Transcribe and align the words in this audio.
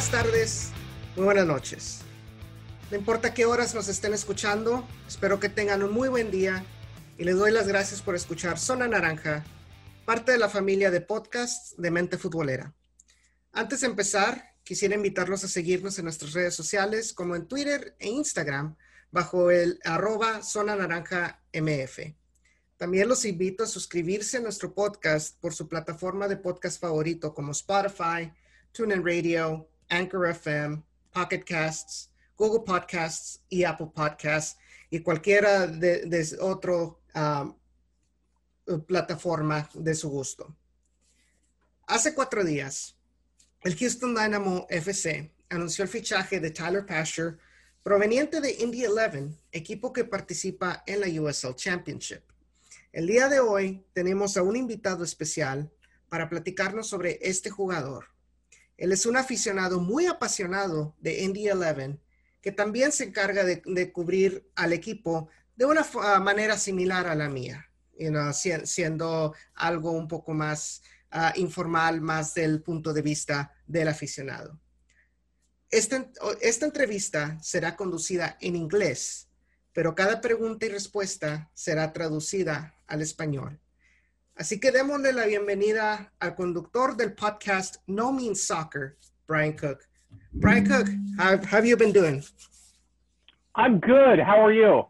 buenas 0.00 0.24
tardes, 0.24 0.70
muy 1.14 1.24
buenas 1.26 1.46
noches. 1.46 1.98
No 2.90 2.96
importa 2.96 3.34
qué 3.34 3.44
horas 3.44 3.74
nos 3.74 3.86
estén 3.88 4.14
escuchando, 4.14 4.88
espero 5.06 5.38
que 5.38 5.50
tengan 5.50 5.82
un 5.82 5.92
muy 5.92 6.08
buen 6.08 6.30
día 6.30 6.64
y 7.18 7.24
les 7.24 7.36
doy 7.36 7.50
las 7.50 7.68
gracias 7.68 8.00
por 8.00 8.14
escuchar 8.14 8.58
Zona 8.58 8.88
Naranja, 8.88 9.44
parte 10.06 10.32
de 10.32 10.38
la 10.38 10.48
familia 10.48 10.90
de 10.90 11.02
podcasts 11.02 11.74
de 11.76 11.90
Mente 11.90 12.16
Futbolera. 12.16 12.74
Antes 13.52 13.82
de 13.82 13.88
empezar, 13.88 14.42
quisiera 14.64 14.94
invitarlos 14.94 15.44
a 15.44 15.48
seguirnos 15.48 15.98
en 15.98 16.04
nuestras 16.04 16.32
redes 16.32 16.54
sociales 16.54 17.12
como 17.12 17.36
en 17.36 17.46
Twitter 17.46 17.94
e 17.98 18.08
Instagram 18.08 18.76
bajo 19.10 19.50
el 19.50 19.80
arroba 19.84 20.42
Zona 20.42 20.76
Naranja 20.76 21.42
MF. 21.52 22.14
También 22.78 23.06
los 23.06 23.26
invito 23.26 23.64
a 23.64 23.66
suscribirse 23.66 24.38
a 24.38 24.40
nuestro 24.40 24.72
podcast 24.72 25.38
por 25.40 25.52
su 25.52 25.68
plataforma 25.68 26.26
de 26.26 26.38
podcast 26.38 26.80
favorito 26.80 27.34
como 27.34 27.52
Spotify, 27.52 28.32
TuneIn 28.72 29.04
Radio, 29.04 29.68
Anchor 29.90 30.26
FM, 30.30 30.82
Pocket 31.12 31.44
Casts, 31.44 32.10
Google 32.36 32.64
Podcasts 32.64 33.42
y 33.48 33.64
Apple 33.64 33.90
Podcasts 33.94 34.58
y 34.88 35.00
cualquiera 35.00 35.66
de, 35.66 36.06
de 36.06 36.38
otro 36.40 37.02
um, 37.14 37.54
plataforma 38.86 39.68
de 39.74 39.94
su 39.94 40.08
gusto. 40.08 40.56
Hace 41.86 42.14
cuatro 42.14 42.44
días, 42.44 42.96
el 43.62 43.76
Houston 43.76 44.14
Dynamo 44.14 44.66
FC 44.70 45.32
anunció 45.50 45.82
el 45.84 45.90
fichaje 45.90 46.40
de 46.40 46.50
Tyler 46.50 46.86
Pasher 46.86 47.38
proveniente 47.82 48.40
de 48.40 48.52
Indy 48.52 48.86
11, 48.86 49.36
equipo 49.52 49.92
que 49.92 50.04
participa 50.04 50.82
en 50.86 51.00
la 51.00 51.22
USL 51.22 51.54
Championship. 51.54 52.22
El 52.92 53.06
día 53.06 53.28
de 53.28 53.40
hoy 53.40 53.84
tenemos 53.92 54.36
a 54.36 54.42
un 54.42 54.56
invitado 54.56 55.04
especial 55.04 55.70
para 56.08 56.28
platicarnos 56.28 56.88
sobre 56.88 57.18
este 57.22 57.50
jugador. 57.50 58.06
Él 58.80 58.92
es 58.92 59.04
un 59.04 59.18
aficionado 59.18 59.78
muy 59.78 60.06
apasionado 60.06 60.96
de 61.00 61.22
Indy 61.22 61.50
11 61.50 61.98
que 62.40 62.50
también 62.50 62.92
se 62.92 63.04
encarga 63.04 63.44
de, 63.44 63.92
cubrir 63.92 64.50
al 64.56 64.72
equipo 64.72 65.28
de 65.54 65.66
una 65.66 65.86
manera 66.20 66.56
similar 66.56 67.06
a 67.06 67.14
la 67.14 67.28
mía, 67.28 67.70
siendo 68.64 69.34
algo 69.52 69.92
un 69.92 70.08
poco 70.08 70.32
más 70.32 70.80
ah, 71.10 71.34
informal, 71.36 72.00
más 72.00 72.32
del 72.32 72.62
punto 72.62 72.94
de 72.94 73.02
vista 73.02 73.52
del 73.66 73.88
aficionado. 73.88 74.58
Esta, 75.68 76.10
esta 76.40 76.64
entrevista 76.64 77.38
será 77.42 77.76
conducida 77.76 78.38
en 78.40 78.56
inglés, 78.56 79.28
pero 79.74 79.94
cada 79.94 80.22
pregunta 80.22 80.64
y 80.64 80.70
respuesta 80.70 81.50
será 81.52 81.92
traducida 81.92 82.80
al 82.86 83.02
español. 83.02 83.60
Así 84.40 84.58
que 84.58 84.70
démosle 84.70 85.12
la 85.12 85.26
bienvenida 85.26 86.10
al 86.18 86.34
conductor 86.34 86.96
del 86.96 87.12
podcast 87.12 87.76
No 87.86 88.10
Means 88.10 88.42
Soccer, 88.42 88.96
Brian 89.26 89.52
Cook. 89.52 89.86
Brian 90.32 90.66
Cook, 90.66 90.88
how, 91.18 91.36
have 91.44 91.66
you 91.66 91.76
been 91.76 91.92
doing? 91.92 92.24
I'm 93.54 93.80
good. 93.80 94.18
How 94.18 94.42
are 94.42 94.50
you? 94.50 94.86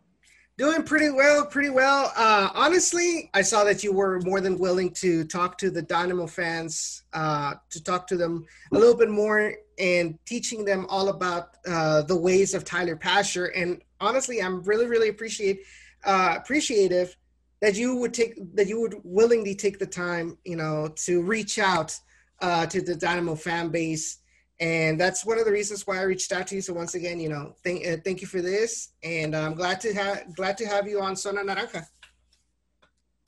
Doing 0.57 0.85
pretty 0.85 1.11
well, 1.11 1.47
pretty 1.47 1.71
well. 1.71 2.13
Uh, 2.17 2.51
honestly, 2.55 3.29
I 3.35 3.43
saw 3.43 3.65
that 3.65 3.83
you 3.83 3.93
were 3.93 4.21
more 4.21 4.41
than 4.41 4.57
willing 4.57 4.93
to 5.03 5.25
talk 5.25 5.59
to 5.59 5.71
the 5.73 5.83
Dynamo 5.83 6.29
fans, 6.29 7.03
uh, 7.13 7.55
to 7.71 7.83
talk 7.83 8.07
to 8.07 8.17
them 8.17 8.47
a 8.73 8.79
little 8.79 8.97
bit 8.97 9.11
more 9.11 9.55
and 9.81 10.17
teaching 10.27 10.65
them 10.65 10.87
all 10.89 11.09
about 11.09 11.57
uh, 11.67 12.03
the 12.03 12.17
ways 12.17 12.55
of 12.55 12.65
Tyler 12.65 12.95
Pasher. 12.95 13.47
And 13.47 13.83
honestly, 14.01 14.41
I'm 14.41 14.63
really, 14.63 14.87
really 14.87 15.09
appreciate 15.09 15.63
uh, 16.05 16.37
appreciative 16.39 17.17
that 17.61 17.77
you 17.77 17.97
would 17.97 18.15
take 18.15 18.35
that 18.55 18.67
you 18.67 18.81
would 18.81 18.97
willingly 19.05 19.55
take 19.55 19.79
the 19.79 19.87
time, 19.87 20.39
you 20.45 20.57
know, 20.57 20.89
to 20.97 21.23
reach 21.23 21.59
out 21.59 21.95
uh, 22.41 22.67
to 22.67 22.81
the 22.81 22.95
Dynamo 22.95 23.35
fan 23.35 23.69
base, 23.69 24.19
and 24.61 24.99
that's 25.01 25.25
one 25.25 25.39
of 25.39 25.45
the 25.45 25.53
reasons 25.53 25.87
why 25.87 25.99
I 25.99 26.03
reached 26.03 26.33
out 26.33 26.47
to 26.49 26.55
you. 26.55 26.61
So 26.63 26.73
once 26.73 26.95
again, 26.95 27.21
you 27.21 27.29
know, 27.29 27.55
thank 27.63 27.87
uh, 27.87 27.97
thank 28.05 28.21
you 28.21 28.27
for 28.27 28.41
this, 28.41 28.93
and 29.03 29.37
I'm 29.37 29.55
glad 29.55 29.81
to 29.83 29.93
have 29.95 30.35
glad 30.35 30.57
to 30.59 30.67
have 30.67 30.89
you 30.89 31.01
on 31.01 31.17
Zona 31.17 31.43
Naranja. 31.43 31.85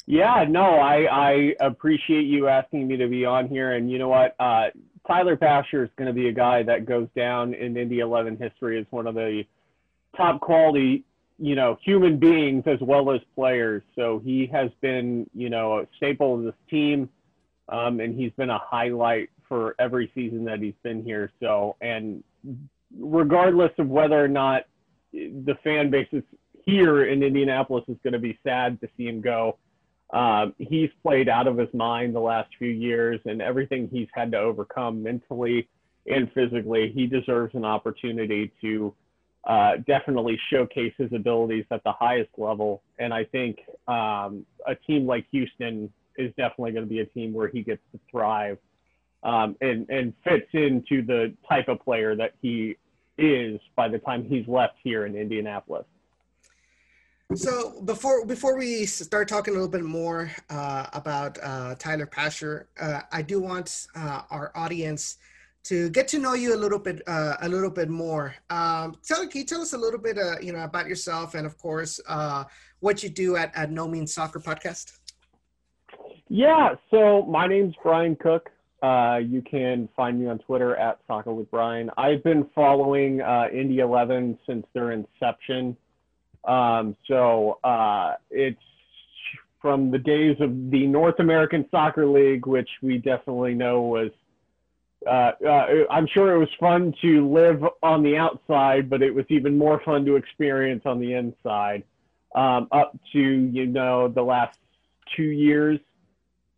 Yeah, 0.06 0.44
no, 0.48 0.78
I 0.78 1.04
I 1.04 1.54
appreciate 1.60 2.24
you 2.24 2.48
asking 2.48 2.88
me 2.88 2.96
to 2.96 3.08
be 3.08 3.24
on 3.24 3.48
here, 3.48 3.74
and 3.74 3.90
you 3.90 3.98
know 3.98 4.08
what, 4.08 4.34
uh, 4.40 4.68
Tyler 5.06 5.36
Pasher 5.36 5.84
is 5.84 5.90
going 5.96 6.08
to 6.08 6.14
be 6.14 6.28
a 6.28 6.32
guy 6.32 6.62
that 6.62 6.86
goes 6.86 7.08
down 7.16 7.54
in 7.54 7.76
Indy 7.76 8.00
11 8.00 8.36
history 8.36 8.78
as 8.78 8.86
one 8.90 9.06
of 9.06 9.14
the 9.14 9.42
top 10.16 10.40
quality 10.40 11.04
you 11.42 11.56
know, 11.56 11.76
human 11.84 12.18
beings 12.18 12.62
as 12.66 12.78
well 12.80 13.10
as 13.10 13.20
players. 13.34 13.82
So 13.96 14.22
he 14.24 14.48
has 14.52 14.70
been, 14.80 15.28
you 15.34 15.50
know, 15.50 15.80
a 15.80 15.86
staple 15.96 16.36
of 16.36 16.44
this 16.44 16.54
team, 16.70 17.08
um, 17.68 17.98
and 17.98 18.14
he's 18.14 18.30
been 18.36 18.50
a 18.50 18.58
highlight 18.58 19.28
for 19.48 19.74
every 19.80 20.12
season 20.14 20.44
that 20.44 20.60
he's 20.60 20.76
been 20.84 21.02
here. 21.02 21.32
So, 21.40 21.74
and 21.80 22.22
regardless 22.96 23.72
of 23.78 23.88
whether 23.88 24.22
or 24.22 24.28
not 24.28 24.66
the 25.12 25.56
fan 25.64 25.90
base 25.90 26.06
is 26.12 26.22
here 26.64 27.06
in 27.06 27.24
Indianapolis 27.24 27.84
is 27.88 27.96
going 28.04 28.12
to 28.12 28.20
be 28.20 28.38
sad 28.44 28.80
to 28.80 28.88
see 28.96 29.08
him 29.08 29.20
go. 29.20 29.58
Um, 30.12 30.54
he's 30.58 30.90
played 31.02 31.28
out 31.28 31.48
of 31.48 31.58
his 31.58 31.72
mind 31.74 32.14
the 32.14 32.20
last 32.20 32.50
few 32.56 32.70
years, 32.70 33.18
and 33.24 33.42
everything 33.42 33.88
he's 33.90 34.08
had 34.14 34.30
to 34.30 34.38
overcome 34.38 35.02
mentally 35.02 35.68
and 36.06 36.30
physically, 36.32 36.92
he 36.94 37.08
deserves 37.08 37.54
an 37.56 37.64
opportunity 37.64 38.52
to 38.60 38.94
uh, 39.44 39.72
definitely 39.86 40.38
showcase 40.50 40.92
his 40.96 41.12
abilities 41.12 41.64
at 41.70 41.82
the 41.84 41.92
highest 41.92 42.30
level. 42.36 42.82
And 42.98 43.12
I 43.12 43.24
think 43.24 43.58
um, 43.88 44.46
a 44.66 44.74
team 44.86 45.06
like 45.06 45.26
Houston 45.32 45.92
is 46.16 46.32
definitely 46.36 46.72
going 46.72 46.84
to 46.84 46.90
be 46.90 47.00
a 47.00 47.06
team 47.06 47.32
where 47.32 47.48
he 47.48 47.62
gets 47.62 47.82
to 47.92 48.00
thrive 48.10 48.58
um, 49.22 49.56
and, 49.60 49.88
and 49.88 50.12
fits 50.24 50.48
into 50.52 51.04
the 51.04 51.34
type 51.48 51.68
of 51.68 51.80
player 51.80 52.14
that 52.16 52.34
he 52.40 52.76
is 53.18 53.60
by 53.76 53.88
the 53.88 53.98
time 53.98 54.24
he's 54.24 54.46
left 54.46 54.74
here 54.82 55.06
in 55.06 55.16
Indianapolis. 55.16 55.84
So 57.34 57.80
before 57.82 58.26
before 58.26 58.58
we 58.58 58.84
start 58.84 59.26
talking 59.26 59.52
a 59.52 59.56
little 59.56 59.70
bit 59.70 59.84
more 59.84 60.30
uh, 60.50 60.86
about 60.92 61.38
uh, 61.42 61.74
Tyler 61.76 62.04
Pasher, 62.04 62.68
uh, 62.78 63.00
I 63.10 63.22
do 63.22 63.40
want 63.40 63.86
uh, 63.96 64.22
our 64.30 64.52
audience 64.54 65.16
to 65.64 65.90
get 65.90 66.08
to 66.08 66.18
know 66.18 66.34
you 66.34 66.54
a 66.54 66.56
little 66.56 66.78
bit 66.78 67.02
uh, 67.06 67.36
a 67.40 67.48
little 67.48 67.70
bit 67.70 67.88
more. 67.88 68.34
Um, 68.50 68.96
tell, 69.06 69.26
can 69.26 69.40
you 69.40 69.46
tell 69.46 69.60
us 69.60 69.72
a 69.72 69.78
little 69.78 70.00
bit, 70.00 70.18
uh, 70.18 70.38
you 70.40 70.52
know, 70.52 70.64
about 70.64 70.86
yourself 70.86 71.34
and 71.34 71.46
of 71.46 71.56
course 71.58 72.00
uh, 72.08 72.44
what 72.80 73.02
you 73.02 73.08
do 73.08 73.36
at, 73.36 73.56
at 73.56 73.70
No 73.70 73.86
Means 73.86 74.12
Soccer 74.12 74.40
Podcast? 74.40 74.98
Yeah, 76.28 76.74
so 76.90 77.22
my 77.22 77.46
name's 77.46 77.74
Brian 77.82 78.16
Cook. 78.16 78.50
Uh, 78.82 79.18
you 79.18 79.42
can 79.42 79.88
find 79.94 80.18
me 80.18 80.26
on 80.26 80.38
Twitter 80.40 80.74
at 80.74 80.98
Soccer 81.06 81.32
with 81.32 81.48
Brian. 81.50 81.90
I've 81.96 82.24
been 82.24 82.48
following 82.54 83.20
uh, 83.20 83.44
Indy 83.52 83.78
11 83.78 84.38
since 84.46 84.66
their 84.74 84.90
inception. 84.90 85.76
Um, 86.44 86.96
so 87.06 87.58
uh, 87.62 88.14
it's 88.30 88.58
from 89.60 89.92
the 89.92 89.98
days 89.98 90.36
of 90.40 90.72
the 90.72 90.88
North 90.88 91.20
American 91.20 91.64
Soccer 91.70 92.06
League, 92.06 92.46
which 92.46 92.68
we 92.82 92.98
definitely 92.98 93.54
know 93.54 93.82
was 93.82 94.10
uh, 95.06 95.32
uh, 95.46 95.66
I'm 95.90 96.06
sure 96.06 96.34
it 96.34 96.38
was 96.38 96.48
fun 96.58 96.94
to 97.02 97.28
live 97.30 97.64
on 97.82 98.02
the 98.02 98.16
outside, 98.16 98.88
but 98.88 99.02
it 99.02 99.14
was 99.14 99.24
even 99.28 99.56
more 99.56 99.80
fun 99.84 100.04
to 100.06 100.16
experience 100.16 100.82
on 100.84 101.00
the 101.00 101.14
inside. 101.14 101.84
Um, 102.34 102.68
up 102.72 102.96
to 103.12 103.18
you 103.18 103.66
know 103.66 104.08
the 104.08 104.22
last 104.22 104.58
two 105.16 105.22
years, 105.22 105.78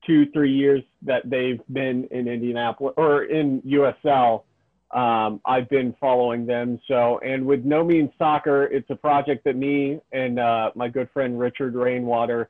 two 0.07 0.31
three 0.33 0.53
years 0.53 0.83
that 1.03 1.29
they've 1.29 1.61
been 1.73 2.07
in 2.11 2.29
Indianapolis 2.29 2.95
or 2.97 3.25
in 3.25 3.61
USL. 3.63 4.45
Um, 4.93 5.41
I've 5.45 5.69
been 5.69 5.95
following 6.01 6.47
them. 6.47 6.79
So, 6.87 7.19
and 7.19 7.45
with 7.45 7.65
No 7.65 7.83
Means 7.83 8.11
Soccer, 8.17 8.65
it's 8.65 8.89
a 8.91 8.95
project 8.95 9.43
that 9.45 9.57
me 9.57 10.01
and 10.13 10.39
uh, 10.39 10.71
my 10.77 10.89
good 10.89 11.09
friend 11.13 11.37
Richard 11.37 11.75
Rainwater 11.75 12.49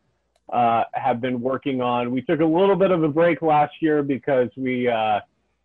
uh, 0.52 0.84
have 0.92 1.22
been 1.22 1.40
working 1.40 1.80
on. 1.80 2.10
We 2.10 2.20
took 2.20 2.40
a 2.40 2.44
little 2.44 2.76
bit 2.76 2.90
of 2.90 3.02
a 3.02 3.08
break 3.08 3.40
last 3.40 3.72
year 3.80 4.02
because 4.02 4.50
we 4.58 4.88
uh, 4.88 5.20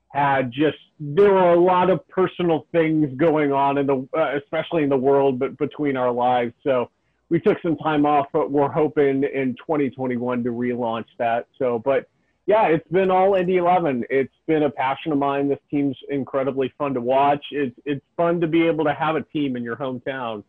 had 0.10 0.52
just 0.52 0.78
there 1.00 1.32
were 1.32 1.54
a 1.54 1.60
lot 1.60 1.90
of 1.90 2.06
personal 2.10 2.68
things 2.72 3.16
going 3.18 3.52
on 3.52 3.78
in 3.78 3.86
the 3.86 4.08
uh, 4.18 4.38
especially 4.38 4.84
in 4.84 4.90
the 4.90 4.98
world 4.98 5.40
but 5.40 5.58
between 5.58 5.96
our 5.96 6.12
lives. 6.12 6.54
So 6.64 6.90
we 7.30 7.40
took 7.40 7.62
some 7.62 7.78
time 7.78 8.06
off 8.06 8.28
but 8.34 8.52
we're 8.52 8.72
hoping 8.72 9.24
in 9.24 9.56
2021 9.58 10.44
to 10.44 10.50
relaunch 10.50 11.06
that. 11.20 11.48
So 11.58 11.80
but 11.80 12.10
yeah 12.48 12.68
it's 12.68 12.88
been 12.90 13.12
all 13.12 13.36
indy 13.36 13.58
11 13.58 14.06
it's 14.10 14.34
been 14.48 14.64
a 14.64 14.70
passion 14.70 15.12
of 15.12 15.20
mine. 15.20 15.48
This 15.48 15.60
team's 15.70 15.98
incredibly 16.10 16.74
fun 16.78 16.94
to 16.96 17.02
watch. 17.02 17.46
It's 17.52 17.76
it's 17.86 18.06
fun 18.18 18.42
to 18.42 18.48
be 18.48 18.66
able 18.66 18.86
to 18.86 18.94
have 18.94 19.16
a 19.16 19.22
team 19.22 19.56
in 19.56 19.64
your 19.64 19.76
hometown 19.76 20.44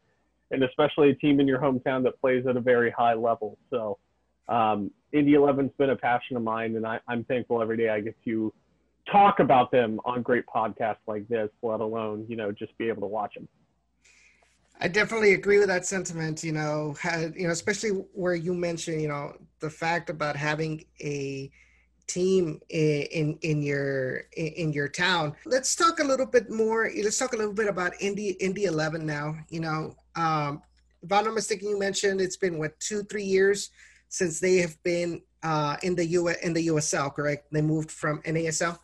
and 0.50 0.64
especially 0.64 1.10
a 1.10 1.14
team 1.14 1.38
in 1.38 1.46
your 1.46 1.60
hometown 1.60 2.02
that 2.04 2.20
plays 2.20 2.46
at 2.46 2.56
a 2.56 2.60
very 2.60 2.90
high 2.90 3.14
level. 3.14 3.56
So 3.68 3.98
um, 4.48 4.90
indy 5.12 5.32
11's 5.32 5.72
been 5.78 5.90
a 5.90 5.96
passion 5.96 6.36
of 6.36 6.42
mine 6.42 6.76
and 6.76 6.86
I, 6.86 7.00
i'm 7.08 7.24
thankful 7.24 7.60
every 7.62 7.76
day 7.76 7.88
i 7.88 8.00
get 8.00 8.16
to 8.24 8.52
talk 9.10 9.40
about 9.40 9.70
them 9.70 10.00
on 10.04 10.22
great 10.22 10.44
podcasts 10.46 10.96
like 11.06 11.28
this, 11.28 11.48
let 11.62 11.80
alone, 11.80 12.26
you 12.28 12.36
know, 12.36 12.52
just 12.52 12.76
be 12.78 12.88
able 12.88 13.02
to 13.02 13.06
watch 13.06 13.34
them. 13.34 13.48
I 14.80 14.88
definitely 14.88 15.34
agree 15.34 15.58
with 15.58 15.68
that 15.68 15.84
sentiment. 15.84 16.42
You 16.42 16.52
know, 16.52 16.94
had, 17.00 17.34
you 17.36 17.46
know, 17.46 17.52
especially 17.52 17.90
where 17.90 18.34
you 18.34 18.54
mentioned, 18.54 19.02
you 19.02 19.08
know, 19.08 19.36
the 19.60 19.68
fact 19.68 20.08
about 20.08 20.36
having 20.36 20.84
a 21.00 21.50
team 22.06 22.60
in 22.70 23.38
in 23.42 23.62
your 23.62 24.24
in 24.36 24.72
your 24.72 24.88
town. 24.88 25.34
Let's 25.44 25.76
talk 25.76 26.00
a 26.00 26.04
little 26.04 26.26
bit 26.26 26.50
more. 26.50 26.90
Let's 27.02 27.18
talk 27.18 27.34
a 27.34 27.36
little 27.36 27.52
bit 27.52 27.68
about 27.68 27.92
Indy 28.00 28.30
Indy 28.40 28.64
Eleven 28.64 29.06
now. 29.06 29.36
You 29.48 29.60
know, 29.60 29.94
um, 30.16 30.62
if 31.02 31.12
I'm 31.12 31.24
not 31.24 31.34
mistaken, 31.34 31.68
you 31.68 31.78
mentioned 31.78 32.20
it's 32.20 32.36
been 32.36 32.58
what 32.58 32.78
two 32.80 33.02
three 33.04 33.24
years 33.24 33.70
since 34.08 34.40
they 34.40 34.56
have 34.56 34.82
been 34.82 35.22
uh, 35.42 35.76
in 35.82 35.94
the 35.94 36.06
U 36.06 36.28
in 36.28 36.52
the 36.52 36.66
USL. 36.68 37.14
Correct? 37.14 37.46
They 37.52 37.62
moved 37.62 37.90
from 37.90 38.22
NASL. 38.22 38.78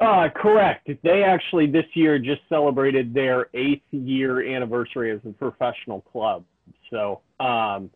Uh, 0.00 0.28
correct. 0.34 0.88
They 1.02 1.24
actually 1.24 1.66
this 1.66 1.86
year 1.94 2.18
just 2.18 2.40
celebrated 2.48 3.12
their 3.12 3.48
eighth 3.52 3.82
year 3.90 4.54
anniversary 4.54 5.10
as 5.10 5.18
a 5.28 5.32
professional 5.32 6.02
club. 6.02 6.44
So 6.90 7.20
um, 7.40 7.90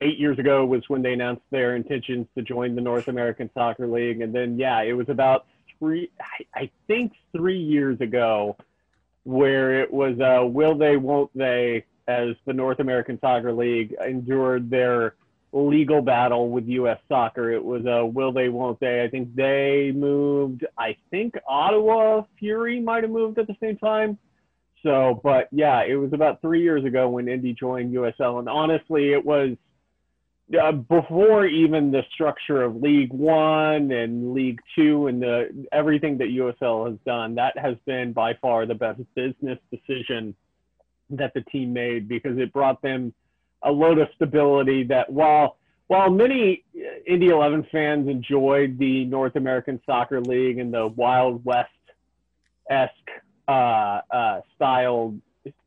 eight 0.00 0.18
years 0.18 0.38
ago 0.38 0.64
was 0.64 0.82
when 0.88 1.02
they 1.02 1.12
announced 1.12 1.42
their 1.50 1.74
intentions 1.74 2.26
to 2.36 2.42
join 2.42 2.76
the 2.76 2.80
North 2.80 3.08
American 3.08 3.50
Soccer 3.52 3.88
League, 3.88 4.20
and 4.20 4.32
then 4.32 4.58
yeah, 4.58 4.82
it 4.82 4.92
was 4.92 5.08
about 5.08 5.46
three, 5.78 6.10
I, 6.20 6.60
I 6.60 6.70
think 6.86 7.12
three 7.32 7.58
years 7.58 8.00
ago, 8.00 8.56
where 9.24 9.80
it 9.80 9.92
was 9.92 10.18
uh, 10.20 10.46
will 10.46 10.76
they, 10.78 10.96
won't 10.96 11.36
they, 11.36 11.84
as 12.06 12.36
the 12.46 12.52
North 12.52 12.78
American 12.78 13.18
Soccer 13.20 13.52
League 13.52 13.94
endured 14.06 14.70
their 14.70 15.14
legal 15.52 16.02
battle 16.02 16.50
with 16.50 16.66
U.S. 16.66 16.98
Soccer. 17.08 17.52
It 17.52 17.64
was 17.64 17.84
a 17.86 18.04
will 18.04 18.32
they, 18.32 18.48
won't 18.48 18.78
they. 18.80 19.02
I 19.02 19.08
think 19.08 19.34
they 19.34 19.92
moved. 19.94 20.64
I 20.78 20.96
think 21.10 21.34
Ottawa 21.48 22.22
Fury 22.38 22.80
might 22.80 23.02
have 23.02 23.10
moved 23.10 23.38
at 23.38 23.46
the 23.46 23.56
same 23.60 23.76
time. 23.78 24.18
So, 24.82 25.20
but 25.22 25.48
yeah, 25.50 25.82
it 25.82 25.96
was 25.96 26.12
about 26.12 26.40
three 26.40 26.62
years 26.62 26.84
ago 26.84 27.08
when 27.08 27.28
Indy 27.28 27.52
joined 27.52 27.92
USL, 27.94 28.38
and 28.38 28.48
honestly, 28.48 29.12
it 29.12 29.24
was 29.24 29.56
uh, 30.58 30.72
before 30.72 31.46
even 31.46 31.90
the 31.90 32.02
structure 32.14 32.62
of 32.62 32.76
League 32.76 33.12
One 33.12 33.92
and 33.92 34.32
League 34.32 34.60
Two 34.74 35.06
and 35.08 35.20
the 35.20 35.66
everything 35.70 36.18
that 36.18 36.28
USL 36.28 36.88
has 36.90 36.98
done, 37.04 37.34
that 37.34 37.58
has 37.58 37.76
been 37.86 38.12
by 38.12 38.34
far 38.40 38.66
the 38.66 38.74
best 38.74 39.00
business 39.14 39.58
decision 39.70 40.34
that 41.10 41.34
the 41.34 41.42
team 41.42 41.72
made 41.72 42.08
because 42.08 42.38
it 42.38 42.52
brought 42.52 42.80
them 42.82 43.12
a 43.62 43.70
load 43.70 43.98
of 43.98 44.08
stability. 44.14 44.84
That 44.84 45.10
while 45.10 45.56
while 45.88 46.10
many 46.10 46.64
Indy 47.06 47.28
11 47.28 47.66
fans 47.72 48.08
enjoyed 48.08 48.78
the 48.78 49.04
North 49.06 49.36
American 49.36 49.80
Soccer 49.86 50.20
League 50.20 50.58
and 50.58 50.72
the 50.72 50.86
Wild 50.86 51.44
West 51.44 51.68
esque 52.70 52.92
uh, 53.48 54.00
uh, 54.10 54.40
style 54.54 55.14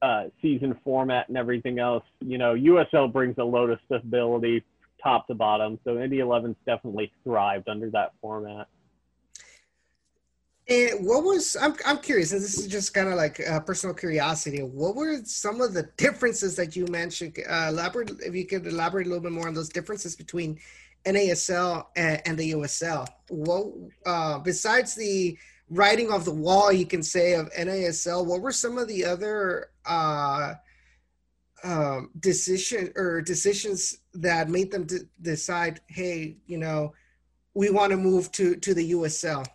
uh, 0.02 0.26
season 0.42 0.80
format 0.84 1.28
and 1.28 1.38
everything 1.38 1.80
else, 1.80 2.06
you 2.22 2.38
know, 2.38 2.56
USL 2.56 3.12
brings 3.12 3.38
a 3.38 3.44
load 3.44 3.70
of 3.70 3.80
stability 3.86 4.64
top 5.04 5.28
to 5.28 5.36
bottom. 5.36 5.78
So 5.84 6.02
Indy 6.02 6.20
11's 6.20 6.56
definitely 6.66 7.12
thrived 7.24 7.68
under 7.68 7.90
that 7.90 8.14
format. 8.22 8.68
And 10.70 11.06
what 11.06 11.24
was 11.26 11.58
I'm 11.60 11.76
I'm 11.86 11.98
curious, 11.98 12.32
and 12.32 12.42
this 12.42 12.58
is 12.58 12.68
just 12.68 12.94
kind 12.94 13.10
of 13.10 13.16
like 13.16 13.42
uh, 13.46 13.60
personal 13.60 13.94
curiosity. 13.94 14.62
What 14.62 14.96
were 14.96 15.18
some 15.26 15.60
of 15.60 15.74
the 15.74 15.90
differences 15.98 16.56
that 16.56 16.76
you 16.76 16.86
mentioned? 16.88 17.38
Uh, 17.50 17.68
elaborate, 17.70 18.12
if 18.22 18.34
you 18.34 18.46
could 18.46 18.66
elaborate 18.66 19.06
a 19.06 19.10
little 19.10 19.24
bit 19.24 19.34
more 19.34 19.48
on 19.48 19.54
those 19.54 19.68
differences 19.68 20.16
between 20.16 20.58
NASL 21.06 21.88
and, 21.98 22.22
and 22.26 22.38
the 22.38 22.54
USL. 22.54 23.06
What 23.28 23.74
uh, 24.06 24.40
besides 24.40 24.96
the 24.96 25.38
writing 25.70 26.12
of 26.12 26.24
the 26.24 26.34
wall, 26.34 26.72
you 26.72 26.86
can 26.86 27.04
say 27.04 27.34
of 27.34 27.52
NASL, 27.52 28.26
what 28.26 28.42
were 28.42 28.54
some 28.54 28.78
of 28.78 28.88
the 28.88 29.04
other 29.04 29.70
uh, 29.86 30.54
um, 31.66 32.12
decision 32.20 32.94
or 32.96 33.22
decisions 33.22 33.98
that 34.14 34.50
made 34.50 34.72
them 34.72 34.86
d- 34.86 35.00
decide, 35.22 35.82
hey, 35.88 36.38
you 36.46 36.58
know, 36.58 36.94
we 37.54 37.70
want 37.70 37.92
to 37.92 37.98
move 37.98 38.32
to 38.32 38.56
to 38.56 38.74
the 38.74 38.92
USL? 38.92 39.46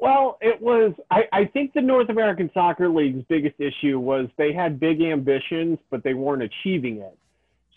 Well, 0.00 0.38
it 0.40 0.60
was. 0.60 0.92
I, 1.10 1.24
I 1.32 1.44
think 1.44 1.74
the 1.74 1.82
North 1.82 2.08
American 2.08 2.50
Soccer 2.54 2.88
League's 2.88 3.24
biggest 3.28 3.60
issue 3.60 3.98
was 3.98 4.28
they 4.38 4.52
had 4.52 4.80
big 4.80 5.02
ambitions, 5.02 5.78
but 5.90 6.02
they 6.02 6.14
weren't 6.14 6.42
achieving 6.42 6.98
it. 6.98 7.16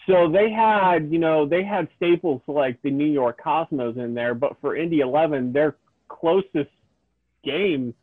So 0.08 0.30
they 0.30 0.52
had, 0.52 1.12
you 1.12 1.20
know, 1.20 1.46
they 1.46 1.64
had 1.64 1.88
staples 1.96 2.42
like 2.48 2.82
the 2.82 2.92
New 2.92 3.12
York 3.12 3.40
Cosmos 3.42 3.98
in 3.98 4.14
there, 4.14 4.34
but 4.36 4.58
for 4.60 4.76
Indy 4.76 5.00
11, 5.00 5.54
their 5.54 5.76
closest 6.10 6.72
game 7.44 7.94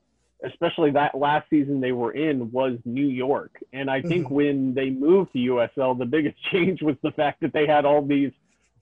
especially 0.44 0.90
that 0.92 1.14
last 1.14 1.48
season 1.50 1.80
they 1.80 1.92
were 1.92 2.12
in 2.12 2.50
was 2.50 2.78
New 2.84 3.06
York. 3.06 3.62
And 3.72 3.90
I 3.90 4.00
think 4.00 4.26
mm-hmm. 4.26 4.34
when 4.34 4.74
they 4.74 4.90
moved 4.90 5.32
to 5.32 5.38
USL, 5.38 5.98
the 5.98 6.06
biggest 6.06 6.36
change 6.52 6.82
was 6.82 6.96
the 7.02 7.10
fact 7.12 7.40
that 7.40 7.52
they 7.52 7.66
had 7.66 7.84
all 7.84 8.02
these 8.02 8.32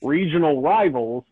regional 0.03 0.63
rivals 0.63 1.25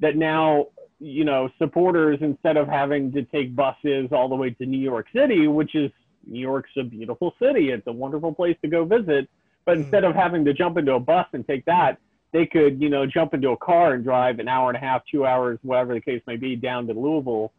that 0.00 0.16
now, 0.16 0.66
you 1.00 1.24
know, 1.24 1.48
supporters 1.58 2.18
instead 2.20 2.56
of 2.56 2.68
having 2.68 3.12
to 3.12 3.22
take 3.22 3.54
buses 3.54 4.08
all 4.10 4.28
the 4.28 4.34
way 4.34 4.50
to 4.50 4.66
New 4.66 4.80
York 4.80 5.06
City, 5.14 5.46
which 5.46 5.74
is 5.74 5.90
New 6.26 6.40
York's 6.40 6.70
a 6.76 6.82
beautiful 6.82 7.34
city, 7.40 7.70
it's 7.70 7.86
a 7.86 7.92
wonderful 7.92 8.34
place 8.34 8.56
to 8.62 8.68
go 8.68 8.84
visit, 8.84 9.28
but 9.64 9.72
mm-hmm. 9.72 9.82
instead 9.82 10.04
of 10.04 10.14
having 10.14 10.44
to 10.44 10.52
jump 10.52 10.76
into 10.76 10.94
a 10.94 11.00
bus 11.00 11.26
and 11.32 11.46
take 11.46 11.64
that, 11.66 11.98
they 12.32 12.46
could, 12.46 12.80
you 12.82 12.90
know, 12.90 13.06
jump 13.06 13.32
into 13.32 13.50
a 13.50 13.56
car 13.56 13.94
and 13.94 14.04
drive 14.04 14.38
an 14.38 14.48
hour 14.48 14.68
and 14.68 14.76
a 14.76 14.80
half, 14.80 15.02
two 15.10 15.24
hours, 15.24 15.58
whatever 15.62 15.94
the 15.94 16.00
case 16.00 16.22
may 16.26 16.36
be, 16.36 16.56
down 16.56 16.86
to 16.86 16.92
Louisville 16.92 17.52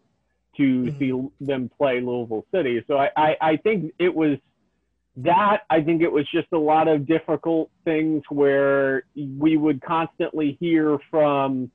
to 0.57 0.63
mm-hmm. 0.63 0.99
see 0.99 1.45
them 1.45 1.69
play 1.77 2.01
Louisville 2.01 2.45
City. 2.53 2.83
So 2.87 2.97
I, 2.97 3.09
I, 3.15 3.37
I 3.41 3.57
think 3.57 3.93
it 3.97 4.13
was 4.13 4.37
that. 5.17 5.61
I 5.69 5.81
think 5.81 6.01
it 6.01 6.11
was 6.11 6.29
just 6.31 6.47
a 6.51 6.57
lot 6.57 6.87
of 6.87 7.07
difficult 7.07 7.71
things 7.83 8.23
where 8.29 9.03
we 9.15 9.57
would 9.57 9.81
constantly 9.81 10.57
hear 10.59 10.99
from 11.09 11.71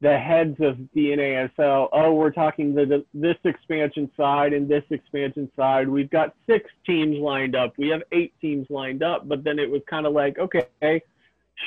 the 0.00 0.16
heads 0.16 0.56
of 0.60 0.78
the 0.94 1.06
NASL, 1.06 1.88
oh, 1.92 2.12
we're 2.12 2.30
talking 2.30 2.74
the, 2.74 3.04
this 3.12 3.36
expansion 3.44 4.10
side 4.16 4.52
and 4.52 4.68
this 4.68 4.84
expansion 4.90 5.50
side. 5.56 5.88
We've 5.88 6.10
got 6.10 6.34
six 6.48 6.70
teams 6.86 7.18
lined 7.18 7.56
up. 7.56 7.72
We 7.76 7.88
have 7.88 8.02
eight 8.12 8.32
teams 8.40 8.66
lined 8.70 9.02
up. 9.02 9.26
But 9.26 9.42
then 9.42 9.58
it 9.58 9.68
was 9.68 9.82
kind 9.90 10.06
of 10.06 10.12
like, 10.12 10.38
okay, 10.38 11.02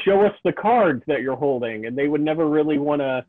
show 0.05 0.21
us 0.21 0.33
the 0.45 0.53
cards 0.53 1.03
that 1.07 1.21
you're 1.21 1.35
holding. 1.35 1.85
And 1.85 1.97
they 1.97 2.07
would 2.07 2.21
never 2.21 2.47
really 2.47 2.77
want 2.77 3.01
to 3.01 3.25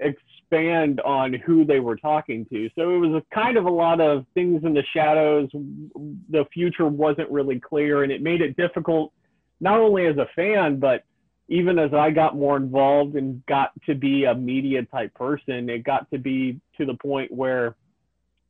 expand 0.00 1.00
on 1.00 1.32
who 1.32 1.64
they 1.64 1.80
were 1.80 1.96
talking 1.96 2.46
to. 2.46 2.70
So 2.76 2.94
it 2.94 2.98
was 2.98 3.20
a 3.20 3.34
kind 3.34 3.56
of 3.56 3.64
a 3.64 3.70
lot 3.70 4.00
of 4.00 4.24
things 4.34 4.62
in 4.64 4.72
the 4.72 4.84
shadows. 4.94 5.48
The 5.52 6.44
future 6.52 6.86
wasn't 6.86 7.28
really 7.30 7.58
clear, 7.58 8.04
and 8.04 8.12
it 8.12 8.22
made 8.22 8.40
it 8.40 8.56
difficult, 8.56 9.12
not 9.60 9.80
only 9.80 10.06
as 10.06 10.16
a 10.16 10.28
fan, 10.36 10.78
but 10.78 11.02
even 11.48 11.78
as 11.78 11.94
I 11.94 12.10
got 12.10 12.36
more 12.36 12.56
involved 12.56 13.16
and 13.16 13.44
got 13.46 13.70
to 13.86 13.94
be 13.94 14.24
a 14.24 14.34
media 14.34 14.84
type 14.84 15.14
person, 15.14 15.68
it 15.70 15.84
got 15.84 16.10
to 16.10 16.18
be 16.18 16.60
to 16.76 16.86
the 16.86 16.94
point 16.94 17.32
where 17.32 17.74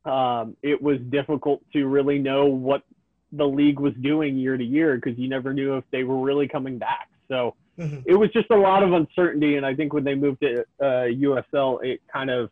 um, 0.05 0.55
it 0.61 0.81
was 0.81 0.99
difficult 1.09 1.61
to 1.73 1.85
really 1.85 2.19
know 2.19 2.45
what 2.45 2.83
the 3.31 3.45
league 3.45 3.79
was 3.79 3.93
doing 4.01 4.37
year 4.37 4.57
to 4.57 4.63
year 4.63 4.95
because 4.95 5.17
you 5.17 5.29
never 5.29 5.53
knew 5.53 5.77
if 5.77 5.83
they 5.91 6.03
were 6.03 6.19
really 6.19 6.47
coming 6.47 6.77
back. 6.77 7.09
So 7.27 7.55
Mm-hmm. 7.79 7.99
It 8.05 8.15
was 8.15 8.29
just 8.31 8.51
a 8.51 8.55
lot 8.55 8.83
of 8.83 8.91
uncertainty, 8.91 9.55
and 9.55 9.65
I 9.65 9.73
think 9.73 9.93
when 9.93 10.03
they 10.03 10.15
moved 10.15 10.41
to 10.41 10.61
uh, 10.81 11.07
USL, 11.07 11.83
it 11.83 12.01
kind 12.11 12.29
of 12.29 12.49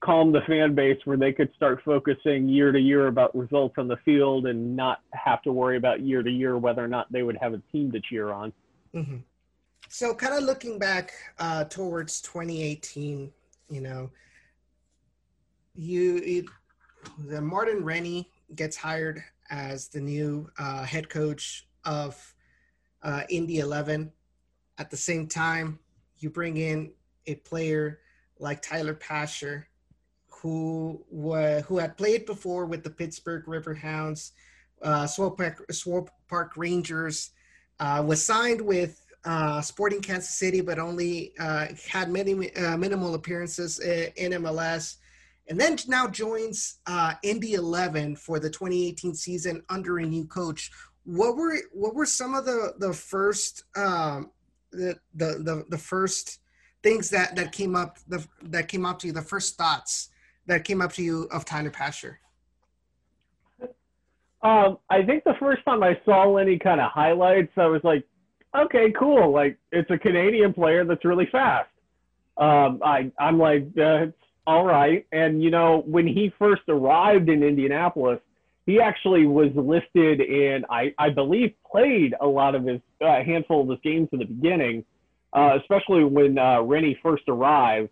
calmed 0.00 0.34
the 0.34 0.40
fan 0.46 0.74
base 0.74 0.98
where 1.04 1.16
they 1.16 1.32
could 1.32 1.50
start 1.54 1.80
focusing 1.84 2.48
year 2.48 2.72
to 2.72 2.78
year 2.78 3.06
about 3.06 3.34
results 3.36 3.76
on 3.78 3.88
the 3.88 3.96
field 4.04 4.46
and 4.46 4.76
not 4.76 5.00
have 5.12 5.40
to 5.42 5.52
worry 5.52 5.76
about 5.76 6.00
year 6.00 6.22
to 6.22 6.30
year 6.30 6.58
whether 6.58 6.84
or 6.84 6.88
not 6.88 7.10
they 7.12 7.22
would 7.22 7.38
have 7.40 7.54
a 7.54 7.62
team 7.72 7.92
to 7.92 8.00
cheer 8.00 8.32
on. 8.32 8.52
Mm-hmm. 8.94 9.16
So, 9.88 10.14
kind 10.14 10.34
of 10.34 10.42
looking 10.42 10.78
back 10.78 11.12
uh, 11.38 11.64
towards 11.64 12.20
2018, 12.20 13.30
you 13.70 13.80
know, 13.80 14.10
you, 15.74 16.18
you 16.18 16.48
the 17.26 17.40
Martin 17.40 17.84
Rennie 17.84 18.30
gets 18.54 18.76
hired 18.76 19.22
as 19.50 19.88
the 19.88 20.00
new 20.00 20.50
uh, 20.58 20.84
head 20.84 21.08
coach 21.08 21.66
of 21.84 22.34
uh, 23.02 23.22
Indy 23.28 23.60
11. 23.60 24.10
At 24.78 24.90
the 24.90 24.96
same 24.96 25.26
time, 25.28 25.78
you 26.18 26.30
bring 26.30 26.56
in 26.56 26.90
a 27.26 27.36
player 27.36 28.00
like 28.38 28.62
Tyler 28.62 28.94
Pasher, 28.94 29.68
who 30.26 31.02
uh, 31.32 31.62
who 31.62 31.78
had 31.78 31.96
played 31.96 32.26
before 32.26 32.66
with 32.66 32.82
the 32.82 32.90
Pittsburgh 32.90 33.46
Riverhounds, 33.46 34.32
uh, 34.82 35.06
Swope, 35.06 35.38
Park, 35.38 35.64
Swope 35.72 36.10
Park 36.28 36.56
Rangers, 36.56 37.30
uh, 37.80 38.02
was 38.04 38.24
signed 38.24 38.60
with 38.60 39.05
uh, 39.26 39.60
Sporting 39.60 40.00
Kansas 40.00 40.30
City, 40.30 40.60
but 40.60 40.78
only 40.78 41.32
uh, 41.38 41.66
had 41.88 42.10
many 42.10 42.54
uh, 42.54 42.76
minimal 42.76 43.14
appearances 43.14 43.80
in 43.80 44.32
MLS, 44.32 44.96
and 45.48 45.60
then 45.60 45.76
now 45.88 46.06
joins 46.08 46.78
uh, 46.86 47.14
Indy 47.22 47.54
11 47.54 48.16
for 48.16 48.38
the 48.38 48.48
2018 48.48 49.14
season 49.14 49.62
under 49.68 49.98
a 49.98 50.06
new 50.06 50.24
coach. 50.26 50.70
What 51.04 51.36
were 51.36 51.56
what 51.72 51.94
were 51.94 52.06
some 52.06 52.34
of 52.34 52.44
the 52.44 52.74
the 52.78 52.92
first 52.92 53.64
um, 53.76 54.30
the 54.72 54.96
the 55.14 55.64
the, 55.68 55.78
first 55.78 56.40
things 56.82 57.10
that 57.10 57.36
that 57.36 57.52
came 57.52 57.76
up 57.76 57.98
the 58.08 58.26
that 58.42 58.68
came 58.68 58.86
up 58.86 58.98
to 59.00 59.08
you 59.08 59.12
the 59.12 59.22
first 59.22 59.56
thoughts 59.56 60.10
that 60.46 60.64
came 60.64 60.80
up 60.80 60.92
to 60.94 61.02
you 61.02 61.28
of 61.32 61.44
Tyler 61.44 61.70
Pasher? 61.70 62.20
Um, 64.42 64.78
I 64.90 65.02
think 65.02 65.24
the 65.24 65.34
first 65.40 65.64
time 65.64 65.82
I 65.82 65.98
saw 66.04 66.36
any 66.36 66.58
kind 66.58 66.80
of 66.80 66.90
highlights, 66.92 67.52
I 67.56 67.66
was 67.66 67.82
like, 67.82 68.04
okay, 68.64 68.92
cool. 68.98 69.32
Like 69.32 69.58
it's 69.72 69.90
a 69.90 69.98
Canadian 69.98 70.52
player 70.52 70.84
that's 70.84 71.04
really 71.04 71.28
fast. 71.30 71.68
Um, 72.36 72.80
I 72.84 73.10
I'm 73.18 73.38
like 73.38 73.68
it's 73.74 74.16
all 74.46 74.64
right. 74.64 75.06
And 75.12 75.42
you 75.42 75.50
know, 75.50 75.82
when 75.86 76.06
he 76.06 76.32
first 76.38 76.62
arrived 76.68 77.28
in 77.28 77.42
Indianapolis, 77.42 78.20
he 78.66 78.80
actually 78.80 79.26
was 79.26 79.50
listed 79.54 80.20
in 80.20 80.64
I 80.70 80.94
I 80.98 81.10
believe 81.10 81.54
played 81.70 82.14
a 82.20 82.26
lot 82.26 82.54
of 82.54 82.64
his 82.64 82.80
uh, 83.00 83.22
handful 83.22 83.62
of 83.62 83.68
his 83.68 83.78
games 83.82 84.08
in 84.12 84.18
the 84.18 84.24
beginning, 84.24 84.84
uh, 85.32 85.58
especially 85.60 86.04
when 86.04 86.38
uh, 86.38 86.62
Rennie 86.62 86.98
first 87.02 87.24
arrived. 87.28 87.90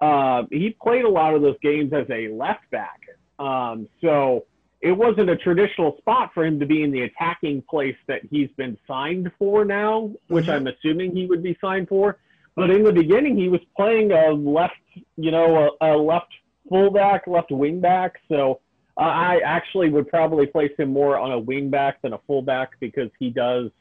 Uh, 0.00 0.42
he 0.50 0.76
played 0.82 1.04
a 1.04 1.08
lot 1.08 1.34
of 1.34 1.42
those 1.42 1.56
games 1.62 1.92
as 1.92 2.06
a 2.10 2.28
left 2.28 2.70
back. 2.70 3.00
Um, 3.38 3.88
so 4.02 4.44
it 4.86 4.96
wasn't 4.96 5.28
a 5.28 5.36
traditional 5.36 5.96
spot 5.98 6.30
for 6.32 6.44
him 6.44 6.60
to 6.60 6.66
be 6.66 6.84
in 6.84 6.92
the 6.92 7.02
attacking 7.02 7.60
place 7.68 7.96
that 8.06 8.20
he's 8.30 8.48
been 8.56 8.78
signed 8.86 9.32
for 9.36 9.64
now, 9.64 10.12
which 10.28 10.44
mm-hmm. 10.44 10.52
I'm 10.52 10.66
assuming 10.68 11.10
he 11.10 11.26
would 11.26 11.42
be 11.42 11.58
signed 11.60 11.88
for. 11.88 12.18
But 12.54 12.70
in 12.70 12.84
the 12.84 12.92
beginning, 12.92 13.36
he 13.36 13.48
was 13.48 13.60
playing 13.76 14.12
a 14.12 14.30
left, 14.30 14.74
you 15.16 15.32
know, 15.32 15.70
a, 15.80 15.94
a 15.94 15.96
left 15.96 16.32
fullback, 16.68 17.26
left 17.26 17.50
wingback. 17.50 18.12
So 18.28 18.60
uh, 18.96 19.00
I 19.00 19.40
actually 19.44 19.90
would 19.90 20.08
probably 20.08 20.46
place 20.46 20.70
him 20.78 20.92
more 20.92 21.18
on 21.18 21.32
a 21.32 21.40
wingback 21.40 21.94
than 22.02 22.12
a 22.12 22.20
fullback 22.24 22.78
because 22.78 23.10
he 23.18 23.30
does 23.30 23.72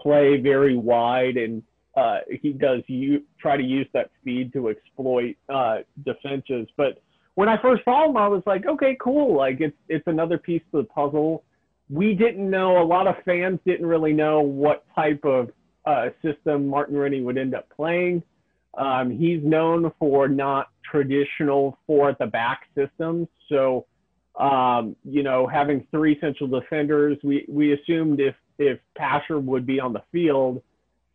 play 0.00 0.40
very 0.40 0.74
wide 0.74 1.36
and 1.36 1.62
uh, 1.98 2.20
he 2.40 2.54
does 2.54 2.80
you 2.86 3.24
try 3.38 3.58
to 3.58 3.62
use 3.62 3.86
that 3.92 4.10
speed 4.22 4.54
to 4.54 4.70
exploit 4.70 5.36
uh, 5.50 5.80
defenses. 6.02 6.66
But 6.78 7.02
when 7.34 7.48
I 7.48 7.60
first 7.60 7.84
saw 7.84 8.08
him, 8.08 8.16
I 8.16 8.28
was 8.28 8.42
like, 8.46 8.66
okay, 8.66 8.96
cool. 9.00 9.36
Like 9.36 9.60
it's 9.60 9.76
it's 9.88 10.06
another 10.06 10.38
piece 10.38 10.62
of 10.72 10.84
the 10.84 10.88
puzzle. 10.88 11.44
We 11.88 12.14
didn't 12.14 12.48
know. 12.48 12.82
A 12.82 12.84
lot 12.84 13.06
of 13.06 13.16
fans 13.24 13.58
didn't 13.66 13.86
really 13.86 14.12
know 14.12 14.40
what 14.40 14.84
type 14.94 15.24
of 15.24 15.50
uh, 15.84 16.10
system 16.22 16.68
Martin 16.68 16.96
Rennie 16.96 17.22
would 17.22 17.38
end 17.38 17.54
up 17.54 17.68
playing. 17.74 18.22
Um, 18.78 19.10
he's 19.10 19.42
known 19.42 19.90
for 19.98 20.28
not 20.28 20.68
traditional 20.88 21.78
four 21.86 22.10
at 22.10 22.18
the 22.18 22.26
back 22.26 22.68
systems. 22.76 23.28
So, 23.48 23.86
um, 24.38 24.94
you 25.04 25.22
know, 25.22 25.46
having 25.46 25.86
three 25.90 26.18
central 26.20 26.48
defenders, 26.48 27.18
we, 27.24 27.44
we 27.48 27.72
assumed 27.72 28.20
if, 28.20 28.34
if 28.58 28.78
Pasher 28.96 29.38
would 29.38 29.66
be 29.66 29.80
on 29.80 29.92
the 29.92 30.02
field 30.12 30.62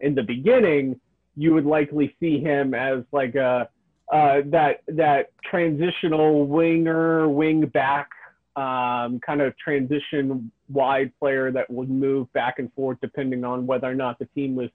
in 0.02 0.16
the 0.16 0.24
beginning, 0.24 1.00
you 1.38 1.54
would 1.54 1.66
likely 1.66 2.16
see 2.20 2.40
him 2.40 2.74
as 2.74 3.04
like 3.12 3.36
a, 3.36 3.70
uh, 4.12 4.42
that, 4.46 4.82
that 4.88 5.32
transitional 5.44 6.48
winger, 6.48 7.28
wing 7.30 7.66
back 7.66 8.10
um, 8.56 9.20
kind 9.20 9.42
of 9.42 9.58
transition 9.58 10.52
wide 10.70 11.12
player 11.20 11.52
that 11.52 11.70
would 11.70 11.90
move 11.90 12.32
back 12.34 12.60
and 12.60 12.72
forth 12.74 12.98
depending 13.02 13.44
on 13.44 13.68
whether 13.68 13.88
or 13.90 13.96
not 13.96 14.18
the 14.18 14.26
team 14.28 14.56
was, 14.56 14.70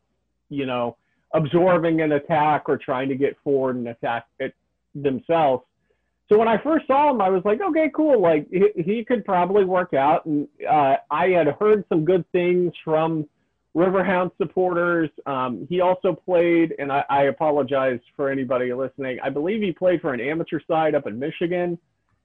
you 0.51 0.67
know, 0.67 0.97
absorbing 1.33 2.01
an 2.01 2.13
attack 2.13 2.65
or 2.69 2.77
trying 2.77 3.09
to 3.09 3.15
get 3.15 3.37
forward 3.43 3.77
and 3.77 3.89
attack 3.89 4.27
it 4.39 4.55
themselves. 4.95 5.65
So 6.29 6.39
when 6.39 6.49
I 6.49 6.63
first 6.63 6.87
saw 6.87 7.11
him, 7.11 7.21
I 7.21 7.29
was 7.29 7.43
like, 7.45 7.61
okay, 7.61 7.91
cool. 7.95 8.21
Like 8.21 8.47
he, 8.51 8.83
he 8.83 9.05
could 9.05 9.25
probably 9.25 9.65
work 9.65 9.95
out. 9.95 10.27
And 10.27 10.47
uh, 10.69 10.97
I 11.11 11.29
had 11.29 11.49
heard 11.59 11.85
some 11.89 12.05
good 12.05 12.25
things 12.33 12.73
from 12.85 13.29
Riverhound 13.77 14.33
supporters. 14.37 15.11
Um, 15.27 15.67
he 15.69 15.81
also 15.81 16.13
played, 16.13 16.75
and 16.79 16.91
I, 16.91 17.05
I 17.09 17.23
apologize 17.25 18.01
for 18.17 18.31
anybody 18.31 18.73
listening. 18.73 19.19
I 19.23 19.31
believe 19.31 19.63
he 19.63 19.73
played 19.73 20.01
for 20.01 20.13
an 20.13 20.21
amateur 20.21 20.61
side 20.67 20.95
up 20.95 21.07
in 21.07 21.19
Michigan 21.19 21.79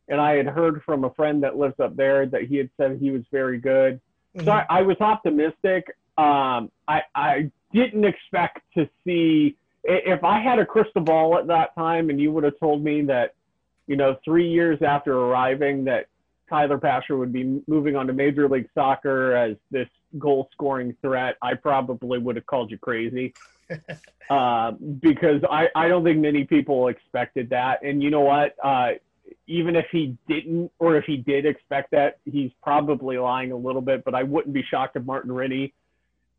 and 0.08 0.22
I 0.22 0.36
had 0.36 0.48
heard 0.48 0.84
from 0.84 1.04
a 1.04 1.10
friend 1.12 1.44
that 1.44 1.58
lives 1.58 1.80
up 1.80 1.96
there 1.96 2.25
that 2.28 2.44
he 2.44 2.58
had 2.58 2.70
said 2.78 2.98
he 3.00 3.12
was 3.12 3.24
very 3.32 3.58
good. 3.58 4.00
Mm-hmm. 4.36 4.46
So 4.46 4.52
I, 4.52 4.66
I, 4.70 4.82
was 4.84 4.98
optimistic. 5.00 5.88
Um, 6.18 6.72
I, 6.88 7.02
I 7.14 7.52
didn't 7.74 8.06
expect 8.06 8.60
to 8.78 8.88
see 9.04 9.56
if 9.84 10.24
I 10.24 10.40
had 10.40 10.60
a 10.60 10.66
crystal 10.66 11.02
ball 11.02 11.38
at 11.38 11.48
that 11.48 11.74
time, 11.75 12.10
and 12.10 12.20
you 12.20 12.32
would 12.32 12.44
have 12.44 12.60
told 12.60 12.84
me 12.84 13.04
that, 13.04 13.34
you 13.88 13.96
know, 13.96 14.18
three 14.24 14.50
years 14.50 14.82
after 14.82 15.14
arriving, 15.18 15.86
that 15.86 16.08
Tyler 16.50 16.78
Pasher 16.78 17.18
would 17.18 17.34
be 17.34 17.62
moving 17.68 17.96
on 17.96 18.08
to 18.08 18.14
Major 18.14 18.48
League 18.48 18.70
Soccer 18.74 19.36
as 19.36 19.58
this 19.72 19.88
goal 20.20 20.50
scoring 20.52 20.96
threat, 21.02 21.36
I 21.42 21.56
probably 21.56 22.20
would 22.20 22.36
have 22.36 22.46
called 22.46 22.72
you 22.72 22.78
crazy. 22.78 23.34
uh, 24.30 24.72
because 24.72 25.42
I, 25.50 25.68
I 25.76 25.88
don't 25.88 26.04
think 26.04 26.20
many 26.20 26.44
people 26.44 26.88
expected 26.88 27.50
that. 27.50 27.84
And 27.84 28.02
you 28.02 28.12
know 28.12 28.22
what? 28.22 28.56
Uh, 28.64 28.92
even 29.48 29.76
if 29.76 29.86
he 29.92 30.18
didn't, 30.28 30.72
or 30.80 30.98
if 30.98 31.06
he 31.06 31.18
did 31.18 31.46
expect 31.46 31.92
that, 31.92 32.20
he's 32.26 32.52
probably 32.62 33.18
lying 33.18 33.52
a 33.52 33.58
little 33.58 33.82
bit. 33.82 34.04
But 34.04 34.16
I 34.16 34.24
wouldn't 34.24 34.54
be 34.54 34.64
shocked 34.70 34.96
if 34.96 35.04
Martin 35.04 35.32
Rennie 35.32 35.74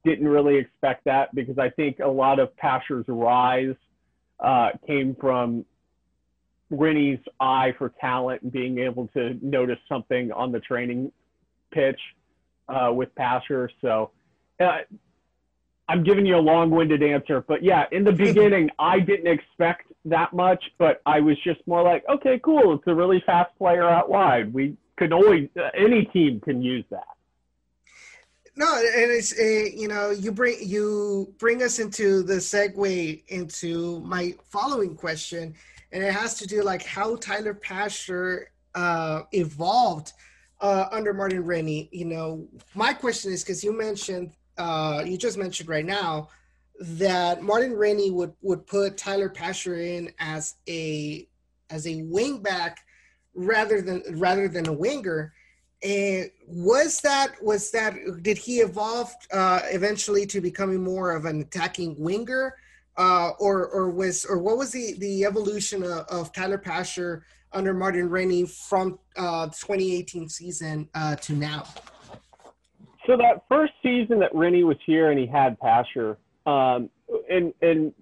didn't 0.04 0.28
really 0.28 0.56
expect 0.56 1.04
that 1.04 1.34
because 1.34 1.58
I 1.58 1.70
think 1.70 1.98
a 1.98 2.08
lot 2.08 2.38
of 2.38 2.56
Pasher's 2.56 3.06
rise 3.08 3.74
uh, 4.38 4.70
came 4.86 5.16
from 5.20 5.64
Rennie's 6.70 7.18
eye 7.40 7.74
for 7.78 7.92
talent 8.00 8.42
and 8.42 8.52
being 8.52 8.78
able 8.78 9.08
to 9.08 9.36
notice 9.42 9.78
something 9.88 10.32
on 10.32 10.52
the 10.52 10.60
training 10.60 11.12
pitch 11.72 12.00
uh, 12.68 12.92
with 12.92 13.14
Pasher. 13.14 13.70
So 13.80 14.10
uh, 14.60 14.78
I'm 15.88 16.02
giving 16.02 16.26
you 16.26 16.36
a 16.36 16.38
long-winded 16.38 17.02
answer, 17.02 17.44
but 17.46 17.62
yeah, 17.62 17.84
in 17.92 18.04
the 18.04 18.12
beginning, 18.12 18.70
I 18.78 18.98
didn't 18.98 19.28
expect 19.28 19.92
that 20.04 20.32
much, 20.32 20.62
but 20.78 21.00
I 21.06 21.20
was 21.20 21.36
just 21.44 21.60
more 21.66 21.82
like, 21.82 22.04
okay, 22.08 22.40
cool. 22.42 22.74
It's 22.74 22.86
a 22.86 22.94
really 22.94 23.22
fast 23.24 23.56
player 23.56 23.88
out 23.88 24.08
wide. 24.08 24.52
We 24.52 24.76
could 24.96 25.12
always, 25.12 25.48
uh, 25.56 25.70
any 25.76 26.04
team 26.06 26.40
can 26.40 26.62
use 26.62 26.84
that. 26.90 27.06
No, 28.58 28.74
and 28.74 29.12
it's 29.12 29.38
a, 29.38 29.70
you 29.76 29.86
know 29.86 30.10
you 30.10 30.32
bring 30.32 30.56
you 30.62 31.34
bring 31.36 31.62
us 31.62 31.78
into 31.78 32.22
the 32.22 32.36
segue 32.36 33.22
into 33.28 34.00
my 34.00 34.34
following 34.50 34.96
question, 34.96 35.54
and 35.92 36.02
it 36.02 36.10
has 36.10 36.38
to 36.38 36.46
do 36.46 36.62
like 36.62 36.82
how 36.82 37.16
Tyler 37.16 37.52
Pasher 37.52 38.50
uh, 38.74 39.24
evolved 39.32 40.14
uh, 40.60 40.86
under 40.90 41.12
Martin 41.12 41.44
Rennie. 41.44 41.88
You 41.92 42.06
know, 42.06 42.48
my 42.74 42.92
question 42.92 43.32
is 43.32 43.42
because 43.42 43.62
you 43.62 43.76
mentioned 43.76 44.32
uh, 44.58 45.02
you 45.04 45.16
just 45.16 45.38
mentioned 45.38 45.68
right 45.68 45.84
now 45.84 46.28
that 46.80 47.42
Martin 47.42 47.74
Rennie 47.74 48.10
would 48.10 48.32
would 48.42 48.66
put 48.66 48.96
Tyler 48.96 49.28
Pasher 49.28 49.76
in 49.76 50.12
as 50.18 50.54
a 50.68 51.28
as 51.70 51.86
a 51.86 52.02
wingback 52.02 52.76
rather 53.34 53.80
than 53.80 54.02
rather 54.18 54.48
than 54.48 54.68
a 54.68 54.72
winger. 54.72 55.32
And 55.82 56.30
was 56.46 57.00
that 57.00 57.42
was 57.42 57.70
that 57.72 57.94
did 58.22 58.38
he 58.38 58.58
evolve 58.58 59.14
uh, 59.32 59.60
eventually 59.64 60.26
to 60.26 60.40
becoming 60.40 60.82
more 60.82 61.12
of 61.12 61.26
an 61.26 61.42
attacking 61.42 61.96
winger, 61.98 62.56
uh, 62.96 63.30
or 63.38 63.66
or 63.66 63.90
was 63.90 64.24
or 64.24 64.38
what 64.38 64.56
was 64.56 64.72
the 64.72 64.94
the 64.98 65.24
evolution 65.24 65.82
of, 65.82 66.06
of 66.08 66.32
Tyler 66.32 66.58
Pasher 66.58 67.24
under 67.52 67.72
Martin 67.72 68.08
Rennie 68.08 68.46
from 68.46 68.98
uh, 69.16 69.46
2018 69.46 70.28
season 70.28 70.88
uh, 70.94 71.16
to 71.16 71.34
now? 71.34 71.64
So 73.06 73.16
that 73.16 73.44
first 73.48 73.72
season 73.82 74.18
that 74.20 74.34
Rennie 74.34 74.64
was 74.64 74.78
here 74.84 75.10
and 75.10 75.18
he 75.18 75.26
had 75.26 75.58
Pasher, 75.60 76.18
um, 76.46 76.90
and 77.30 77.52
and 77.62 77.92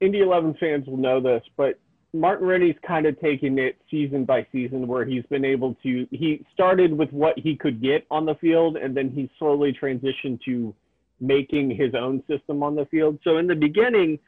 Indy 0.00 0.20
11 0.20 0.56
fans 0.60 0.86
will 0.86 0.96
know 0.96 1.20
this, 1.20 1.42
but 1.56 1.78
Martin 2.14 2.46
Rennie's 2.46 2.76
kind 2.86 3.06
of 3.06 3.20
taken 3.20 3.58
it 3.58 3.76
season 3.90 4.24
by 4.24 4.46
season 4.50 4.86
where 4.86 5.04
he's 5.04 5.24
been 5.26 5.44
able 5.44 5.74
to. 5.82 6.06
He 6.10 6.44
started 6.54 6.96
with 6.96 7.12
what 7.12 7.38
he 7.38 7.56
could 7.56 7.82
get 7.82 8.06
on 8.10 8.24
the 8.24 8.34
field, 8.36 8.76
and 8.76 8.96
then 8.96 9.10
he 9.10 9.30
slowly 9.38 9.76
transitioned 9.80 10.40
to 10.46 10.74
making 11.20 11.70
his 11.70 11.94
own 11.94 12.22
system 12.28 12.62
on 12.62 12.74
the 12.74 12.86
field. 12.86 13.18
So 13.24 13.38
in 13.38 13.46
the 13.46 13.54
beginning, 13.54 14.18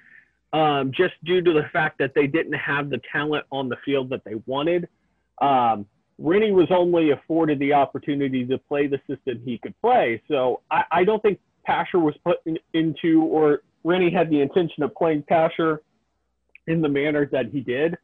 um, 0.52 0.92
just 0.96 1.14
due 1.24 1.40
to 1.42 1.52
the 1.52 1.64
fact 1.72 1.98
that 1.98 2.12
they 2.14 2.26
didn't 2.26 2.54
have 2.54 2.90
the 2.90 3.00
talent 3.12 3.44
on 3.50 3.68
the 3.68 3.76
field 3.84 4.10
that 4.10 4.24
they 4.24 4.34
wanted, 4.46 4.88
um, 5.40 5.86
Rennie 6.18 6.52
was 6.52 6.68
only 6.70 7.10
afforded 7.10 7.58
the 7.58 7.72
opportunity 7.72 8.44
to 8.44 8.58
play 8.58 8.86
the 8.86 9.00
system 9.08 9.40
he 9.44 9.58
could 9.58 9.74
play. 9.80 10.22
So 10.28 10.60
I, 10.70 10.84
I 10.90 11.04
don't 11.04 11.22
think 11.22 11.38
Pasher 11.64 11.98
was 11.98 12.14
put 12.24 12.38
in, 12.44 12.58
into, 12.74 13.22
or 13.22 13.62
Rennie 13.84 14.10
had 14.10 14.28
the 14.28 14.40
intention 14.40 14.82
of 14.82 14.94
playing 14.94 15.22
Pasher 15.22 15.82
in 16.66 16.82
the 16.82 16.88
manner 16.88 17.28
that 17.32 17.46
he 17.50 17.60
did. 17.60 17.96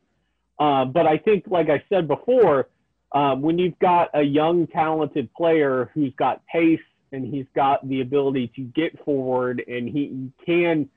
Uh, 0.59 0.87
but 0.87 1.07
I 1.07 1.19
think, 1.19 1.45
like 1.49 1.69
I 1.69 1.83
said 1.91 2.09
before, 2.09 2.69
um, 3.13 3.43
when 3.43 3.59
you've 3.59 3.79
got 3.79 4.09
a 4.15 4.23
young, 4.23 4.67
talented 4.67 5.33
player 5.35 5.91
who's 5.95 6.13
got 6.19 6.45
pace 6.47 6.81
and 7.13 7.27
he's 7.27 7.47
got 7.55 7.87
the 7.89 8.01
ability 8.01 8.51
to 8.57 8.63
get 8.63 9.05
forward 9.05 9.63
and 9.67 9.89
he 9.89 10.31
can 10.45 10.89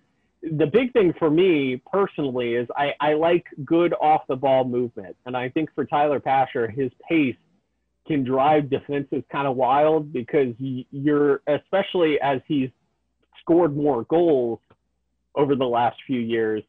the 0.42 0.66
big 0.66 0.94
thing 0.94 1.14
for 1.20 1.30
me 1.30 1.82
personally 1.92 2.56
is 2.56 2.68
I, 2.76 2.94
I 3.00 3.14
like 3.14 3.46
good 3.66 3.94
off 3.94 4.22
the 4.28 4.36
ball 4.36 4.64
movement. 4.64 5.16
And 5.26 5.36
I 5.36 5.50
think 5.50 5.70
for 5.76 5.86
Tyler 5.86 6.20
Pasher, 6.20 6.70
his 6.70 6.92
pace 7.08 7.36
can 8.08 8.24
drive 8.24 8.70
defenses 8.70 9.24
kind 9.32 9.48
of 9.48 9.56
wild 9.56 10.14
because 10.14 10.54
you're, 10.58 11.42
especially 11.48 12.20
as 12.22 12.42
he's 12.48 12.70
scored 13.42 13.76
more 13.76 14.04
goals 14.04 14.60
over 15.36 15.56
the 15.56 15.66
last 15.66 15.98
few 16.08 16.20
years, 16.20 16.64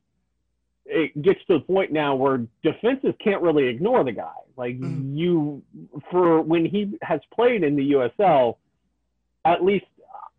it 0.87 1.23
gets 1.23 1.41
to 1.47 1.55
the 1.55 1.61
point 1.61 1.93
now 1.93 2.17
where 2.17 2.47
defenses 2.63 3.15
can't 3.23 3.41
really 3.43 3.69
ignore 3.69 4.03
the 4.03 4.13
guy. 4.13 4.33
Like 4.57 4.79
mm. 4.79 5.17
you, 5.17 5.63
for 6.11 6.43
when 6.43 6.65
he 6.65 6.99
has 7.03 7.21
played 7.33 7.63
in 7.63 7.77
the 7.77 7.93
USL, 7.93 8.57
at 9.45 9.65
least 9.65 9.87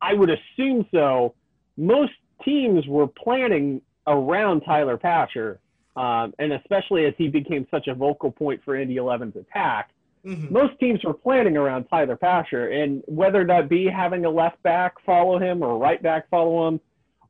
I 0.01 0.13
would 0.13 0.29
assume 0.29 0.85
so. 0.91 1.33
Most 1.77 2.11
teams 2.43 2.85
were 2.87 3.07
planning 3.07 3.81
around 4.07 4.61
Tyler 4.61 4.97
Pasher 4.97 5.59
um, 5.95 6.33
and 6.39 6.53
especially 6.53 7.05
as 7.05 7.13
he 7.17 7.27
became 7.27 7.67
such 7.69 7.87
a 7.87 7.93
vocal 7.93 8.31
point 8.31 8.61
for 8.63 8.75
Indy 8.75 8.95
11's 8.95 9.35
attack. 9.35 9.91
Mhm. 10.25 10.51
Most 10.51 10.79
teams 10.79 11.03
were 11.03 11.13
planning 11.13 11.57
around 11.57 11.85
Tyler 11.85 12.15
Pasher, 12.15 12.69
and 12.69 13.03
whether 13.07 13.43
that 13.45 13.67
be 13.67 13.87
having 13.87 14.25
a 14.25 14.29
left 14.29 14.61
back 14.63 14.99
follow 15.05 15.39
him 15.39 15.63
or 15.63 15.71
a 15.71 15.77
right 15.77 16.01
back 16.01 16.29
follow 16.29 16.67
him, 16.67 16.79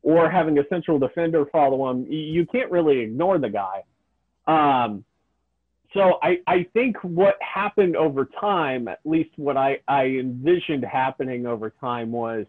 or 0.02 0.30
having 0.30 0.58
a 0.58 0.66
central 0.68 0.98
defender 0.98 1.46
follow 1.46 1.88
him, 1.90 2.06
you 2.10 2.44
can't 2.46 2.70
really 2.70 3.00
ignore 3.00 3.38
the 3.38 3.48
guy. 3.48 3.84
Um, 4.46 5.04
so 5.94 6.18
I, 6.22 6.40
I 6.46 6.64
think 6.72 6.96
what 7.02 7.36
happened 7.40 7.96
over 7.96 8.24
time, 8.24 8.88
at 8.88 9.00
least 9.04 9.30
what 9.36 9.56
I, 9.56 9.80
I 9.86 10.06
envisioned 10.06 10.84
happening 10.84 11.46
over 11.46 11.70
time, 11.70 12.10
was 12.10 12.46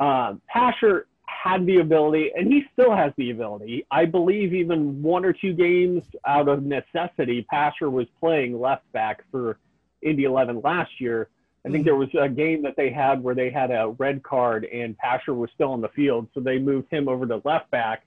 um, 0.00 0.40
Pasher 0.48 1.06
had 1.32 1.66
the 1.66 1.78
ability, 1.78 2.30
and 2.36 2.52
he 2.52 2.64
still 2.72 2.94
has 2.94 3.12
the 3.16 3.30
ability. 3.30 3.86
I 3.90 4.04
believe 4.04 4.54
even 4.54 5.02
one 5.02 5.24
or 5.24 5.32
two 5.32 5.52
games 5.52 6.04
out 6.26 6.48
of 6.48 6.64
necessity, 6.64 7.42
Pasher 7.50 7.90
was 7.90 8.06
playing 8.20 8.60
left 8.60 8.90
back 8.92 9.24
for 9.30 9.58
Indy 10.02 10.24
11 10.24 10.60
last 10.62 11.00
year. 11.00 11.28
I 11.64 11.70
think 11.70 11.82
Mhm. 11.82 11.84
there 11.86 11.96
was 11.96 12.14
a 12.14 12.28
game 12.28 12.62
that 12.62 12.76
they 12.76 12.90
had 12.90 13.22
where 13.22 13.34
they 13.34 13.50
had 13.50 13.70
a 13.70 13.94
red 13.98 14.22
card 14.22 14.64
and 14.64 14.96
Pasher 14.98 15.34
was 15.34 15.50
still 15.52 15.72
on 15.72 15.80
the 15.80 15.88
field, 15.88 16.28
so 16.34 16.40
they 16.40 16.58
moved 16.58 16.90
him 16.90 17.08
over 17.08 17.26
to 17.26 17.40
left 17.44 17.70
back, 17.70 18.04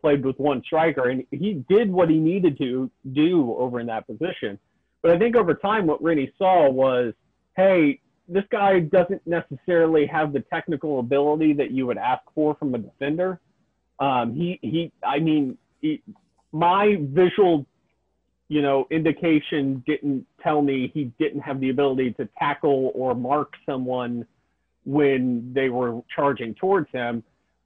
played 0.00 0.24
with 0.24 0.38
one 0.38 0.62
striker, 0.62 1.08
and 1.08 1.24
he 1.30 1.54
did 1.68 1.90
what 1.90 2.08
he 2.08 2.18
needed 2.18 2.58
to 2.58 2.90
do 3.12 3.54
over 3.54 3.80
in 3.80 3.86
that 3.86 4.06
position. 4.06 4.58
But 5.02 5.10
I 5.10 5.18
think 5.18 5.34
over 5.34 5.54
time, 5.54 5.86
what 5.86 6.02
Rennie 6.02 6.32
saw 6.38 6.70
was, 6.70 7.12
hey, 7.56 8.00
this 8.32 8.44
guy 8.50 8.80
doesn't 8.80 9.22
necessarily 9.26 10.06
have 10.06 10.32
the 10.32 10.40
technical 10.40 11.00
ability 11.00 11.52
that 11.54 11.70
you 11.70 11.86
would 11.86 11.98
ask 11.98 12.22
for 12.34 12.54
from 12.54 12.74
a 12.74 12.78
defender. 12.78 13.40
Um, 13.98 14.34
he, 14.34 14.58
he, 14.62 14.92
I 15.06 15.18
mean, 15.18 15.58
he, 15.80 16.02
my 16.52 16.96
visual, 17.00 17.66
you 18.48 18.62
know, 18.62 18.86
indication 18.90 19.82
didn't 19.86 20.26
tell 20.42 20.62
me 20.62 20.90
he 20.92 21.12
didn't 21.18 21.40
have 21.40 21.60
the 21.60 21.70
ability 21.70 22.12
to 22.12 22.28
tackle 22.38 22.92
or 22.94 23.14
mark 23.14 23.52
someone 23.64 24.26
when 24.84 25.52
they 25.54 25.68
were 25.68 26.00
charging 26.14 26.54
towards 26.54 26.90
him. 26.92 27.22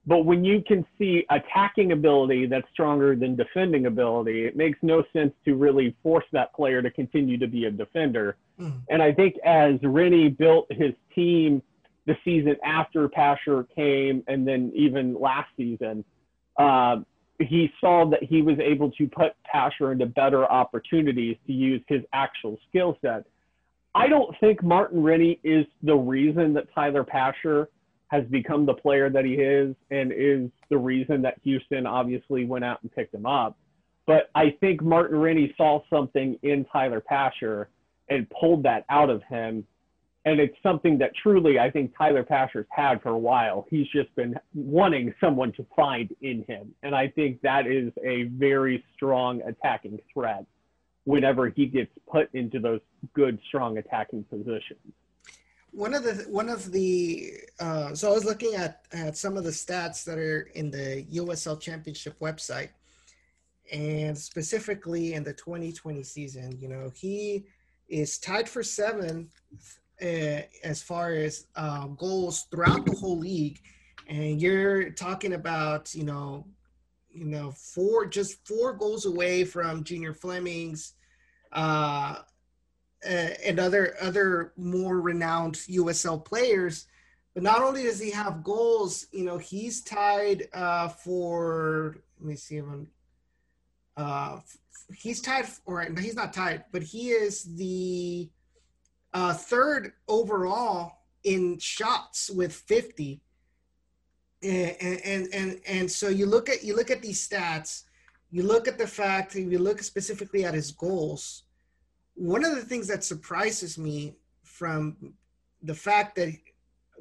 But 0.06 0.24
when 0.24 0.44
you 0.44 0.62
can 0.62 0.86
see 0.98 1.26
attacking 1.30 1.90
ability 1.90 2.46
that's 2.46 2.68
stronger 2.72 3.16
than 3.16 3.34
defending 3.34 3.86
ability, 3.86 4.44
it 4.44 4.56
makes 4.56 4.78
no 4.82 5.02
sense 5.12 5.34
to 5.44 5.56
really 5.56 5.96
force 6.02 6.24
that 6.32 6.54
player 6.54 6.80
to 6.80 6.90
continue 6.90 7.36
to 7.38 7.48
be 7.48 7.64
a 7.64 7.70
defender. 7.70 8.36
Mhm. 8.60 8.82
And 8.88 9.02
I 9.02 9.12
think 9.12 9.36
as 9.44 9.82
Rennie 9.82 10.28
built 10.28 10.70
his 10.72 10.94
team 11.14 11.60
the 12.06 12.16
season 12.24 12.56
after 12.62 13.08
Pasher 13.08 13.64
came, 13.64 14.22
and 14.28 14.46
then 14.46 14.70
even 14.74 15.14
last 15.14 15.50
season, 15.56 16.04
uh, 16.56 17.00
he 17.40 17.72
saw 17.80 18.06
that 18.06 18.22
he 18.22 18.42
was 18.42 18.58
able 18.60 18.92
to 18.92 19.08
put 19.08 19.34
Pasher 19.42 19.90
into 19.90 20.06
better 20.06 20.46
opportunities 20.46 21.36
to 21.46 21.52
use 21.52 21.82
his 21.88 22.02
actual 22.12 22.58
skill 22.68 22.96
set. 23.02 23.24
I 23.94 24.08
don't 24.08 24.38
think 24.38 24.62
Martin 24.62 25.02
Rennie 25.02 25.40
is 25.42 25.66
the 25.82 25.96
reason 25.96 26.54
that 26.54 26.72
Tyler 26.74 27.02
Pasher 27.02 27.68
has 28.08 28.24
become 28.26 28.66
the 28.66 28.74
player 28.74 29.10
that 29.10 29.24
he 29.24 29.34
is 29.34 29.74
and 29.90 30.12
is 30.12 30.50
the 30.70 30.78
reason 30.78 31.22
that 31.22 31.38
Houston 31.42 31.86
obviously 31.86 32.44
went 32.44 32.64
out 32.64 32.82
and 32.82 32.92
picked 32.92 33.14
him 33.14 33.26
up. 33.26 33.58
But 34.06 34.30
I 34.34 34.56
think 34.60 34.82
Martin 34.82 35.18
Rennie 35.18 35.52
saw 35.56 35.82
something 35.90 36.38
in 36.42 36.64
Tyler 36.72 37.00
Pasher 37.00 37.68
and 38.08 38.28
pulled 38.30 38.62
that 38.62 38.84
out 38.88 39.10
of 39.10 39.22
him. 39.24 39.66
And 40.24 40.40
it's 40.40 40.56
something 40.62 40.98
that 40.98 41.12
truly 41.20 41.58
I 41.58 41.70
think 41.70 41.92
Tyler 41.96 42.22
Pasher's 42.22 42.66
had 42.70 43.02
for 43.02 43.10
a 43.10 43.18
while. 43.18 43.66
He's 43.70 43.86
just 43.88 44.14
been 44.14 44.36
wanting 44.54 45.12
someone 45.20 45.52
to 45.52 45.66
find 45.74 46.14
in 46.20 46.44
him. 46.48 46.74
And 46.82 46.94
I 46.94 47.08
think 47.08 47.40
that 47.42 47.66
is 47.66 47.92
a 48.04 48.24
very 48.24 48.84
strong 48.94 49.42
attacking 49.42 49.98
threat 50.12 50.44
whenever 51.04 51.48
he 51.48 51.66
gets 51.66 51.90
put 52.10 52.32
into 52.34 52.58
those 52.58 52.80
good, 53.14 53.38
strong 53.48 53.78
attacking 53.78 54.24
positions. 54.24 54.80
One 55.76 55.92
of 55.92 56.04
the 56.04 56.24
one 56.30 56.48
of 56.48 56.72
the 56.72 57.34
uh, 57.60 57.94
so 57.94 58.10
I 58.10 58.14
was 58.14 58.24
looking 58.24 58.54
at 58.54 58.86
at 58.92 59.14
some 59.14 59.36
of 59.36 59.44
the 59.44 59.50
stats 59.50 60.04
that 60.04 60.16
are 60.16 60.48
in 60.54 60.70
the 60.70 61.04
USL 61.12 61.60
Championship 61.60 62.18
website, 62.18 62.70
and 63.70 64.16
specifically 64.16 65.12
in 65.12 65.22
the 65.22 65.34
2020 65.34 66.02
season, 66.02 66.58
you 66.58 66.70
know, 66.70 66.90
he 66.94 67.44
is 67.90 68.16
tied 68.16 68.48
for 68.48 68.62
seventh 68.62 69.28
uh, 70.00 70.40
as 70.64 70.82
far 70.82 71.10
as 71.10 71.46
um, 71.56 71.94
goals 72.00 72.46
throughout 72.50 72.86
the 72.86 72.96
whole 72.96 73.18
league, 73.18 73.60
and 74.08 74.40
you're 74.40 74.88
talking 74.92 75.34
about 75.34 75.94
you 75.94 76.04
know, 76.04 76.46
you 77.10 77.26
know, 77.26 77.50
four 77.50 78.06
just 78.06 78.48
four 78.48 78.72
goals 78.72 79.04
away 79.04 79.44
from 79.44 79.84
Junior 79.84 80.14
Flemmings. 80.14 80.94
Uh, 81.52 82.16
uh, 82.16 82.22
and 83.06 83.58
other 83.58 83.96
other 84.00 84.52
more 84.56 85.00
renowned 85.00 85.54
USL 85.54 86.24
players. 86.24 86.86
But 87.34 87.42
not 87.42 87.62
only 87.62 87.82
does 87.82 88.00
he 88.00 88.10
have 88.12 88.42
goals, 88.42 89.06
you 89.12 89.24
know, 89.24 89.38
he's 89.38 89.82
tied 89.82 90.48
uh, 90.52 90.88
for. 90.88 91.98
Let 92.20 92.28
me 92.28 92.36
see 92.36 92.56
if 92.56 92.64
I'm. 92.64 92.88
Uh, 93.96 94.40
he's 94.94 95.20
tied, 95.20 95.46
or 95.64 95.82
he's 95.98 96.14
not 96.14 96.32
tied, 96.32 96.64
but 96.72 96.82
he 96.82 97.10
is 97.10 97.44
the 97.56 98.28
uh, 99.14 99.34
third 99.34 99.92
overall 100.08 100.92
in 101.24 101.58
shots 101.58 102.30
with 102.30 102.52
50. 102.52 103.20
And, 104.42 104.76
and 105.04 105.28
and 105.32 105.60
and 105.66 105.90
so 105.90 106.08
you 106.08 106.26
look 106.26 106.48
at 106.48 106.62
you 106.62 106.76
look 106.76 106.90
at 106.90 107.02
these 107.02 107.26
stats, 107.26 107.84
you 108.30 108.42
look 108.42 108.68
at 108.68 108.78
the 108.78 108.86
fact, 108.86 109.34
you 109.34 109.58
look 109.58 109.82
specifically 109.82 110.44
at 110.44 110.54
his 110.54 110.72
goals 110.72 111.45
one 112.16 112.44
of 112.44 112.54
the 112.54 112.62
things 112.62 112.88
that 112.88 113.04
surprises 113.04 113.78
me 113.78 114.16
from 114.42 114.96
the 115.62 115.74
fact 115.74 116.16
that 116.16 116.32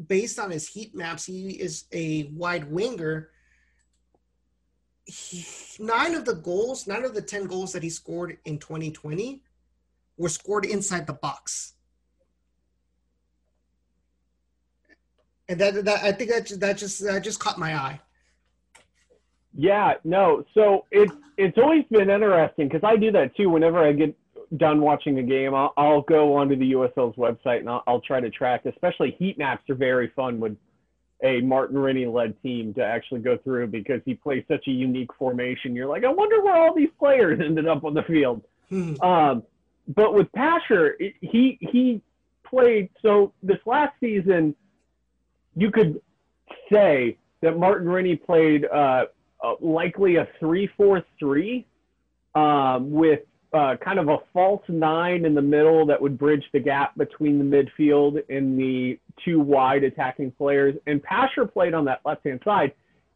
based 0.07 0.39
on 0.39 0.51
his 0.51 0.67
heat 0.67 0.93
maps 0.93 1.25
he 1.25 1.51
is 1.51 1.85
a 1.93 2.23
wide 2.33 2.69
winger 2.69 3.29
he, 5.05 5.45
nine 5.79 6.13
of 6.15 6.25
the 6.25 6.35
goals 6.35 6.85
nine 6.85 7.05
of 7.05 7.13
the 7.13 7.21
10 7.21 7.45
goals 7.45 7.71
that 7.71 7.81
he 7.81 7.89
scored 7.89 8.37
in 8.45 8.59
2020 8.59 9.41
were 10.17 10.29
scored 10.29 10.65
inside 10.65 11.07
the 11.07 11.13
box 11.13 11.73
and 15.47 15.59
that, 15.59 15.85
that 15.85 16.03
i 16.03 16.11
think 16.11 16.29
that, 16.29 16.59
that 16.59 16.77
just 16.77 17.03
that 17.05 17.23
just 17.23 17.39
caught 17.39 17.57
my 17.57 17.73
eye 17.73 17.99
Yeah, 19.55 19.93
no. 20.03 20.43
So 20.53 20.85
it's 20.91 21.13
it's 21.37 21.57
always 21.57 21.85
been 21.89 22.09
interesting 22.09 22.67
because 22.67 22.83
I 22.83 22.97
do 22.97 23.11
that 23.13 23.35
too. 23.35 23.49
Whenever 23.49 23.79
I 23.79 23.93
get 23.93 24.15
done 24.57 24.81
watching 24.81 25.19
a 25.19 25.23
game, 25.23 25.53
I'll, 25.53 25.73
I'll 25.77 26.01
go 26.01 26.35
onto 26.35 26.55
the 26.55 26.71
USL's 26.73 27.15
website 27.15 27.59
and 27.59 27.69
I'll, 27.69 27.83
I'll 27.87 28.01
try 28.01 28.19
to 28.19 28.29
track. 28.29 28.65
Especially 28.65 29.15
heat 29.17 29.37
maps 29.37 29.69
are 29.69 29.75
very 29.75 30.11
fun 30.15 30.39
with 30.39 30.55
a 31.23 31.41
Martin 31.41 31.77
Rennie 31.77 32.05
led 32.05 32.41
team 32.41 32.73
to 32.75 32.83
actually 32.83 33.21
go 33.21 33.37
through 33.37 33.67
because 33.67 34.01
he 34.05 34.13
plays 34.13 34.43
such 34.47 34.67
a 34.67 34.71
unique 34.71 35.13
formation. 35.17 35.75
You're 35.75 35.87
like, 35.87 36.03
I 36.03 36.09
wonder 36.09 36.41
where 36.43 36.55
all 36.55 36.73
these 36.75 36.89
players 36.99 37.39
ended 37.43 37.67
up 37.67 37.83
on 37.83 37.93
the 37.93 38.03
field. 38.03 38.43
Hmm. 38.69 38.99
Um, 39.01 39.43
but 39.87 40.13
with 40.13 40.31
Pasher, 40.33 40.95
it- 40.99 41.15
he 41.21 41.57
he 41.61 42.01
played 42.43 42.89
so 43.01 43.33
this 43.43 43.59
last 43.65 43.93
season. 43.99 44.55
You 45.55 45.71
could 45.71 46.01
say 46.71 47.17
that 47.41 47.57
Martin 47.57 47.87
Rennie 47.87 48.17
played 48.17 48.65
uh, 48.65 49.05
uh, 49.43 49.53
likely 49.61 50.17
a 50.17 50.27
three-four-three 50.39 51.65
um, 52.33 52.91
with 52.91 53.21
uh, 53.55 53.77
kind 53.77 53.99
of 53.99 54.09
a 54.09 54.17
false 54.33 54.63
nine 54.67 55.23
in 55.23 55.33
the 55.33 55.41
middle 55.41 55.85
that 55.85 56.01
would 56.01 56.17
bridge 56.17 56.43
the 56.51 56.59
gap 56.59 56.95
between 56.97 57.39
the 57.39 57.45
midfield 57.79 58.21
and 58.29 58.59
the 58.59 58.99
two 59.23 59.39
wide 59.39 59.83
attacking 59.85 60.31
players. 60.31 60.75
And 60.87 61.01
Pasher 61.01 61.45
played 61.45 61.73
on 61.73 61.85
that 61.85 62.01
left-hand 62.03 62.41
side. 62.43 62.73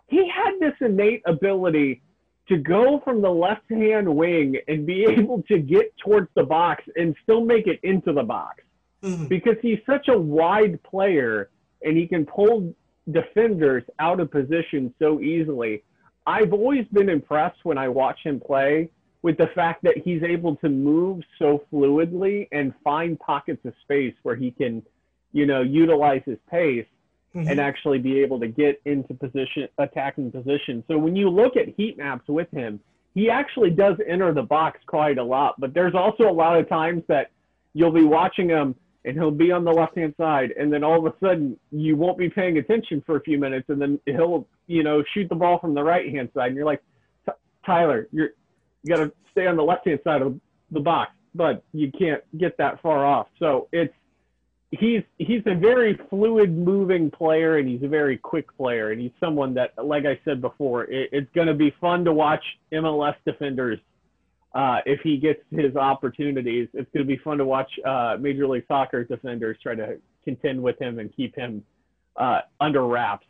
He 0.07 0.29
had 0.29 0.53
this 0.61 0.73
innate 0.79 1.21
ability 1.25 2.01
to 2.47 2.57
go 2.57 3.01
from 3.03 3.21
the 3.21 3.29
left 3.29 3.69
hand 3.69 4.07
wing 4.15 4.55
and 4.69 4.85
be 4.85 5.03
able 5.09 5.43
to 5.49 5.59
get 5.59 5.93
towards 5.97 6.29
the 6.35 6.43
box 6.43 6.83
and 6.95 7.15
still 7.23 7.43
make 7.43 7.67
it 7.67 7.79
into 7.83 8.13
the 8.13 8.23
box 8.23 8.63
Mhm. 9.03 9.29
because 9.29 9.55
he's 9.61 9.79
such 9.85 10.09
a 10.09 10.17
wide 10.17 10.81
player 10.83 11.49
and 11.85 11.95
he 11.95 12.05
can 12.07 12.25
pull 12.25 12.73
defenders 13.09 13.83
out 13.99 14.19
of 14.19 14.29
position 14.29 14.93
so 14.99 15.21
easily. 15.21 15.83
I've 16.27 16.51
always 16.53 16.85
been 16.91 17.07
impressed 17.09 17.63
when 17.63 17.77
I 17.77 17.87
watch 17.87 18.19
him 18.23 18.39
play 18.41 18.89
with 19.21 19.37
the 19.37 19.47
fact 19.47 19.83
that 19.83 19.97
he's 19.97 20.23
able 20.23 20.55
to 20.57 20.69
move 20.69 21.21
so 21.37 21.63
fluidly 21.71 22.47
and 22.51 22.73
find 22.83 23.19
pockets 23.19 23.63
of 23.65 23.73
space 23.81 24.13
where 24.23 24.35
he 24.35 24.51
can, 24.51 24.81
you 25.33 25.45
know, 25.45 25.61
utilize 25.61 26.21
his 26.25 26.37
pace 26.49 26.85
Mhm. 27.35 27.49
and 27.49 27.59
actually 27.59 27.99
be 27.99 28.21
able 28.21 28.39
to 28.39 28.47
get 28.47 28.81
into 28.85 29.13
position, 29.13 29.67
attacking 29.77 30.31
position. 30.31 30.83
So 30.87 30.97
when 30.97 31.15
you 31.15 31.29
look 31.29 31.57
at 31.57 31.67
heat 31.67 31.97
maps 31.97 32.27
with 32.27 32.49
him, 32.51 32.79
he 33.13 33.29
actually 33.29 33.71
does 33.71 33.97
enter 34.07 34.31
the 34.33 34.43
box 34.43 34.79
quite 34.85 35.17
a 35.17 35.23
lot. 35.23 35.59
But 35.59 35.73
there's 35.73 35.95
also 35.95 36.29
a 36.29 36.31
lot 36.31 36.57
of 36.57 36.69
times 36.69 37.03
that 37.07 37.31
you'll 37.73 37.91
be 37.91 38.03
watching 38.03 38.49
him 38.49 38.75
and 39.05 39.15
he'll 39.17 39.31
be 39.31 39.51
on 39.51 39.63
the 39.63 39.71
left 39.71 39.97
hand 39.97 40.13
side, 40.17 40.51
and 40.57 40.71
then 40.71 40.83
all 40.83 41.05
of 41.05 41.13
a 41.13 41.17
sudden 41.19 41.57
you 41.71 41.95
won't 41.95 42.17
be 42.17 42.29
paying 42.29 42.57
attention 42.57 43.01
for 43.01 43.15
a 43.15 43.21
few 43.21 43.39
minutes, 43.39 43.69
and 43.69 43.81
then 43.81 43.99
he'll 44.05 44.47
you 44.67 44.83
know 44.83 45.03
shoot 45.13 45.27
the 45.29 45.35
ball 45.35 45.57
from 45.59 45.73
the 45.73 45.83
right 45.83 46.09
hand 46.09 46.29
side, 46.33 46.47
and 46.47 46.55
you're 46.55 46.65
like, 46.65 46.81
Tyler, 47.65 48.07
you're 48.11 48.31
you 48.83 48.95
got 48.95 49.03
to 49.03 49.11
stay 49.31 49.47
on 49.47 49.55
the 49.55 49.63
left 49.63 49.87
hand 49.87 49.99
side 50.03 50.21
of 50.21 50.39
the 50.71 50.79
box, 50.79 51.11
but 51.35 51.63
you 51.73 51.91
can't 51.91 52.23
get 52.37 52.57
that 52.57 52.81
far 52.81 53.05
off. 53.05 53.27
So 53.39 53.67
it's 53.71 53.93
he's 54.71 55.01
he's 55.17 55.41
a 55.45 55.55
very 55.55 55.99
fluid 56.09 56.55
moving 56.55 57.09
player 57.09 57.57
and 57.57 57.67
he's 57.67 57.81
a 57.83 57.87
very 57.87 58.17
quick 58.17 58.55
player 58.55 58.91
and 58.91 59.01
he's 59.01 59.11
someone 59.19 59.53
that 59.53 59.73
like 59.83 60.05
i 60.05 60.19
said 60.23 60.41
before 60.41 60.83
it, 60.83 61.09
it's 61.11 61.29
going 61.33 61.47
to 61.47 61.55
be 61.55 61.73
fun 61.81 62.05
to 62.05 62.13
watch 62.13 62.43
mls 62.71 63.15
defenders 63.25 63.79
uh, 64.55 64.79
if 64.87 64.99
he 65.01 65.17
gets 65.17 65.39
his 65.51 65.75
opportunities 65.75 66.67
it's 66.73 66.89
going 66.93 67.05
to 67.05 67.07
be 67.07 67.17
fun 67.23 67.37
to 67.37 67.45
watch 67.45 67.71
uh, 67.85 68.15
major 68.19 68.47
league 68.47 68.63
soccer 68.67 69.03
defenders 69.03 69.57
try 69.61 69.73
to 69.73 69.97
contend 70.23 70.61
with 70.61 70.79
him 70.79 70.99
and 70.99 71.15
keep 71.15 71.35
him 71.35 71.63
uh, 72.17 72.41
under 72.59 72.85
wraps 72.85 73.25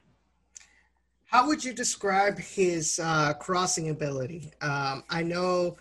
how 1.29 1.47
would 1.47 1.63
you 1.63 1.73
describe 1.73 2.39
his 2.39 2.99
uh, 3.03 3.33
crossing 3.33 3.89
ability 3.89 4.51
um, 4.61 5.03
i 5.09 5.21
know 5.21 5.77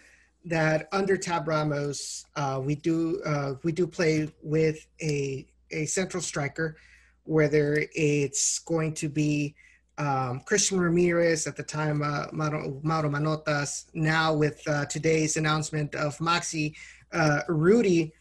that 0.49 0.89
under 0.93 1.17
Tab 1.17 1.47
Ramos, 1.47 2.27
uh, 2.37 2.61
we 2.63 2.75
do 2.75 3.21
uh, 3.25 3.55
we 3.63 3.73
do 3.73 3.87
play 3.87 4.29
with 4.43 4.87
a 5.03 5.47
a 5.71 5.85
central 5.87 6.23
striker, 6.23 6.77
whether 7.25 7.85
it's 7.93 8.59
going 8.61 8.95
to 8.95 9.09
be 9.09 9.55
um, 9.99 10.41
Christian 10.41 10.81
Ramirez 10.81 11.47
at 11.47 11.57
the 11.57 11.63
time, 11.63 12.03
uh, 12.03 12.27
Mauro, 12.33 12.81
Mauro 12.83 13.11
Manotas. 13.11 13.87
Now 13.95 14.33
with 14.33 14.63
uh, 14.67 14.87
today's 14.87 15.37
announcement 15.37 15.95
of 15.95 16.17
Maxi 16.19 16.75
uh, 17.13 17.41
Urruti, 17.49 18.13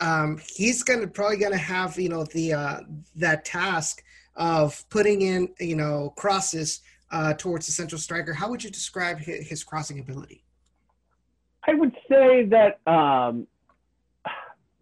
um, 0.00 0.40
he's 0.54 0.82
gonna 0.82 1.06
probably 1.06 1.36
gonna 1.36 1.56
have 1.56 1.98
you 1.98 2.08
know 2.08 2.24
the 2.24 2.54
uh, 2.54 2.80
that 3.16 3.44
task 3.44 4.02
of 4.36 4.88
putting 4.90 5.22
in 5.22 5.48
you 5.60 5.76
know 5.76 6.12
crosses 6.16 6.80
uh, 7.10 7.34
towards 7.34 7.66
the 7.66 7.72
central 7.72 7.98
striker. 7.98 8.32
How 8.32 8.48
would 8.50 8.64
you 8.64 8.70
describe 8.70 9.18
his, 9.18 9.48
his 9.48 9.64
crossing 9.64 10.00
ability? 10.00 10.44
I 11.66 11.74
would 11.74 11.94
say 12.08 12.44
that 12.46 12.80
um, 12.90 13.46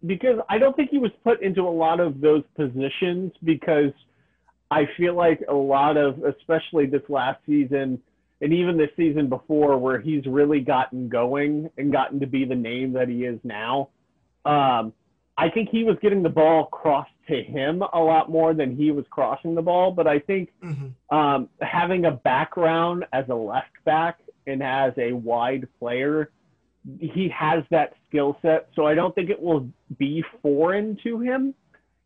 because 0.05 0.39
I 0.49 0.57
don't 0.57 0.75
think 0.75 0.89
he 0.89 0.97
was 0.97 1.11
put 1.23 1.41
into 1.41 1.61
a 1.61 1.69
lot 1.69 1.99
of 1.99 2.19
those 2.19 2.43
positions 2.55 3.31
because 3.43 3.91
I 4.69 4.87
feel 4.97 5.13
like 5.13 5.43
a 5.47 5.53
lot 5.53 5.97
of, 5.97 6.23
especially 6.23 6.87
this 6.87 7.03
last 7.07 7.39
season 7.45 8.01
and 8.41 8.53
even 8.53 8.77
this 8.77 8.89
season 8.97 9.29
before, 9.29 9.77
where 9.77 9.99
he's 10.01 10.25
really 10.25 10.59
gotten 10.59 11.07
going 11.07 11.69
and 11.77 11.91
gotten 11.91 12.19
to 12.19 12.27
be 12.27 12.43
the 12.43 12.55
name 12.55 12.91
that 12.93 13.07
he 13.07 13.23
is 13.23 13.39
now. 13.43 13.89
Um, 14.43 14.91
I 15.37 15.49
think 15.49 15.69
he 15.69 15.83
was 15.83 15.97
getting 16.01 16.23
the 16.23 16.29
ball 16.29 16.65
crossed 16.65 17.11
to 17.27 17.41
him 17.41 17.81
a 17.93 17.99
lot 17.99 18.29
more 18.29 18.53
than 18.53 18.75
he 18.75 18.91
was 18.91 19.05
crossing 19.09 19.55
the 19.55 19.61
ball. 19.61 19.91
But 19.91 20.07
I 20.07 20.19
think 20.19 20.49
mm-hmm. 20.63 21.15
um, 21.15 21.49
having 21.61 22.05
a 22.05 22.11
background 22.11 23.05
as 23.13 23.25
a 23.29 23.35
left 23.35 23.71
back 23.85 24.19
and 24.45 24.61
as 24.61 24.93
a 24.97 25.13
wide 25.13 25.67
player 25.79 26.29
he 26.99 27.29
has 27.29 27.63
that 27.71 27.93
skill 28.07 28.37
set, 28.41 28.69
so 28.75 28.85
I 28.85 28.93
don't 28.93 29.15
think 29.15 29.29
it 29.29 29.41
will 29.41 29.69
be 29.97 30.23
foreign 30.41 30.97
to 31.03 31.19
him, 31.19 31.53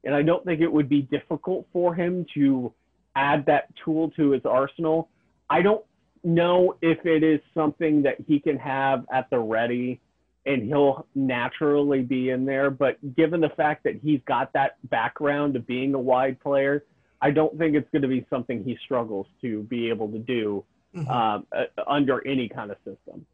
and 0.03 0.13
I 0.13 0.21
don't 0.21 0.45
think 0.45 0.61
it 0.61 0.71
would 0.71 0.89
be 0.89 1.01
difficult 1.01 1.67
for 1.73 1.95
him 1.95 2.25
to 2.35 2.71
add 3.15 3.45
that 3.47 3.69
tool 3.83 4.11
to 4.11 4.31
his 4.31 4.45
arsenal. 4.45 5.09
I 5.49 5.61
don't 5.61 5.83
know 6.23 6.75
if 6.81 7.05
it 7.05 7.23
is 7.23 7.39
something 7.53 8.03
that 8.03 8.17
he 8.27 8.39
can 8.39 8.57
have 8.57 9.05
at 9.11 9.29
the 9.29 9.39
ready 9.39 9.99
and 10.47 10.63
he'll 10.63 11.05
naturally 11.13 12.01
be 12.01 12.29
in 12.29 12.45
there, 12.45 12.71
but 12.71 12.97
given 13.15 13.41
the 13.41 13.49
fact 13.49 13.83
that 13.83 13.99
he's 14.01 14.21
got 14.25 14.53
that 14.53 14.77
background 14.89 15.55
of 15.55 15.67
being 15.67 15.93
a 15.93 15.99
wide 15.99 16.39
player, 16.39 16.85
I 17.21 17.31
don't 17.31 17.57
think 17.57 17.75
it's 17.75 17.89
going 17.91 18.03
to 18.03 18.07
be 18.07 18.25
something 18.29 18.63
he 18.63 18.77
struggles 18.85 19.27
to 19.41 19.63
be 19.63 19.89
able 19.89 20.07
to 20.09 20.19
do 20.19 20.63
mm-hmm. 20.95 21.09
um, 21.09 21.45
uh, 21.51 21.65
under 21.85 22.25
any 22.25 22.47
kind 22.47 22.71
of 22.71 22.77
system. 22.77 23.25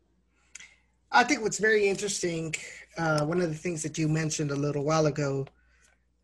I 1.11 1.23
think 1.23 1.43
what's 1.43 1.59
very 1.59 1.87
interesting, 1.87 2.55
uh, 2.97 3.23
one 3.25 3.39
of 3.39 3.49
the 3.49 3.55
things 3.55 3.83
that 3.83 3.97
you 3.99 4.07
mentioned 4.07 4.49
a 4.49 4.55
little 4.55 4.83
while 4.83 5.05
ago, 5.05 5.45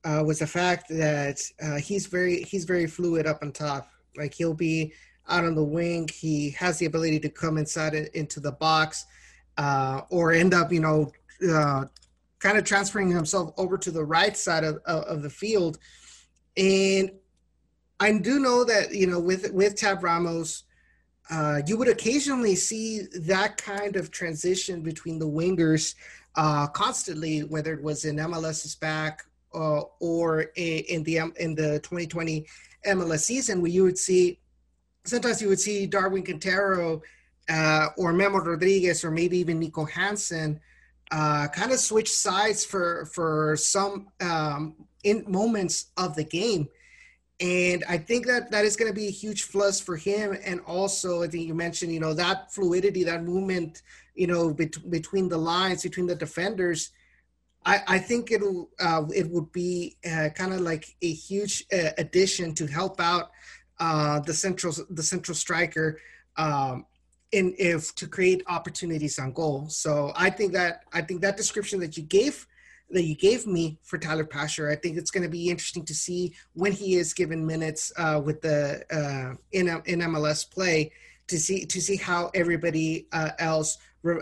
uh, 0.04 0.24
was 0.26 0.40
the 0.40 0.48
fact 0.48 0.90
that 0.90 1.42
uh, 1.62 1.76
he's 1.76 2.08
very 2.08 2.44
he's 2.44 2.64
very 2.64 2.88
fluid 2.88 3.28
up 3.28 3.40
on 3.44 3.52
top. 3.52 3.90
Like 4.18 4.34
he'll 4.34 4.54
be 4.54 4.94
out 5.28 5.44
on 5.44 5.54
the 5.56 5.64
wing. 5.64 6.10
He 6.12 6.50
has 6.52 6.80
the 6.80 6.86
ability 6.86 7.20
to 7.20 7.30
come 7.30 7.58
inside 7.58 7.94
into 7.94 8.40
the 8.40 8.54
box, 8.54 9.06
uh, 9.60 10.02
or 10.10 10.32
end 10.32 10.54
up, 10.54 10.72
you 10.72 10.80
know, 10.80 11.12
uh, 11.48 11.86
kind 12.40 12.58
of 12.58 12.64
transferring 12.64 13.12
himself 13.12 13.52
over 13.58 13.78
to 13.78 13.92
the 13.92 14.04
right 14.04 14.36
side 14.36 14.64
of, 14.64 14.78
of, 14.86 15.04
of 15.04 15.22
the 15.22 15.30
field. 15.30 15.78
And 16.58 17.12
I 18.00 18.18
do 18.18 18.40
know 18.40 18.64
that 18.64 18.94
you 18.96 19.08
know 19.08 19.20
with 19.20 19.52
with 19.52 19.76
Tab 19.76 20.04
Ramos 20.04 20.64
uh, 21.30 21.62
you 21.68 21.78
would 21.78 21.90
occasionally 21.90 22.56
see 22.56 23.02
that 23.22 23.58
kind 23.58 23.96
of 23.96 24.10
transition 24.10 24.82
between 24.82 25.20
the 25.20 25.28
wingers 25.28 25.94
uh, 26.36 26.66
constantly, 26.68 27.42
whether 27.42 27.74
it 27.74 27.84
was 27.84 28.06
in 28.06 28.16
MLS's 28.16 28.76
back 28.76 29.24
uh, 29.54 29.82
or 30.00 30.46
in 30.56 31.04
the 31.04 31.18
in 31.38 31.54
the 31.54 31.80
2020 31.84 32.48
MLS 32.88 33.20
season, 33.20 33.62
where 33.62 33.70
you 33.70 33.84
would 33.84 33.98
see 33.98 34.40
sometimes 35.04 35.42
you 35.42 35.50
would 35.50 35.60
see 35.60 35.86
Darwin 35.86 36.24
Quintero 36.24 37.02
uh, 37.50 37.88
or 37.98 38.14
Memo 38.14 38.40
Rodriguez 38.40 39.04
or 39.04 39.12
maybe 39.12 39.38
even 39.38 39.60
Niko 39.60 39.90
Hansen 39.90 40.60
uh, 41.12 41.48
kind 41.48 41.72
of 41.72 41.80
switch 41.80 42.12
sides 42.12 42.64
for 42.64 43.06
for 43.06 43.56
some 43.58 44.08
um, 44.22 44.76
in 45.04 45.26
moments 45.28 45.88
of 45.98 46.16
the 46.16 46.24
game 46.24 46.70
and 47.40 47.86
I 47.88 47.98
think 47.98 48.28
that 48.28 48.52
that 48.52 48.66
is 48.66 48.76
going 48.76 48.92
to 48.92 48.96
be 48.96 49.08
a 49.08 49.12
huge 49.12 49.50
plus 49.50 49.80
for 49.80 49.96
him. 49.96 50.38
And 50.44 50.60
also, 50.62 51.24
I 51.24 51.28
think 51.28 51.48
you 51.48 51.54
mentioned, 51.54 51.94
you 51.94 52.00
know, 52.00 52.14
that 52.14 52.54
fluidity, 52.54 53.04
that 53.06 53.24
movement, 53.24 53.82
you 54.14 54.28
know, 54.28 54.54
bet- 54.54 54.90
between 54.90 55.30
the 55.30 55.38
lines, 55.38 55.84
between 55.84 56.06
the 56.06 56.16
defenders. 56.16 56.92
I, 57.66 57.82
I 57.88 58.00
think 58.00 58.32
it'll 58.32 58.70
uh, 58.80 59.04
it 59.14 59.30
would 59.30 59.52
be 59.52 59.98
uh, 60.06 60.30
kind 60.36 60.54
of 60.54 60.62
like 60.62 60.96
a 61.02 61.12
huge 61.12 61.66
uh, 61.72 61.92
addition 61.98 62.54
to 62.56 62.68
help 62.68 63.00
out 63.00 63.32
uh, 63.80 64.20
the 64.20 64.34
central 64.34 64.74
the 64.90 65.04
central 65.04 65.36
striker 65.36 66.00
um, 66.38 66.86
in 67.32 67.54
if 67.58 67.94
to 67.96 68.08
create 68.08 68.44
opportunities 68.48 69.20
on 69.20 69.32
goal. 69.34 69.68
So 69.70 70.12
I 70.16 70.30
think 70.30 70.54
that 70.54 70.84
I 70.94 71.02
think 71.02 71.22
that 71.22 71.38
description 71.38 71.80
that 71.82 71.98
you 71.98 72.04
gave 72.04 72.48
that 72.92 73.04
you 73.04 73.16
gave 73.16 73.46
me 73.46 73.78
for 73.84 73.98
Tyler 73.98 74.26
Pasher. 74.26 74.70
I 74.70 74.76
think 74.76 74.98
it's 74.98 75.12
going 75.12 75.24
to 75.24 75.30
be 75.30 75.50
interesting 75.50 75.86
to 75.86 75.94
see 75.94 76.34
when 76.54 76.72
he 76.72 76.96
is 76.96 77.14
given 77.14 77.46
minutes 77.46 77.92
uh, 77.98 78.20
with 78.24 78.42
the 78.42 78.84
uh, 78.92 79.36
in 79.52 79.68
in 79.86 80.00
MLS 80.00 80.50
play 80.50 80.92
to 81.28 81.40
see 81.40 81.66
to 81.66 81.82
see 81.82 81.96
how 81.96 82.32
everybody 82.34 83.08
uh, 83.12 83.32
else 83.40 83.78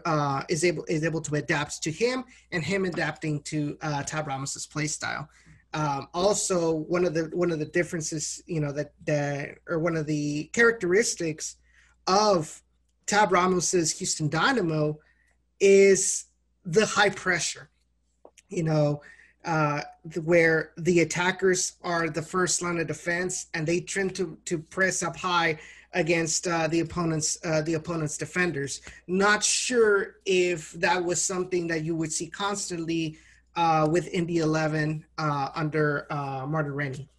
uh, 0.05 0.43
is 0.49 0.63
able 0.63 0.83
is 0.85 1.03
able 1.03 1.21
to 1.21 1.35
adapt 1.35 1.81
to 1.83 1.91
him 1.91 2.23
and 2.51 2.63
him 2.63 2.85
adapting 2.85 3.41
to 3.43 3.77
uh, 3.81 4.03
Tab 4.03 4.27
Ramos's 4.27 4.67
play 4.67 4.87
style. 4.87 5.29
Um, 5.73 6.07
also, 6.13 6.73
one 6.73 7.05
of 7.05 7.13
the 7.13 7.29
one 7.33 7.51
of 7.51 7.59
the 7.59 7.65
differences, 7.65 8.41
you 8.47 8.59
know, 8.59 8.71
that 8.71 8.93
that 9.05 9.59
or 9.67 9.79
one 9.79 9.95
of 9.95 10.05
the 10.05 10.45
characteristics 10.53 11.57
of 12.07 12.61
Tab 13.07 13.31
Ramos's 13.31 13.97
Houston 13.97 14.29
Dynamo 14.29 14.99
is 15.59 16.25
the 16.65 16.85
high 16.85 17.09
pressure 17.09 17.69
you 18.49 18.63
know, 18.63 19.01
uh, 19.45 19.81
where 20.23 20.71
the 20.77 21.01
attackers 21.01 21.73
are 21.83 22.09
the 22.09 22.21
first 22.21 22.61
line 22.61 22.77
of 22.79 22.87
defense 22.87 23.47
and 23.53 23.67
they 23.67 23.79
tend 23.79 24.15
to, 24.15 24.37
to 24.45 24.57
press 24.57 25.03
up 25.03 25.15
high 25.15 25.57
against 25.93 26.47
uh, 26.47 26.67
the 26.67 26.81
opponent's 26.81 27.37
uh, 27.45 27.61
the 27.61 27.75
opponent's 27.75 28.17
defenders. 28.17 28.81
Not 29.07 29.43
sure 29.43 30.17
if 30.25 30.71
that 30.73 31.03
was 31.03 31.21
something 31.21 31.67
that 31.67 31.83
you 31.83 31.95
would 31.95 32.11
see 32.11 32.27
constantly 32.27 33.17
uh, 33.55 33.87
with 33.89 34.07
Indy 34.09 34.39
11 34.39 35.05
uh, 35.17 35.49
under 35.55 36.11
uh, 36.11 36.45
Martin 36.45 36.73
Rennie. 36.73 37.09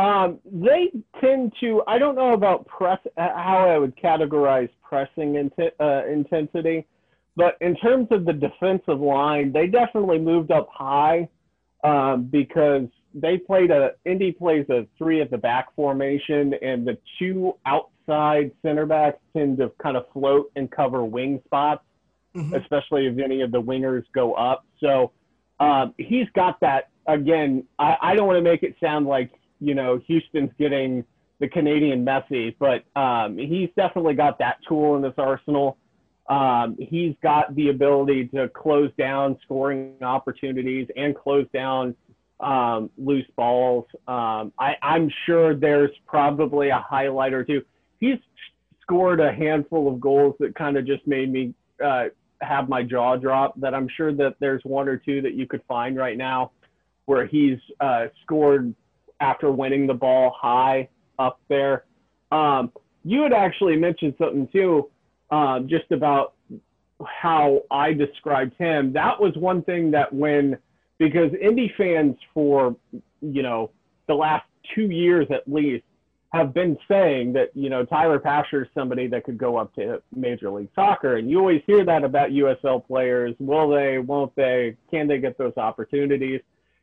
Um, 0.00 0.38
they 0.50 0.90
tend 1.20 1.52
to. 1.60 1.82
I 1.86 1.98
don't 1.98 2.14
know 2.14 2.32
about 2.32 2.66
press. 2.66 2.98
How 3.18 3.68
I 3.68 3.76
would 3.76 3.94
categorize 3.96 4.70
pressing 4.82 5.50
uh, 5.78 6.06
intensity. 6.06 6.86
But 7.36 7.58
in 7.60 7.76
terms 7.76 8.08
of 8.10 8.24
the 8.24 8.32
defensive 8.32 9.00
line, 9.00 9.52
they 9.52 9.66
definitely 9.66 10.18
moved 10.18 10.52
up 10.52 10.68
high 10.72 11.28
um, 11.84 12.24
because 12.24 12.86
they 13.14 13.36
played 13.36 13.70
a 13.70 13.90
Indy 14.06 14.32
plays 14.32 14.64
a 14.70 14.86
three 14.96 15.20
at 15.20 15.30
the 15.30 15.36
back 15.36 15.74
formation, 15.76 16.54
and 16.62 16.86
the 16.86 16.96
two 17.18 17.56
outside 17.66 18.52
center 18.62 18.86
backs 18.86 19.18
tend 19.36 19.58
to 19.58 19.70
kind 19.82 19.98
of 19.98 20.06
float 20.14 20.50
and 20.56 20.70
cover 20.70 21.04
wing 21.04 21.42
spots, 21.44 21.84
mm-hmm. 22.34 22.54
especially 22.54 23.06
if 23.06 23.18
any 23.18 23.42
of 23.42 23.52
the 23.52 23.60
wingers 23.60 24.04
go 24.14 24.32
up. 24.32 24.64
So 24.82 25.12
um, 25.58 25.92
he's 25.98 26.26
got 26.34 26.58
that. 26.60 26.88
Again, 27.06 27.64
I, 27.78 27.96
I 28.00 28.14
don't 28.14 28.26
want 28.26 28.38
to 28.38 28.42
make 28.42 28.62
it 28.62 28.76
sound 28.80 29.06
like 29.06 29.30
you 29.60 29.74
know 29.74 30.00
Houston's 30.06 30.50
getting 30.58 31.04
the 31.38 31.48
Canadian 31.48 32.04
Messi, 32.04 32.54
but 32.58 32.84
um, 33.00 33.38
he's 33.38 33.70
definitely 33.76 34.14
got 34.14 34.38
that 34.38 34.58
tool 34.68 34.96
in 34.96 35.02
his 35.02 35.14
arsenal. 35.16 35.78
Um, 36.28 36.76
he's 36.78 37.14
got 37.22 37.54
the 37.56 37.70
ability 37.70 38.28
to 38.28 38.48
close 38.48 38.90
down 38.96 39.38
scoring 39.42 39.94
opportunities 40.02 40.86
and 40.96 41.16
close 41.16 41.46
down 41.52 41.96
um, 42.38 42.90
loose 42.96 43.26
balls. 43.36 43.86
Um, 44.06 44.52
I, 44.58 44.76
am 44.82 45.10
sure 45.26 45.54
there's 45.54 45.90
probably 46.06 46.68
a 46.68 46.78
highlight 46.78 47.32
or 47.32 47.44
two. 47.44 47.62
He's 47.98 48.18
scored 48.82 49.20
a 49.20 49.32
handful 49.32 49.92
of 49.92 50.00
goals 50.00 50.36
that 50.40 50.54
kind 50.54 50.76
of 50.76 50.86
just 50.86 51.06
made 51.06 51.32
me 51.32 51.54
uh, 51.84 52.04
have 52.40 52.68
my 52.68 52.82
jaw 52.82 53.16
drop 53.16 53.58
that 53.60 53.74
I'm 53.74 53.88
sure 53.96 54.12
that 54.14 54.36
there's 54.40 54.62
one 54.64 54.88
or 54.88 54.96
two 54.96 55.22
that 55.22 55.34
you 55.34 55.46
could 55.46 55.62
find 55.68 55.96
right 55.96 56.16
now 56.16 56.52
where 57.06 57.26
he's 57.26 57.58
uh, 57.80 58.06
scored 58.22 58.74
after 59.20 59.50
winning 59.50 59.86
the 59.86 59.94
ball 59.94 60.34
high 60.38 60.88
up 61.18 61.40
there. 61.48 61.84
Um, 62.32 62.72
you 63.04 63.22
had 63.22 63.32
actually 63.32 63.76
mentioned 63.76 64.14
something 64.18 64.48
too, 64.52 64.90
uh, 65.30 65.60
just 65.60 65.90
about 65.90 66.34
how 67.04 67.62
I 67.70 67.92
described 67.92 68.54
him. 68.58 68.92
That 68.92 69.20
was 69.20 69.34
one 69.36 69.62
thing 69.62 69.90
that 69.92 70.12
when 70.12 70.58
because 70.98 71.32
Indy 71.40 71.72
fans 71.76 72.16
for 72.34 72.76
you 73.20 73.42
know 73.42 73.70
the 74.06 74.14
last 74.14 74.44
two 74.74 74.90
years 74.90 75.26
at 75.30 75.50
least 75.50 75.84
have 76.32 76.54
been 76.54 76.78
saying 76.88 77.32
that 77.32 77.50
you 77.54 77.70
know 77.70 77.84
Tyler 77.84 78.18
Pasher 78.18 78.62
is 78.62 78.68
somebody 78.74 79.06
that 79.08 79.24
could 79.24 79.38
go 79.38 79.56
up 79.56 79.74
to 79.74 80.02
Major 80.14 80.50
League 80.50 80.68
Soccer, 80.74 81.16
and 81.16 81.28
you 81.30 81.38
always 81.38 81.62
hear 81.66 81.84
that 81.84 82.04
about 82.04 82.30
USL 82.30 82.86
players. 82.86 83.34
Will 83.38 83.68
they? 83.70 83.98
Won't 83.98 84.34
they? 84.36 84.76
Can 84.90 85.08
they 85.08 85.18
get 85.18 85.38
those 85.38 85.56
opportunities? 85.56 86.40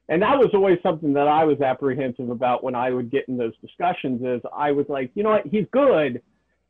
And 0.10 0.22
that 0.22 0.38
was 0.38 0.50
always 0.54 0.80
something 0.82 1.13
that 1.13 1.28
I 1.28 1.43
was 1.43 1.60
apprehensive 1.60 2.30
about 2.30 2.63
when 2.63 2.76
I 2.76 2.91
would 2.91 3.12
get 3.12 3.28
in 3.28 3.38
those 3.38 3.54
discussions. 3.62 4.22
Is 4.24 4.41
I 4.56 4.72
was 4.72 4.86
like, 4.88 5.12
you 5.15 5.24
know 5.24 5.32
what? 5.32 5.46
He's 5.48 5.65
good. 5.72 6.22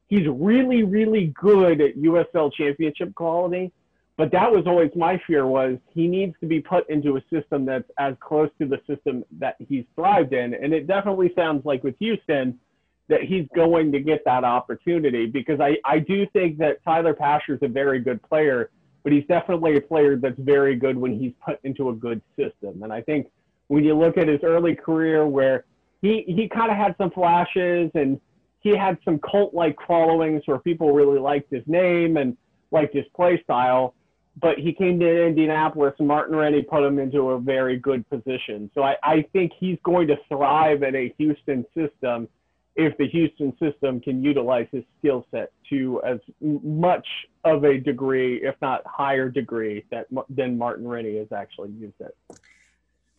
He's 0.07 0.27
really, 0.27 0.83
really 0.83 1.33
good 1.39 1.81
at 1.81 1.97
USL 1.97 2.51
Championship 2.53 3.13
quality 3.13 3.71
but 4.17 4.31
that 4.31 4.51
was 4.51 4.65
always 4.65 4.89
my 4.95 5.21
fear 5.27 5.45
was 5.45 5.77
he 5.93 6.07
needs 6.07 6.35
to 6.41 6.47
be 6.47 6.59
put 6.59 6.89
into 6.89 7.17
a 7.17 7.21
system 7.31 7.65
that's 7.65 7.89
as 7.99 8.15
close 8.19 8.49
to 8.59 8.67
the 8.67 8.79
system 8.87 9.23
that 9.39 9.55
he's 9.59 9.85
thrived 9.95 10.33
in 10.33 10.53
and 10.55 10.73
it 10.73 10.87
definitely 10.87 11.31
sounds 11.35 11.63
like 11.65 11.83
with 11.83 11.95
houston 11.99 12.59
that 13.07 13.21
he's 13.21 13.45
going 13.55 13.91
to 13.91 13.99
get 14.01 14.25
that 14.25 14.43
opportunity 14.43 15.27
because 15.27 15.59
i, 15.61 15.77
I 15.85 15.99
do 15.99 16.25
think 16.33 16.57
that 16.57 16.83
tyler 16.83 17.13
pasher 17.13 17.53
is 17.53 17.59
a 17.61 17.67
very 17.67 17.99
good 17.99 18.21
player 18.23 18.71
but 19.07 19.13
he's 19.13 19.25
definitely 19.27 19.77
a 19.77 19.79
player 19.79 20.17
that's 20.17 20.37
very 20.37 20.75
good 20.75 20.97
when 20.97 21.17
he's 21.17 21.31
put 21.39 21.61
into 21.63 21.87
a 21.87 21.93
good 21.93 22.21
system 22.35 22.83
and 22.83 22.91
i 22.91 22.99
think 22.99 23.27
when 23.67 23.81
you 23.81 23.97
look 23.97 24.17
at 24.17 24.27
his 24.27 24.41
early 24.43 24.75
career 24.75 25.25
where 25.25 25.63
he, 26.01 26.25
he 26.27 26.49
kind 26.49 26.69
of 26.69 26.75
had 26.75 26.93
some 26.97 27.09
flashes 27.11 27.89
and 27.93 28.19
he 28.59 28.75
had 28.75 28.97
some 29.05 29.17
cult 29.19 29.53
like 29.53 29.77
followings 29.87 30.41
where 30.45 30.59
people 30.59 30.91
really 30.91 31.19
liked 31.19 31.49
his 31.49 31.63
name 31.67 32.17
and 32.17 32.35
liked 32.71 32.93
his 32.93 33.05
play 33.15 33.41
style 33.41 33.93
but 34.41 34.59
he 34.59 34.73
came 34.73 34.99
to 34.99 35.25
Indianapolis 35.25 35.93
and 35.99 36.07
Martin 36.09 36.35
Rennie 36.35 36.61
put 36.61 36.83
him 36.83 36.99
into 36.99 37.29
a 37.29 37.39
very 37.39 37.79
good 37.79 38.07
position. 38.07 38.69
So 38.75 38.83
I, 38.83 38.95
I 39.01 39.25
think 39.33 39.51
he's 39.57 39.79
going 39.83 40.07
to 40.09 40.15
thrive 40.29 40.83
in 40.83 40.95
a 40.95 41.11
Houston 41.17 41.65
system 41.75 42.27
if 42.77 42.95
the 42.97 43.07
Houston 43.07 43.57
system 43.57 43.99
can 43.99 44.23
utilize 44.23 44.67
his 44.71 44.83
skill 44.99 45.25
set 45.31 45.51
to 45.69 45.99
as 46.05 46.19
much 46.41 47.05
of 47.43 47.63
a 47.63 47.79
degree, 47.79 48.37
if 48.43 48.55
not 48.61 48.83
higher 48.85 49.29
degree, 49.29 49.83
that 49.89 50.05
than 50.29 50.57
Martin 50.57 50.87
Rennie 50.87 51.17
has 51.17 51.31
actually 51.31 51.71
used 51.71 51.99
it. 51.99 52.15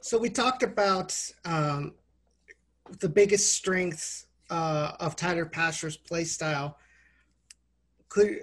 So 0.00 0.16
we 0.16 0.30
talked 0.30 0.62
about 0.62 1.18
um, 1.44 1.94
the 3.00 3.08
biggest 3.08 3.52
strengths 3.52 4.26
uh, 4.48 4.92
of 5.00 5.16
Tyler 5.16 5.44
Pasher's 5.44 5.96
play 5.96 6.24
style. 6.24 6.78
Could 8.08 8.38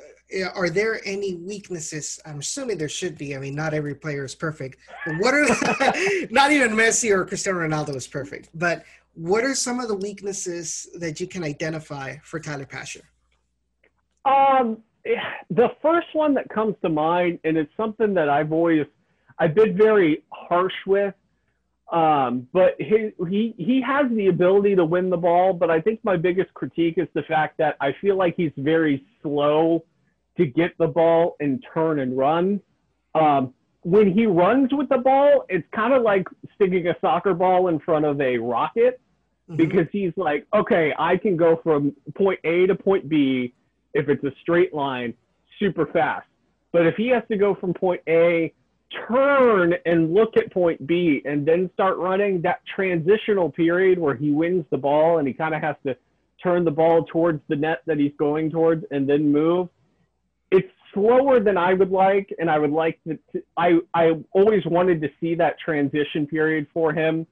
are 0.53 0.69
there 0.69 0.99
any 1.05 1.35
weaknesses? 1.35 2.19
I'm 2.25 2.39
assuming 2.39 2.77
there 2.77 2.89
should 2.89 3.17
be. 3.17 3.35
I 3.35 3.39
mean, 3.39 3.55
not 3.55 3.73
every 3.73 3.95
player 3.95 4.25
is 4.25 4.35
perfect. 4.35 4.77
But 5.05 5.15
what 5.19 5.33
are 5.33 5.45
not 6.29 6.51
even 6.51 6.71
Messi 6.71 7.11
or 7.11 7.25
Cristiano 7.25 7.59
Ronaldo 7.59 7.95
is 7.95 8.07
perfect. 8.07 8.49
But 8.53 8.83
what 9.15 9.43
are 9.43 9.55
some 9.55 9.79
of 9.79 9.87
the 9.87 9.95
weaknesses 9.95 10.89
that 10.95 11.19
you 11.19 11.27
can 11.27 11.43
identify 11.43 12.17
for 12.23 12.39
Tyler 12.39 12.65
Pasher? 12.65 13.01
Um, 14.25 14.77
the 15.49 15.69
first 15.81 16.07
one 16.13 16.33
that 16.33 16.49
comes 16.49 16.75
to 16.81 16.89
mind, 16.89 17.39
and 17.43 17.57
it's 17.57 17.71
something 17.77 18.13
that 18.15 18.29
I've 18.29 18.51
always 18.51 18.85
I've 19.39 19.55
been 19.55 19.77
very 19.77 20.23
harsh 20.31 20.73
with. 20.85 21.13
Um, 21.91 22.47
but 22.51 22.75
he, 22.79 23.11
he 23.29 23.53
he 23.57 23.81
has 23.81 24.07
the 24.11 24.27
ability 24.27 24.75
to 24.75 24.85
win 24.85 25.09
the 25.09 25.17
ball, 25.17 25.53
but 25.53 25.69
I 25.69 25.79
think 25.79 25.99
my 26.03 26.17
biggest 26.17 26.53
critique 26.53 26.95
is 26.97 27.07
the 27.13 27.21
fact 27.23 27.57
that 27.59 27.77
I 27.79 27.93
feel 28.01 28.17
like 28.17 28.33
he's 28.35 28.51
very 28.57 29.05
slow 29.21 29.85
to 30.37 30.45
get 30.45 30.77
the 30.77 30.87
ball 30.87 31.35
and 31.39 31.63
turn 31.73 31.99
and 31.99 32.17
run. 32.17 32.59
Um, 33.13 33.53
when 33.83 34.11
he 34.11 34.25
runs 34.25 34.73
with 34.73 34.89
the 34.89 34.97
ball, 34.97 35.45
it's 35.47 35.67
kind 35.73 35.93
of 35.93 36.01
like 36.01 36.27
sticking 36.55 36.87
a 36.87 36.95
soccer 36.99 37.35
ball 37.35 37.67
in 37.67 37.79
front 37.79 38.03
of 38.03 38.19
a 38.19 38.37
rocket 38.39 38.99
mm-hmm. 39.49 39.55
because 39.55 39.87
he's 39.91 40.13
like, 40.15 40.45
okay, 40.53 40.93
I 40.97 41.17
can 41.17 41.37
go 41.37 41.59
from 41.63 41.95
point 42.15 42.39
A 42.43 42.67
to 42.67 42.75
point 42.75 43.09
B 43.09 43.53
if 43.93 44.09
it's 44.09 44.23
a 44.23 44.31
straight 44.41 44.73
line 44.73 45.13
super 45.59 45.85
fast. 45.87 46.27
But 46.71 46.85
if 46.85 46.95
he 46.95 47.07
has 47.09 47.23
to 47.29 47.37
go 47.37 47.55
from 47.55 47.73
point 47.73 48.01
A, 48.07 48.53
turn 49.07 49.73
and 49.85 50.13
look 50.13 50.37
at 50.37 50.51
point 50.51 50.85
B, 50.85 51.21
and 51.25 51.45
then 51.45 51.69
start 51.73 51.97
running, 51.97 52.41
that 52.41 52.61
transitional 52.75 53.49
period 53.49 53.97
where 53.97 54.15
he 54.15 54.31
wins 54.31 54.65
the 54.69 54.77
ball 54.77 55.17
and 55.19 55.27
he 55.27 55.33
kind 55.33 55.55
of 55.55 55.61
has 55.61 55.75
to 55.85 55.95
turn 56.43 56.65
the 56.65 56.71
ball 56.71 57.05
towards 57.05 57.41
the 57.47 57.55
net 57.55 57.81
that 57.85 57.97
he's 57.97 58.11
going 58.19 58.51
towards 58.51 58.85
and 58.91 59.09
then 59.09 59.31
move 59.31 59.69
it's 60.51 60.71
slower 60.93 61.39
than 61.39 61.57
I 61.57 61.73
would 61.73 61.91
like, 61.91 62.33
and 62.39 62.49
I 62.49 62.57
would 62.57 62.71
like 62.71 62.99
to, 63.07 63.17
to. 63.33 63.43
I 63.57 63.79
I 63.93 64.11
always 64.31 64.65
wanted 64.65 65.01
to 65.01 65.09
see 65.19 65.35
that 65.35 65.59
transition 65.59 66.27
period 66.27 66.67
for 66.73 66.93
him 66.93 67.27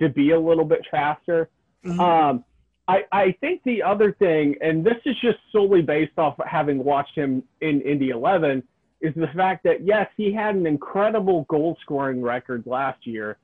to 0.00 0.08
be 0.08 0.30
a 0.30 0.40
little 0.40 0.64
bit 0.64 0.86
faster. 0.90 1.48
Mm-hmm. 1.84 2.00
Um, 2.00 2.44
I 2.86 3.04
I 3.12 3.36
think 3.40 3.62
the 3.64 3.82
other 3.82 4.12
thing, 4.12 4.56
and 4.60 4.84
this 4.84 4.96
is 5.04 5.16
just 5.20 5.38
solely 5.52 5.82
based 5.82 6.18
off 6.18 6.36
having 6.46 6.82
watched 6.82 7.16
him 7.16 7.42
in 7.60 7.80
Indy 7.82 8.10
11, 8.10 8.62
is 9.00 9.14
the 9.14 9.28
fact 9.36 9.64
that 9.64 9.84
yes, 9.84 10.08
he 10.16 10.32
had 10.32 10.54
an 10.54 10.66
incredible 10.66 11.46
goal 11.48 11.76
scoring 11.82 12.22
record 12.22 12.64
last 12.66 13.06
year. 13.06 13.38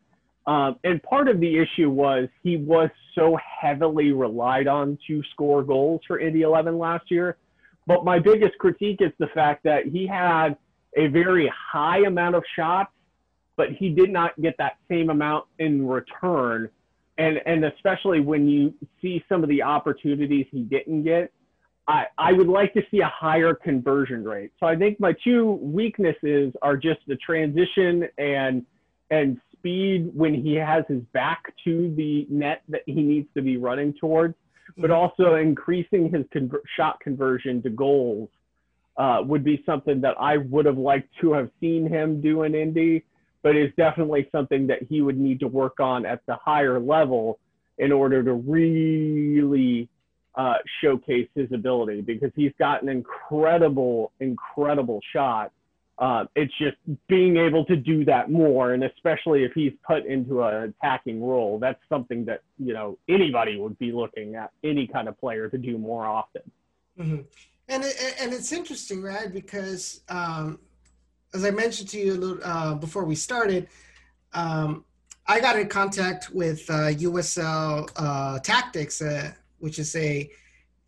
Um, 0.46 0.76
and 0.84 1.02
part 1.02 1.28
of 1.28 1.40
the 1.40 1.58
issue 1.58 1.88
was 1.88 2.28
he 2.42 2.58
was 2.58 2.90
so 3.14 3.38
heavily 3.60 4.12
relied 4.12 4.68
on 4.68 4.98
to 5.06 5.22
score 5.32 5.62
goals 5.62 6.02
for 6.06 6.18
Indy 6.18 6.42
11 6.42 6.76
last 6.78 7.10
year 7.10 7.38
but 7.86 8.04
my 8.04 8.18
biggest 8.18 8.56
critique 8.58 9.00
is 9.00 9.12
the 9.18 9.26
fact 9.28 9.64
that 9.64 9.86
he 9.86 10.06
had 10.06 10.56
a 10.96 11.08
very 11.08 11.52
high 11.54 12.00
amount 12.06 12.34
of 12.34 12.44
shots, 12.56 12.92
but 13.56 13.70
he 13.70 13.88
did 13.88 14.10
not 14.10 14.40
get 14.40 14.56
that 14.58 14.78
same 14.88 15.10
amount 15.10 15.46
in 15.58 15.86
return. 15.86 16.68
And 17.18 17.40
and 17.46 17.64
especially 17.64 18.20
when 18.20 18.48
you 18.48 18.74
see 19.00 19.24
some 19.28 19.42
of 19.42 19.48
the 19.48 19.62
opportunities 19.62 20.46
he 20.50 20.62
didn't 20.62 21.04
get, 21.04 21.32
I, 21.86 22.06
I 22.18 22.32
would 22.32 22.48
like 22.48 22.74
to 22.74 22.82
see 22.90 23.00
a 23.00 23.12
higher 23.14 23.54
conversion 23.54 24.24
rate. 24.24 24.50
So 24.58 24.66
I 24.66 24.74
think 24.74 24.98
my 24.98 25.14
two 25.22 25.58
weaknesses 25.62 26.52
are 26.62 26.76
just 26.76 27.00
the 27.06 27.16
transition 27.16 28.08
and 28.18 28.64
and 29.10 29.40
speed 29.52 30.10
when 30.12 30.34
he 30.34 30.54
has 30.54 30.84
his 30.88 31.02
back 31.12 31.54
to 31.64 31.94
the 31.96 32.26
net 32.28 32.62
that 32.68 32.82
he 32.86 32.94
needs 32.94 33.28
to 33.34 33.42
be 33.42 33.56
running 33.56 33.94
towards 33.94 34.34
but 34.76 34.90
also 34.90 35.34
increasing 35.36 36.10
his 36.10 36.24
con- 36.32 36.50
shot 36.76 36.98
conversion 37.00 37.62
to 37.62 37.70
goals 37.70 38.28
uh, 38.96 39.18
would 39.24 39.44
be 39.44 39.62
something 39.66 40.00
that 40.00 40.14
I 40.18 40.38
would 40.38 40.66
have 40.66 40.78
liked 40.78 41.08
to 41.20 41.32
have 41.32 41.50
seen 41.60 41.88
him 41.88 42.20
do 42.20 42.42
in 42.44 42.54
Indy, 42.54 43.04
but 43.44 43.57
is 43.57 43.70
definitely 43.76 44.28
something 44.33 44.66
that 44.66 44.83
he 44.83 45.00
would 45.00 45.18
need 45.18 45.38
to 45.38 45.46
work 45.46 45.78
on 45.78 46.04
at 46.04 46.20
the 46.26 46.35
higher 46.35 46.80
level 46.80 47.38
in 47.78 47.92
order 47.92 48.24
to 48.24 48.33
really 48.33 49.88
uh, 50.35 50.54
showcase 50.80 51.28
his 51.37 51.52
ability 51.52 52.00
because 52.00 52.33
he's 52.35 52.52
got 52.59 52.83
an 52.83 52.88
incredible, 52.88 54.11
incredible 54.18 55.00
shot 55.12 55.52
uh, 55.98 56.24
it's 56.35 56.52
just 56.59 56.76
being 57.07 57.37
able 57.37 57.64
to 57.64 57.76
do 57.76 58.04
that 58.04 58.30
more, 58.30 58.72
and 58.72 58.83
especially 58.83 59.44
if 59.44 59.52
he's 59.52 59.72
put 59.87 60.04
into 60.07 60.42
an 60.42 60.74
attacking 60.83 61.22
role, 61.22 61.59
that's 61.59 61.78
something 61.88 62.24
that 62.24 62.42
you 62.59 62.72
know 62.72 62.98
anybody 63.09 63.57
would 63.59 63.78
be 63.78 63.92
looking 63.92 64.35
at 64.35 64.50
any 64.64 64.88
kind 64.88 65.09
of 65.09 65.18
player 65.20 65.48
to 65.48 65.57
do 65.57 65.78
more 65.78 66.04
often. 66.04 66.42
Mm-hmm. 66.98 67.22
And 67.68 67.85
it, 67.85 68.14
and 68.20 68.33
it's 68.33 68.50
interesting, 68.52 69.02
right? 69.02 69.33
Because 69.33 70.00
um, 70.09 70.59
as 71.34 71.44
I 71.44 71.50
mentioned 71.50 71.88
to 71.90 71.98
you 71.98 72.14
a 72.14 72.14
little 72.14 72.38
uh, 72.44 72.74
before 72.76 73.04
we 73.04 73.16
started, 73.16 73.68
um, 74.32 74.84
I 75.26 75.40
got 75.40 75.58
in 75.58 75.68
contact 75.68 76.30
with 76.30 76.68
uh, 76.70 76.92
USL 76.94 77.90
uh, 77.96 78.38
Tactics, 78.38 79.02
uh, 79.02 79.32
which 79.58 79.78
is 79.78 79.96
a, 79.96 80.30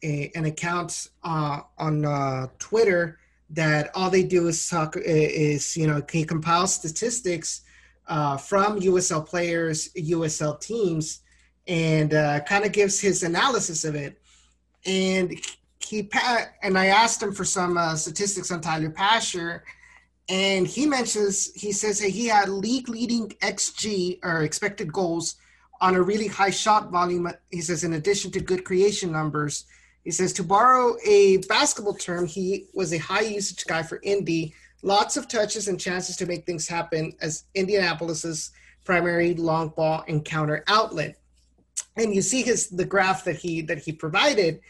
a 0.05 0.31
an 0.35 0.45
account 0.45 1.09
uh, 1.25 1.61
on 1.79 2.05
uh, 2.05 2.47
Twitter 2.59 3.19
that 3.51 3.91
all 3.95 4.11
they 4.11 4.23
do 4.23 4.49
is 4.49 4.69
talk 4.69 4.97
is 4.97 5.77
you 5.77 5.87
know 5.87 6.03
he 6.11 6.25
compile 6.25 6.67
statistics 6.67 7.63
from 8.07 8.81
USL 8.81 9.27
players, 9.27 9.93
USL 9.95 10.61
teams, 10.61 11.21
and 11.67 12.11
kind 12.47 12.65
of 12.65 12.73
gives 12.73 13.01
his 13.01 13.23
analysis 13.25 13.85
of 13.85 13.97
it. 13.97 14.21
And 14.85 15.41
he 15.81 16.09
and 16.63 16.79
I 16.79 16.87
asked 16.87 17.23
him 17.23 17.33
for 17.33 17.45
some 17.45 17.79
statistics 17.97 18.51
on 18.51 18.61
Tyler 18.61 18.91
Pasher, 18.91 19.65
and 20.29 20.67
he 20.67 20.87
mentions 20.87 21.53
he 21.55 21.73
says 21.73 22.01
that 22.01 22.11
he 22.11 22.27
had 22.27 22.49
league 22.49 22.89
leading 22.89 23.29
xG 23.43 24.19
or 24.25 24.43
expected 24.43 24.93
goals 24.93 25.37
on 25.81 25.95
a 25.95 26.03
really 26.03 26.27
high 26.27 26.51
shot 26.51 26.91
volume. 26.91 27.31
He 27.51 27.61
says 27.61 27.85
in 27.85 27.95
addition 27.95 28.31
to 28.33 28.41
good 28.41 28.65
creation 28.65 29.13
numbers, 29.13 29.67
He 30.05 30.11
says, 30.11 30.33
to 30.35 30.45
borrow 30.45 30.97
a 31.05 31.39
basketball 31.49 31.95
term, 31.95 32.27
he 32.27 32.67
was 32.73 32.93
a 32.93 32.99
high 32.99 33.23
usage 33.23 33.65
guy 33.67 33.83
for 33.83 34.01
Indy. 34.03 34.55
Lots 34.83 35.17
of 35.17 35.29
touches 35.29 35.69
and 35.69 35.81
chances 35.81 36.17
to 36.17 36.27
make 36.27 36.47
things 36.47 36.69
happen 36.69 37.13
as 37.21 37.45
Indianapolis's 37.55 38.53
primary 38.85 39.35
long 39.35 39.71
ball 39.71 40.05
and 40.07 40.25
counter 40.25 40.63
outlet. 40.69 41.19
And 41.97 42.15
you 42.15 42.23
see 42.23 42.43
his 42.43 42.69
the 42.69 42.85
graph 42.85 43.25
that 43.25 43.37
he 43.37 43.63
that 43.63 43.79
he 43.79 43.93
provided, 43.93 44.61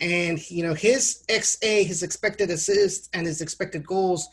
and 0.00 0.38
you 0.50 0.62
know 0.62 0.74
his 0.74 1.24
XA, 1.28 1.84
his 1.84 2.02
expected 2.02 2.50
assists, 2.50 3.08
and 3.12 3.26
his 3.26 3.40
expected 3.40 3.86
goals 3.86 4.28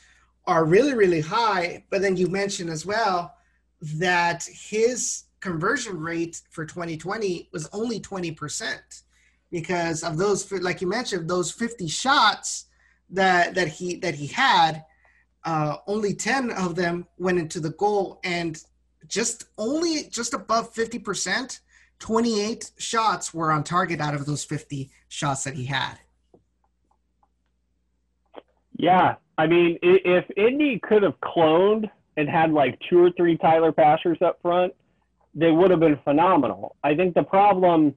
are 0.48 0.66
really 0.66 0.94
really 0.94 1.22
high. 1.22 1.84
But 1.90 2.02
then 2.02 2.18
you 2.18 2.28
mentioned 2.28 2.70
as 2.70 2.86
well 2.86 3.36
that 3.82 4.48
his 4.52 5.26
conversion 5.40 6.00
rate 6.00 6.42
for 6.50 6.66
2020 6.66 7.50
was 7.54 7.70
only 7.74 8.00
20 8.00 8.32
percent 8.32 9.04
because 9.52 10.04
of 10.04 10.18
those 10.18 10.52
like 10.52 10.82
you 10.82 10.88
mentioned 10.88 11.30
those 11.30 11.52
50 11.52 11.88
shots 11.88 12.66
that 13.10 13.56
that 13.56 13.68
he 13.68 13.98
that 13.98 14.16
he 14.16 14.28
had 14.28 14.84
uh, 15.46 15.78
only 15.88 16.14
10 16.14 16.52
of 16.52 16.76
them 16.76 17.08
went 17.18 17.40
into 17.40 17.62
the 17.62 17.70
goal 17.70 18.20
and 18.24 18.62
just 19.08 19.46
only 19.58 20.10
just 20.10 20.34
above 20.34 20.74
50% 20.74 21.60
28 22.00 22.72
shots 22.78 23.34
were 23.34 23.52
on 23.52 23.64
target 23.64 24.02
out 24.02 24.14
of 24.14 24.26
those 24.26 24.44
50 24.44 24.92
shots 25.08 25.44
that 25.46 25.54
he 25.54 25.66
had 25.66 25.96
yeah 28.78 29.16
i 29.38 29.48
mean 29.48 29.78
if 29.82 30.26
indy 30.36 30.80
could 30.80 31.04
have 31.04 31.20
cloned 31.22 31.90
and 32.18 32.30
had 32.30 32.52
like 32.52 32.80
two 32.90 33.00
or 33.04 33.12
three 33.12 33.38
tyler 33.38 33.72
pashers 33.72 34.22
up 34.22 34.40
front 34.42 34.74
they 35.36 35.52
would 35.52 35.72
have 35.72 35.80
been 35.80 36.00
phenomenal 36.04 36.76
i 36.84 36.96
think 36.96 37.14
the 37.14 37.24
problem 37.24 37.94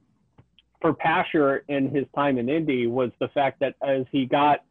for 0.81 0.93
Pasher 0.93 1.63
in 1.69 1.89
his 1.89 2.05
time 2.15 2.37
in 2.37 2.49
Indy 2.49 2.87
was 2.87 3.11
the 3.19 3.29
fact 3.29 3.59
that 3.61 3.75
as 3.87 4.05
he 4.11 4.25
got 4.25 4.63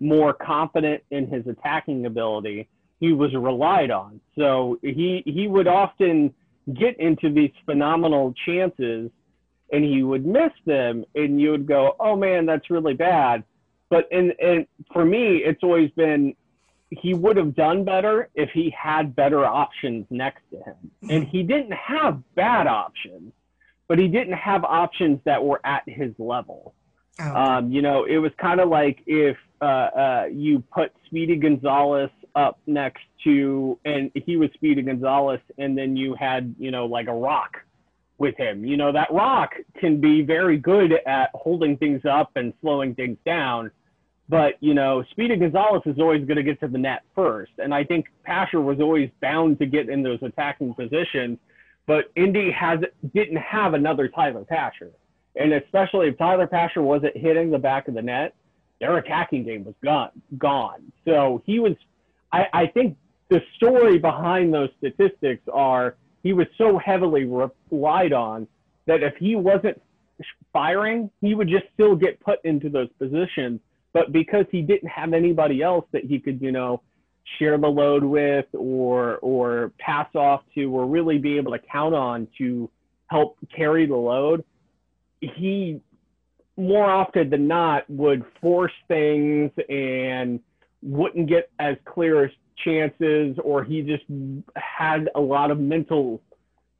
more 0.00 0.34
confident 0.34 1.02
in 1.10 1.28
his 1.28 1.46
attacking 1.46 2.04
ability, 2.04 2.68
he 2.98 3.12
was 3.12 3.32
relied 3.34 3.90
on. 3.90 4.20
So 4.36 4.78
he 4.82 5.22
he 5.24 5.46
would 5.46 5.68
often 5.68 6.34
get 6.74 6.98
into 7.00 7.32
these 7.32 7.52
phenomenal 7.64 8.34
chances 8.44 9.10
and 9.72 9.84
he 9.84 10.02
would 10.02 10.26
miss 10.26 10.52
them 10.66 11.04
and 11.14 11.40
you 11.40 11.52
would 11.52 11.66
go, 11.66 11.96
"Oh 11.98 12.16
man, 12.16 12.44
that's 12.44 12.68
really 12.68 12.94
bad." 12.94 13.44
But 13.92 14.08
and 14.10 14.32
and 14.40 14.66
for 14.92 15.04
me, 15.04 15.42
it's 15.48 15.62
always 15.62 15.90
been 15.92 16.34
he 16.90 17.14
would 17.14 17.36
have 17.36 17.54
done 17.54 17.84
better 17.84 18.28
if 18.34 18.50
he 18.50 18.66
had 18.70 19.16
better 19.16 19.46
options 19.46 20.04
next 20.10 20.42
to 20.50 20.58
him. 20.58 20.90
And 21.08 21.24
he 21.24 21.42
didn't 21.42 21.72
have 21.72 22.22
bad 22.34 22.66
options 22.66 23.32
but 23.92 23.98
he 23.98 24.08
didn't 24.08 24.32
have 24.32 24.64
options 24.64 25.20
that 25.24 25.44
were 25.44 25.60
at 25.66 25.82
his 25.86 26.14
level. 26.18 26.74
Oh. 27.20 27.34
Um, 27.34 27.70
you 27.70 27.82
know, 27.82 28.04
it 28.04 28.16
was 28.16 28.32
kind 28.38 28.58
of 28.58 28.70
like 28.70 29.02
if 29.06 29.36
uh, 29.60 29.64
uh, 29.64 30.24
you 30.32 30.60
put 30.74 30.92
Speedy 31.04 31.36
Gonzalez 31.36 32.08
up 32.34 32.58
next 32.66 33.02
to, 33.24 33.78
and 33.84 34.10
he 34.14 34.38
was 34.38 34.48
Speedy 34.54 34.80
Gonzalez, 34.80 35.40
and 35.58 35.76
then 35.76 35.94
you 35.94 36.14
had, 36.14 36.54
you 36.58 36.70
know, 36.70 36.86
like 36.86 37.06
a 37.06 37.12
rock 37.12 37.58
with 38.16 38.34
him. 38.38 38.64
You 38.64 38.78
know, 38.78 38.92
that 38.92 39.12
rock 39.12 39.56
can 39.78 40.00
be 40.00 40.22
very 40.22 40.56
good 40.56 40.94
at 41.06 41.28
holding 41.34 41.76
things 41.76 42.00
up 42.10 42.30
and 42.36 42.54
slowing 42.62 42.94
things 42.94 43.18
down. 43.26 43.70
But, 44.28 44.54
you 44.60 44.72
know, 44.72 45.04
Speedy 45.10 45.36
Gonzalez 45.36 45.82
is 45.84 45.98
always 45.98 46.24
going 46.24 46.36
to 46.36 46.42
get 46.42 46.60
to 46.60 46.68
the 46.68 46.78
net 46.78 47.02
first. 47.14 47.52
And 47.58 47.74
I 47.74 47.84
think 47.84 48.06
Pasher 48.24 48.60
was 48.60 48.80
always 48.80 49.10
bound 49.20 49.58
to 49.58 49.66
get 49.66 49.88
in 49.88 50.02
those 50.02 50.22
attacking 50.22 50.74
positions 50.74 51.38
but 51.86 52.10
Indy 52.16 52.50
has 52.50 52.80
didn't 53.14 53.36
have 53.36 53.74
another 53.74 54.08
Tyler 54.08 54.44
Pasher. 54.44 54.90
And 55.34 55.52
especially 55.52 56.08
if 56.08 56.18
Tyler 56.18 56.46
Pasher 56.46 56.82
wasn't 56.82 57.16
hitting 57.16 57.50
the 57.50 57.58
back 57.58 57.88
of 57.88 57.94
the 57.94 58.02
net, 58.02 58.34
their 58.80 58.96
attacking 58.98 59.44
game 59.44 59.64
was 59.64 59.74
gone. 59.82 60.10
Gone. 60.38 60.92
So 61.04 61.42
he 61.46 61.58
was. 61.58 61.74
I, 62.32 62.46
I 62.52 62.66
think 62.66 62.96
the 63.28 63.42
story 63.56 63.98
behind 63.98 64.52
those 64.52 64.70
statistics 64.78 65.42
are 65.52 65.96
he 66.22 66.32
was 66.32 66.46
so 66.56 66.78
heavily 66.78 67.24
relied 67.24 68.12
on 68.12 68.46
that 68.86 69.02
if 69.02 69.16
he 69.16 69.36
wasn't 69.36 69.80
firing, 70.52 71.10
he 71.20 71.34
would 71.34 71.48
just 71.48 71.64
still 71.74 71.96
get 71.96 72.20
put 72.20 72.44
into 72.44 72.68
those 72.68 72.88
positions. 72.98 73.60
But 73.92 74.12
because 74.12 74.46
he 74.50 74.62
didn't 74.62 74.88
have 74.88 75.12
anybody 75.12 75.62
else 75.62 75.84
that 75.92 76.04
he 76.04 76.18
could, 76.18 76.40
you 76.40 76.52
know, 76.52 76.82
share 77.38 77.56
the 77.58 77.68
load 77.68 78.02
with 78.02 78.46
or 78.52 79.18
or 79.18 79.72
pass 79.78 80.08
off 80.14 80.42
to 80.54 80.64
or 80.74 80.86
really 80.86 81.18
be 81.18 81.36
able 81.36 81.52
to 81.52 81.58
count 81.70 81.94
on 81.94 82.26
to 82.38 82.68
help 83.08 83.36
carry 83.54 83.86
the 83.86 83.94
load 83.94 84.44
he 85.22 85.80
more 86.56 86.84
often 86.90 87.30
than 87.30 87.48
not 87.48 87.88
would 87.88 88.24
force 88.40 88.72
things 88.88 89.50
and 89.68 90.40
wouldn't 90.82 91.28
get 91.28 91.50
as 91.58 91.76
clear 91.84 92.24
as 92.24 92.30
chances 92.64 93.36
or 93.42 93.64
he 93.64 93.82
just 93.82 94.04
had 94.56 95.08
a 95.14 95.20
lot 95.20 95.50
of 95.50 95.58
mental 95.58 96.20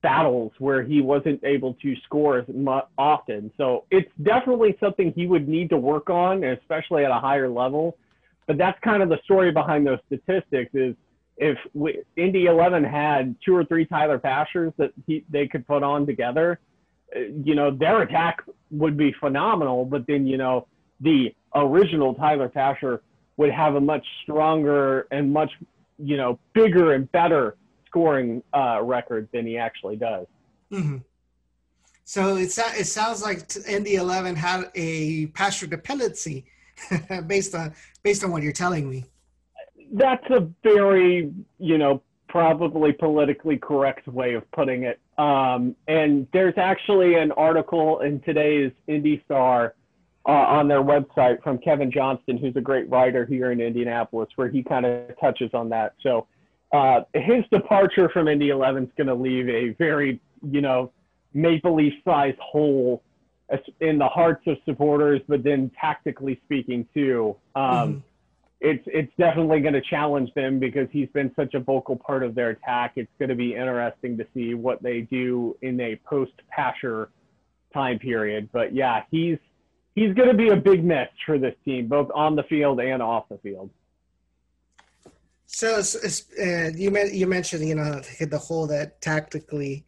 battles 0.03 0.53
where 0.59 0.83
he 0.83 1.01
wasn't 1.01 1.43
able 1.45 1.75
to 1.75 1.95
score 2.05 2.39
as 2.39 2.45
much 2.53 2.87
often 2.99 3.51
so 3.57 3.85
it's 3.91 4.11
definitely 4.23 4.77
something 4.81 5.13
he 5.15 5.27
would 5.27 5.49
need 5.49 5.71
to 5.71 5.77
work 5.77 6.11
on 6.11 6.43
especially 6.45 7.05
at 7.05 7.11
a 7.11 7.21
higher 7.21 7.49
level 7.49 7.97
but 8.47 8.59
that's 8.59 8.79
kind 8.81 9.03
of 9.03 9.09
the 9.09 9.19
story 9.25 9.53
behind 9.53 9.87
those 9.87 9.99
statistics 10.07 10.71
is 10.75 10.95
if 11.37 11.59
we, 11.75 12.03
Indy 12.17 12.47
11 12.47 12.85
had 12.85 13.35
two 13.45 13.57
or 13.57 13.65
three 13.65 13.87
Tyler 13.87 14.19
Pashers 14.19 14.73
that 14.77 14.93
he, 15.07 15.25
they 15.31 15.47
could 15.47 15.67
put 15.67 15.83
on 15.83 16.07
together, 16.07 16.61
uh, 17.15 17.21
you 17.45 17.55
know, 17.55 17.71
their 17.71 18.03
attack 18.03 18.43
would 18.71 18.97
be 18.97 19.15
phenomenal. 19.19 19.85
But 19.85 20.07
then, 20.07 20.27
you 20.27 20.37
know, 20.37 20.67
the 21.01 21.35
original 21.55 22.15
Tyler 22.15 22.49
Pasher 22.49 23.03
would 23.37 23.51
have 23.51 23.75
a 23.75 23.81
much 23.81 24.07
stronger 24.23 25.07
and 25.11 25.33
much, 25.33 25.51
you 25.99 26.17
know, 26.17 26.39
bigger 26.53 26.93
and 26.93 27.11
better 27.13 27.57
scoring 27.93 28.43
uh, 28.55 28.81
record 28.83 29.29
than 29.33 29.47
he 29.47 29.59
actually 29.59 29.97
does. 29.97 30.27
Mm-hmm. 30.73 30.99
So 32.05 32.37
it, 32.37 32.57
it 32.57 32.87
sounds 32.87 33.23
like 33.23 33.51
Indy 33.69 33.95
11 33.97 34.35
had 34.35 34.71
a 34.75 35.27
Pasher 35.29 35.67
dependency 35.67 36.47
based 37.27 37.55
on 37.55 37.75
based 38.03 38.25
on 38.25 38.33
what 38.33 38.43
you're 38.43 38.53
telling 38.53 38.89
me. 38.89 39.05
That's 39.93 40.25
a 40.31 40.49
very, 40.63 41.33
you 41.59 41.79
know, 41.79 42.03
probably 42.29 42.93
politically 42.93 43.59
correct 43.59 44.09
way 44.09 44.35
of 44.35 44.51
putting 44.53 44.85
it. 44.85 44.99
Um, 45.19 45.77
and 45.87 46.27
there's 46.33 46.55
actually 46.57 47.15
an 47.15 47.31
article 47.33 48.01
in 48.01 48.21
today's 48.21 48.73
Indy 48.87 49.23
Star 49.27 49.75
uh, 50.27 50.31
on 50.31 50.67
their 50.67 50.83
website 50.83 51.43
from 51.43 51.59
Kevin 51.59 51.93
Johnston, 51.93 52.39
who's 52.39 52.57
a 52.57 52.61
great 52.61 52.89
writer 52.89 53.27
here 53.27 53.53
in 53.53 53.61
Indianapolis, 53.61 54.31
where 54.37 54.49
he 54.49 54.63
kind 54.63 54.87
of 54.87 55.19
touches 55.21 55.51
on 55.53 55.69
that. 55.69 55.95
So 56.03 56.27
uh, 56.73 57.03
his 57.15 57.45
departure 57.51 58.09
from 58.09 58.29
Indy 58.29 58.49
11 58.49 58.85
is 58.85 58.91
going 58.97 59.07
to 59.07 59.15
leave 59.15 59.49
a 59.49 59.71
very, 59.79 60.21
you 60.43 60.61
know, 60.61 60.91
Maple 61.35 61.75
Leaf 61.75 61.93
sized 62.05 62.39
hole 62.39 63.03
in 63.81 63.99
the 63.99 64.09
hearts 64.09 64.43
of 64.47 64.57
supporters, 64.65 65.21
but 65.29 65.43
then 65.43 65.71
tactically 65.79 66.41
speaking 66.45 66.87
too, 66.95 67.37
um, 67.55 67.65
mm-hmm. 67.65 67.99
it's 68.61 68.85
it's 68.87 69.13
definitely 69.19 69.61
going 69.61 69.75
to 69.75 69.83
challenge 69.83 70.33
them 70.35 70.59
because 70.59 70.89
he's 70.91 71.09
been 71.11 71.31
such 71.37 71.55
a 71.55 71.61
vocal 71.61 71.97
part 71.97 72.23
of 72.23 72.35
their 72.35 72.51
attack. 72.51 72.93
It's 72.97 73.11
going 73.19 73.29
to 73.29 73.35
be 73.35 73.55
interesting 73.55 74.17
to 74.19 74.27
see 74.33 74.55
what 74.55 74.83
they 74.83 75.03
do 75.03 75.57
in 75.61 75.79
a 75.81 75.97
post 76.05 76.33
Pasher 76.49 77.11
time 77.75 77.99
period. 77.99 78.49
But 78.53 78.75
yeah, 78.75 79.03
he's 79.11 79.39
he's 79.95 80.15
going 80.15 80.29
to 80.29 80.37
be 80.37 80.49
a 80.49 80.57
big 80.57 80.85
miss 80.85 81.09
for 81.27 81.39
this 81.39 81.55
team, 81.65 81.89
both 81.89 82.11
on 82.15 82.37
the 82.37 82.45
field 82.45 82.81
and 82.81 83.03
off 83.03 83.29
the 83.29 83.39
field. 83.39 83.71
So 85.55 85.77
uh, 85.77 86.71
you 86.75 86.97
you 87.13 87.27
mentioned 87.27 87.69
you 87.69 87.75
know 87.75 88.01
the 88.19 88.39
whole 88.39 88.67
that 88.69 89.01
tactically 89.03 89.85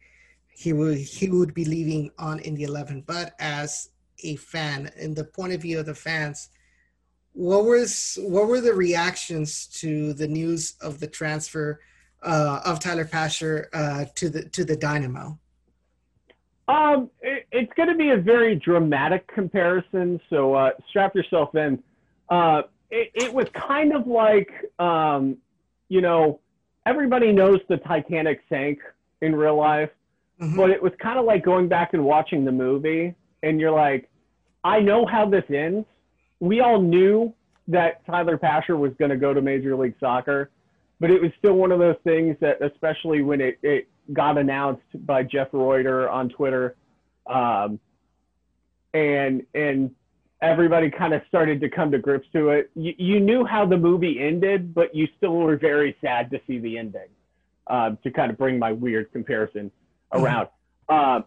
he 0.47 0.73
would 0.73 0.97
he 0.97 1.27
would 1.27 1.53
be 1.53 1.65
leaving 1.65 2.11
on 2.19 2.39
in 2.39 2.55
the 2.55 2.63
11 2.63 3.03
but 3.05 3.33
as 3.39 3.89
a 4.23 4.35
fan 4.37 4.89
in 4.95 5.13
the 5.15 5.23
point 5.23 5.53
of 5.53 5.61
view 5.61 5.79
of 5.79 5.85
the 5.85 5.95
fans 5.95 6.49
what 7.33 7.65
was 7.65 8.17
what 8.21 8.47
were 8.47 8.61
the 8.61 8.73
reactions 8.73 9.67
to 9.81 10.13
the 10.13 10.27
news 10.27 10.75
of 10.81 10.99
the 10.99 11.07
transfer 11.07 11.81
uh, 12.23 12.61
of 12.63 12.79
Tyler 12.79 13.05
Pasher 13.05 13.69
uh, 13.73 14.05
to 14.15 14.29
the 14.29 14.47
to 14.49 14.63
the 14.63 14.75
Dynamo? 14.75 15.37
Um, 16.67 17.09
it, 17.21 17.45
it's 17.51 17.71
going 17.73 17.89
to 17.89 17.95
be 17.95 18.11
a 18.11 18.17
very 18.17 18.55
dramatic 18.55 19.27
comparison, 19.27 20.19
so 20.29 20.53
uh, 20.53 20.71
strap 20.89 21.15
yourself 21.15 21.53
in. 21.55 21.83
Uh, 22.29 22.63
it, 22.89 23.11
it 23.13 23.33
was 23.33 23.47
kind 23.53 23.93
of 23.93 24.07
like, 24.07 24.49
um, 24.79 25.37
you 25.89 26.01
know, 26.01 26.39
everybody 26.85 27.31
knows 27.31 27.59
the 27.69 27.77
Titanic 27.77 28.41
sank 28.49 28.79
in 29.21 29.35
real 29.35 29.57
life. 29.57 29.89
Mm-hmm. 30.41 30.57
But 30.57 30.69
it 30.69 30.81
was 30.81 30.91
kind 31.01 31.17
of 31.17 31.25
like 31.25 31.45
going 31.45 31.67
back 31.67 31.93
and 31.93 32.03
watching 32.03 32.43
the 32.43 32.51
movie, 32.51 33.15
and 33.41 33.59
you're 33.59 33.71
like, 33.71 34.09
I 34.63 34.79
know 34.79 35.05
how 35.05 35.29
this 35.29 35.45
ends. 35.49 35.85
We 36.39 36.59
all 36.59 36.81
knew 36.81 37.33
that 37.69 38.05
Tyler 38.05 38.37
Pasher 38.37 38.75
was 38.75 38.91
going 38.99 39.11
to 39.11 39.17
go 39.17 39.33
to 39.33 39.41
Major 39.41 39.75
League 39.75 39.95
Soccer, 39.99 40.51
but 40.99 41.09
it 41.09 41.21
was 41.21 41.31
still 41.39 41.53
one 41.53 41.71
of 41.71 41.79
those 41.79 41.95
things 42.03 42.35
that, 42.41 42.61
especially 42.61 43.21
when 43.21 43.39
it, 43.39 43.59
it 43.63 43.87
got 44.11 44.37
announced 44.37 44.83
by 45.05 45.23
Jeff 45.23 45.47
Reuter 45.53 46.09
on 46.09 46.29
Twitter, 46.29 46.75
um, 47.27 47.79
and 48.93 49.45
and 49.53 49.91
everybody 50.41 50.89
kind 50.89 51.13
of 51.13 51.21
started 51.27 51.61
to 51.61 51.69
come 51.69 51.91
to 51.91 51.97
grips 51.97 52.27
to 52.33 52.49
it. 52.49 52.69
You, 52.75 52.93
you 52.97 53.19
knew 53.19 53.45
how 53.45 53.65
the 53.65 53.77
movie 53.77 54.19
ended, 54.19 54.73
but 54.73 54.93
you 54.95 55.07
still 55.17 55.35
were 55.35 55.57
very 55.57 55.95
sad 56.01 56.29
to 56.31 56.39
see 56.47 56.59
the 56.59 56.77
ending. 56.77 57.09
Uh, 57.67 57.95
to 58.03 58.11
kind 58.11 58.29
of 58.29 58.37
bring 58.37 58.59
my 58.59 58.71
weird 58.71 59.11
comparison 59.11 59.71
mm-hmm. 60.13 60.23
around. 60.23 60.47
Uh, 60.87 61.21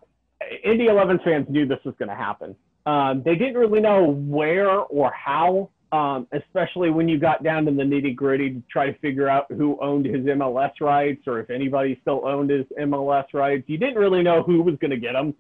Indy 0.62 0.86
11 0.86 1.18
fans 1.24 1.46
knew 1.48 1.66
this 1.66 1.80
was 1.84 1.96
going 1.98 2.10
to 2.10 2.14
happen. 2.14 2.54
Um, 2.86 3.22
they 3.24 3.34
didn't 3.34 3.56
really 3.56 3.80
know 3.80 4.04
where 4.04 4.70
or 4.70 5.12
how, 5.12 5.70
um, 5.90 6.28
especially 6.30 6.90
when 6.90 7.08
you 7.08 7.18
got 7.18 7.42
down 7.42 7.64
to 7.64 7.72
the 7.72 7.82
nitty 7.82 8.14
gritty 8.14 8.50
to 8.50 8.62
try 8.70 8.86
to 8.86 8.96
figure 9.00 9.28
out 9.28 9.46
who 9.50 9.76
owned 9.80 10.06
his 10.06 10.24
MLS 10.26 10.74
rights 10.80 11.22
or 11.26 11.40
if 11.40 11.50
anybody 11.50 11.98
still 12.02 12.24
owned 12.24 12.50
his 12.50 12.66
MLS 12.80 13.24
rights. 13.32 13.64
You 13.66 13.78
didn't 13.78 13.98
really 13.98 14.22
know 14.22 14.44
who 14.44 14.62
was 14.62 14.76
going 14.76 14.92
to 14.92 14.96
get 14.96 15.14
them, 15.14 15.34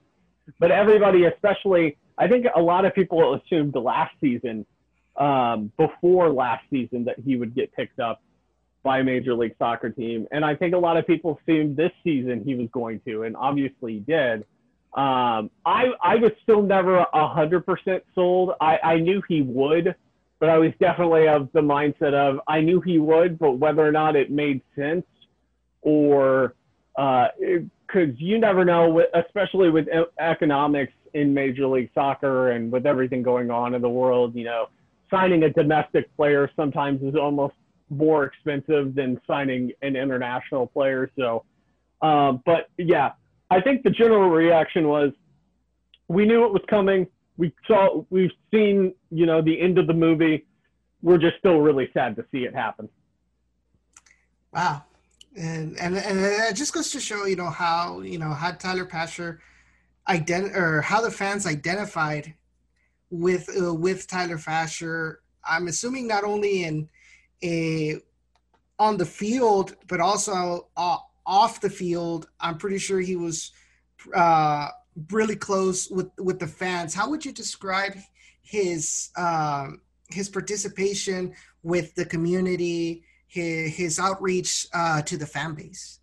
but 0.58 0.72
everybody, 0.72 1.26
especially 1.26 1.96
I 2.18 2.28
think 2.28 2.46
a 2.54 2.60
lot 2.60 2.84
of 2.84 2.94
people 2.94 3.34
assumed 3.34 3.74
last 3.74 4.14
season, 4.20 4.66
um, 5.16 5.72
before 5.76 6.30
last 6.30 6.64
season, 6.70 7.04
that 7.04 7.18
he 7.20 7.36
would 7.36 7.54
get 7.54 7.72
picked 7.72 8.00
up 8.00 8.20
by 8.82 9.00
a 9.00 9.04
major 9.04 9.34
league 9.34 9.54
soccer 9.58 9.90
team, 9.90 10.26
and 10.30 10.44
I 10.44 10.54
think 10.54 10.74
a 10.74 10.78
lot 10.78 10.96
of 10.96 11.06
people 11.06 11.38
assumed 11.42 11.76
this 11.76 11.92
season 12.04 12.42
he 12.44 12.54
was 12.54 12.68
going 12.72 13.00
to, 13.06 13.24
and 13.24 13.36
obviously 13.36 13.94
he 13.94 14.00
did. 14.00 14.44
Um, 14.94 15.50
I 15.66 15.92
I 16.02 16.16
was 16.16 16.32
still 16.42 16.62
never 16.62 16.98
a 16.98 17.28
hundred 17.28 17.66
percent 17.66 18.02
sold. 18.14 18.52
I 18.60 18.78
I 18.82 18.96
knew 18.96 19.22
he 19.28 19.42
would, 19.42 19.94
but 20.40 20.48
I 20.48 20.58
was 20.58 20.72
definitely 20.80 21.28
of 21.28 21.50
the 21.52 21.60
mindset 21.60 22.14
of 22.14 22.40
I 22.48 22.60
knew 22.60 22.80
he 22.80 22.98
would, 22.98 23.38
but 23.38 23.52
whether 23.52 23.86
or 23.86 23.92
not 23.92 24.16
it 24.16 24.30
made 24.30 24.62
sense 24.74 25.04
or 25.82 26.54
because 26.96 28.08
uh, 28.08 28.16
you 28.16 28.38
never 28.38 28.64
know, 28.64 29.02
especially 29.14 29.70
with 29.70 29.86
economics 30.18 30.92
in 31.14 31.34
Major 31.34 31.66
League 31.66 31.90
Soccer 31.94 32.50
and 32.50 32.70
with 32.70 32.86
everything 32.86 33.22
going 33.22 33.50
on 33.50 33.74
in 33.74 33.82
the 33.82 33.88
world, 33.88 34.34
you 34.34 34.44
know, 34.44 34.68
signing 35.10 35.42
a 35.44 35.50
domestic 35.50 36.14
player 36.16 36.50
sometimes 36.56 37.02
is 37.02 37.14
almost 37.14 37.54
more 37.90 38.24
expensive 38.24 38.94
than 38.94 39.20
signing 39.26 39.72
an 39.82 39.96
international 39.96 40.66
player. 40.66 41.10
So, 41.16 41.44
um, 42.02 42.42
but 42.44 42.68
yeah, 42.76 43.12
I 43.50 43.60
think 43.60 43.82
the 43.82 43.90
general 43.90 44.28
reaction 44.28 44.88
was 44.88 45.12
we 46.08 46.26
knew 46.26 46.44
it 46.44 46.52
was 46.52 46.62
coming. 46.68 47.06
We 47.36 47.54
saw, 47.66 48.04
we've 48.10 48.32
seen, 48.50 48.94
you 49.10 49.26
know, 49.26 49.40
the 49.40 49.60
end 49.60 49.78
of 49.78 49.86
the 49.86 49.94
movie. 49.94 50.46
We're 51.02 51.18
just 51.18 51.38
still 51.38 51.58
really 51.60 51.88
sad 51.94 52.16
to 52.16 52.24
see 52.30 52.44
it 52.44 52.54
happen. 52.54 52.88
Wow. 54.52 54.84
And, 55.36 55.78
and, 55.78 55.96
and 55.96 56.18
it 56.20 56.56
just 56.56 56.72
goes 56.72 56.90
to 56.92 57.00
show, 57.00 57.24
you 57.26 57.36
know, 57.36 57.50
how, 57.50 58.00
you 58.00 58.18
know, 58.18 58.30
how 58.30 58.52
Tyler 58.52 58.84
Pasher– 58.84 59.40
ident- 60.08 60.56
or 60.56 60.82
how 60.82 61.00
the 61.00 61.10
fans 61.10 61.46
identified 61.46 62.34
with 63.10 63.48
uh, 63.60 63.74
with 63.74 64.06
Tyler 64.06 64.38
Pasher. 64.38 65.20
I'm 65.48 65.68
assuming 65.68 66.06
not 66.06 66.24
only 66.24 66.64
in 66.64 66.88
a 67.42 67.96
on 68.78 68.96
the 68.96 69.06
field, 69.06 69.76
but 69.88 70.00
also 70.00 70.68
uh, 70.76 70.98
off 71.26 71.60
the 71.60 71.70
field. 71.70 72.28
I'm 72.40 72.58
pretty 72.58 72.78
sure 72.78 73.00
he 73.00 73.16
was 73.16 73.52
uh, 74.14 74.68
really 75.10 75.36
close 75.36 75.88
with 75.90 76.10
with 76.18 76.38
the 76.38 76.46
fans. 76.46 76.94
How 76.94 77.08
would 77.10 77.24
you 77.24 77.32
describe 77.32 77.96
his 78.42 79.10
um, 79.16 79.80
his 80.10 80.28
participation 80.28 81.34
with 81.62 81.94
the 81.94 82.04
community, 82.04 83.04
his, 83.26 83.74
his 83.74 83.98
outreach 83.98 84.66
uh, 84.72 85.02
to 85.02 85.16
the 85.16 85.26
fan 85.26 85.54
base? 85.54 86.00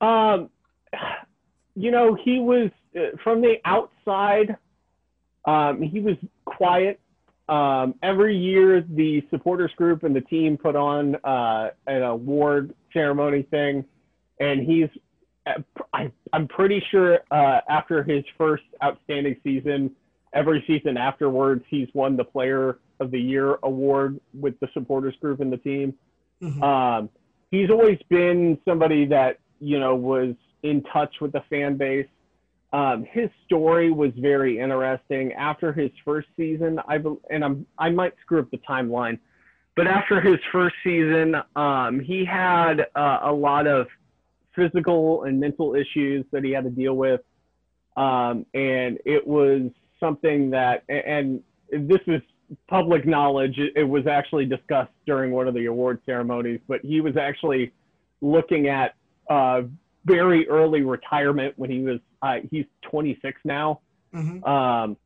Um, 0.00 0.50
you 1.74 1.90
know, 1.90 2.16
he 2.24 2.38
was 2.38 2.70
from 3.22 3.40
the 3.40 3.56
outside. 3.64 4.56
Um, 5.44 5.82
he 5.82 6.00
was 6.00 6.16
quiet. 6.44 7.00
Um, 7.48 7.94
every 8.02 8.36
year, 8.36 8.82
the 8.88 9.22
supporters 9.30 9.70
group 9.76 10.02
and 10.02 10.16
the 10.16 10.22
team 10.22 10.56
put 10.56 10.76
on 10.76 11.16
uh, 11.16 11.70
an 11.86 12.02
award 12.02 12.74
ceremony 12.92 13.42
thing, 13.42 13.84
and 14.40 14.62
he's. 14.62 14.88
I, 15.92 16.10
I'm 16.32 16.48
pretty 16.48 16.82
sure 16.90 17.20
uh, 17.30 17.60
after 17.68 18.02
his 18.02 18.24
first 18.38 18.62
outstanding 18.82 19.36
season, 19.44 19.90
every 20.32 20.64
season 20.66 20.96
afterwards, 20.96 21.62
he's 21.68 21.88
won 21.92 22.16
the 22.16 22.24
Player 22.24 22.78
of 22.98 23.10
the 23.10 23.20
Year 23.20 23.58
award 23.62 24.18
with 24.32 24.58
the 24.60 24.68
supporters 24.72 25.14
group 25.20 25.40
and 25.40 25.52
the 25.52 25.58
team. 25.58 25.92
Mm-hmm. 26.42 26.62
Um, 26.62 27.10
he's 27.50 27.68
always 27.68 27.98
been 28.08 28.58
somebody 28.64 29.04
that 29.06 29.38
you 29.60 29.78
know 29.78 29.94
was 29.94 30.34
in 30.62 30.82
touch 30.84 31.14
with 31.20 31.32
the 31.32 31.42
fan 31.50 31.76
base. 31.76 32.06
Um, 32.74 33.06
his 33.08 33.30
story 33.46 33.92
was 33.92 34.10
very 34.18 34.58
interesting. 34.58 35.32
After 35.34 35.72
his 35.72 35.92
first 36.04 36.26
season, 36.36 36.80
I 36.88 36.98
and 37.30 37.44
I'm 37.44 37.64
I 37.78 37.90
might 37.90 38.14
screw 38.20 38.40
up 38.40 38.50
the 38.50 38.58
timeline, 38.68 39.20
but 39.76 39.86
after 39.86 40.20
his 40.20 40.40
first 40.50 40.74
season, 40.82 41.36
um, 41.54 42.00
he 42.00 42.24
had 42.24 42.86
uh, 42.96 43.20
a 43.22 43.32
lot 43.32 43.68
of 43.68 43.86
physical 44.56 45.22
and 45.22 45.38
mental 45.38 45.76
issues 45.76 46.26
that 46.32 46.42
he 46.42 46.50
had 46.50 46.64
to 46.64 46.70
deal 46.70 46.94
with, 46.94 47.20
um, 47.96 48.44
and 48.54 48.98
it 49.04 49.24
was 49.24 49.70
something 50.00 50.50
that 50.50 50.82
and 50.88 51.44
this 51.70 52.00
is 52.08 52.22
public 52.66 53.06
knowledge. 53.06 53.56
It 53.56 53.88
was 53.88 54.08
actually 54.08 54.46
discussed 54.46 54.92
during 55.06 55.30
one 55.30 55.46
of 55.46 55.54
the 55.54 55.66
award 55.66 56.00
ceremonies, 56.04 56.58
but 56.66 56.80
he 56.80 57.00
was 57.00 57.16
actually 57.16 57.72
looking 58.20 58.66
at 58.66 58.96
uh, 59.30 59.62
very 60.04 60.48
early 60.48 60.82
retirement 60.82 61.54
when 61.56 61.70
he 61.70 61.80
was 61.80 62.00
uh, 62.22 62.36
he's 62.50 62.66
26 62.90 63.40
now. 63.44 63.80
Mm-hmm. 64.14 64.44
Um, 64.44 64.96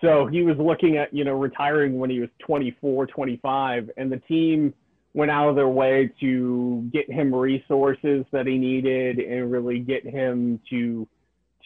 so 0.00 0.26
he 0.26 0.42
was 0.42 0.56
looking 0.58 0.96
at 0.96 1.12
you 1.14 1.24
know 1.24 1.34
retiring 1.34 1.98
when 1.98 2.10
he 2.10 2.20
was 2.20 2.28
24, 2.46 3.06
25, 3.06 3.90
and 3.96 4.12
the 4.12 4.18
team 4.18 4.74
went 5.14 5.30
out 5.30 5.48
of 5.48 5.56
their 5.56 5.68
way 5.68 6.10
to 6.20 6.88
get 6.92 7.10
him 7.10 7.34
resources 7.34 8.26
that 8.32 8.46
he 8.46 8.58
needed 8.58 9.18
and 9.18 9.50
really 9.50 9.78
get 9.78 10.06
him 10.06 10.60
to 10.68 11.08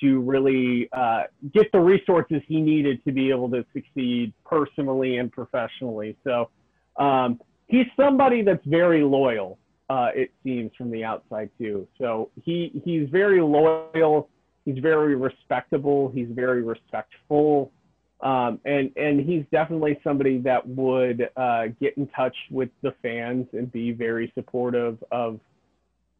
to 0.00 0.20
really 0.20 0.88
uh, 0.92 1.24
get 1.52 1.70
the 1.72 1.78
resources 1.78 2.40
he 2.46 2.60
needed 2.60 3.04
to 3.04 3.12
be 3.12 3.28
able 3.28 3.50
to 3.50 3.64
succeed 3.72 4.32
personally 4.46 5.18
and 5.18 5.30
professionally. 5.30 6.16
So 6.24 6.48
um, 6.96 7.40
he's 7.66 7.86
somebody 7.96 8.42
that's 8.42 8.64
very 8.64 9.02
loyal 9.02 9.58
uh, 9.90 10.10
it 10.14 10.30
seems 10.44 10.70
from 10.78 10.90
the 10.90 11.04
outside 11.04 11.50
too. 11.58 11.86
So 11.98 12.30
he 12.44 12.80
he's 12.84 13.08
very 13.10 13.42
loyal. 13.42 14.28
He's 14.64 14.78
very 14.78 15.16
respectable. 15.16 16.12
He's 16.14 16.28
very 16.30 16.62
respectful, 16.62 17.72
um, 18.20 18.60
and 18.64 18.92
and 18.96 19.20
he's 19.20 19.44
definitely 19.50 19.98
somebody 20.04 20.38
that 20.38 20.64
would 20.66 21.28
uh, 21.36 21.66
get 21.80 21.98
in 21.98 22.06
touch 22.08 22.36
with 22.52 22.68
the 22.82 22.94
fans 23.02 23.48
and 23.52 23.70
be 23.72 23.90
very 23.90 24.30
supportive 24.36 25.02
of 25.10 25.40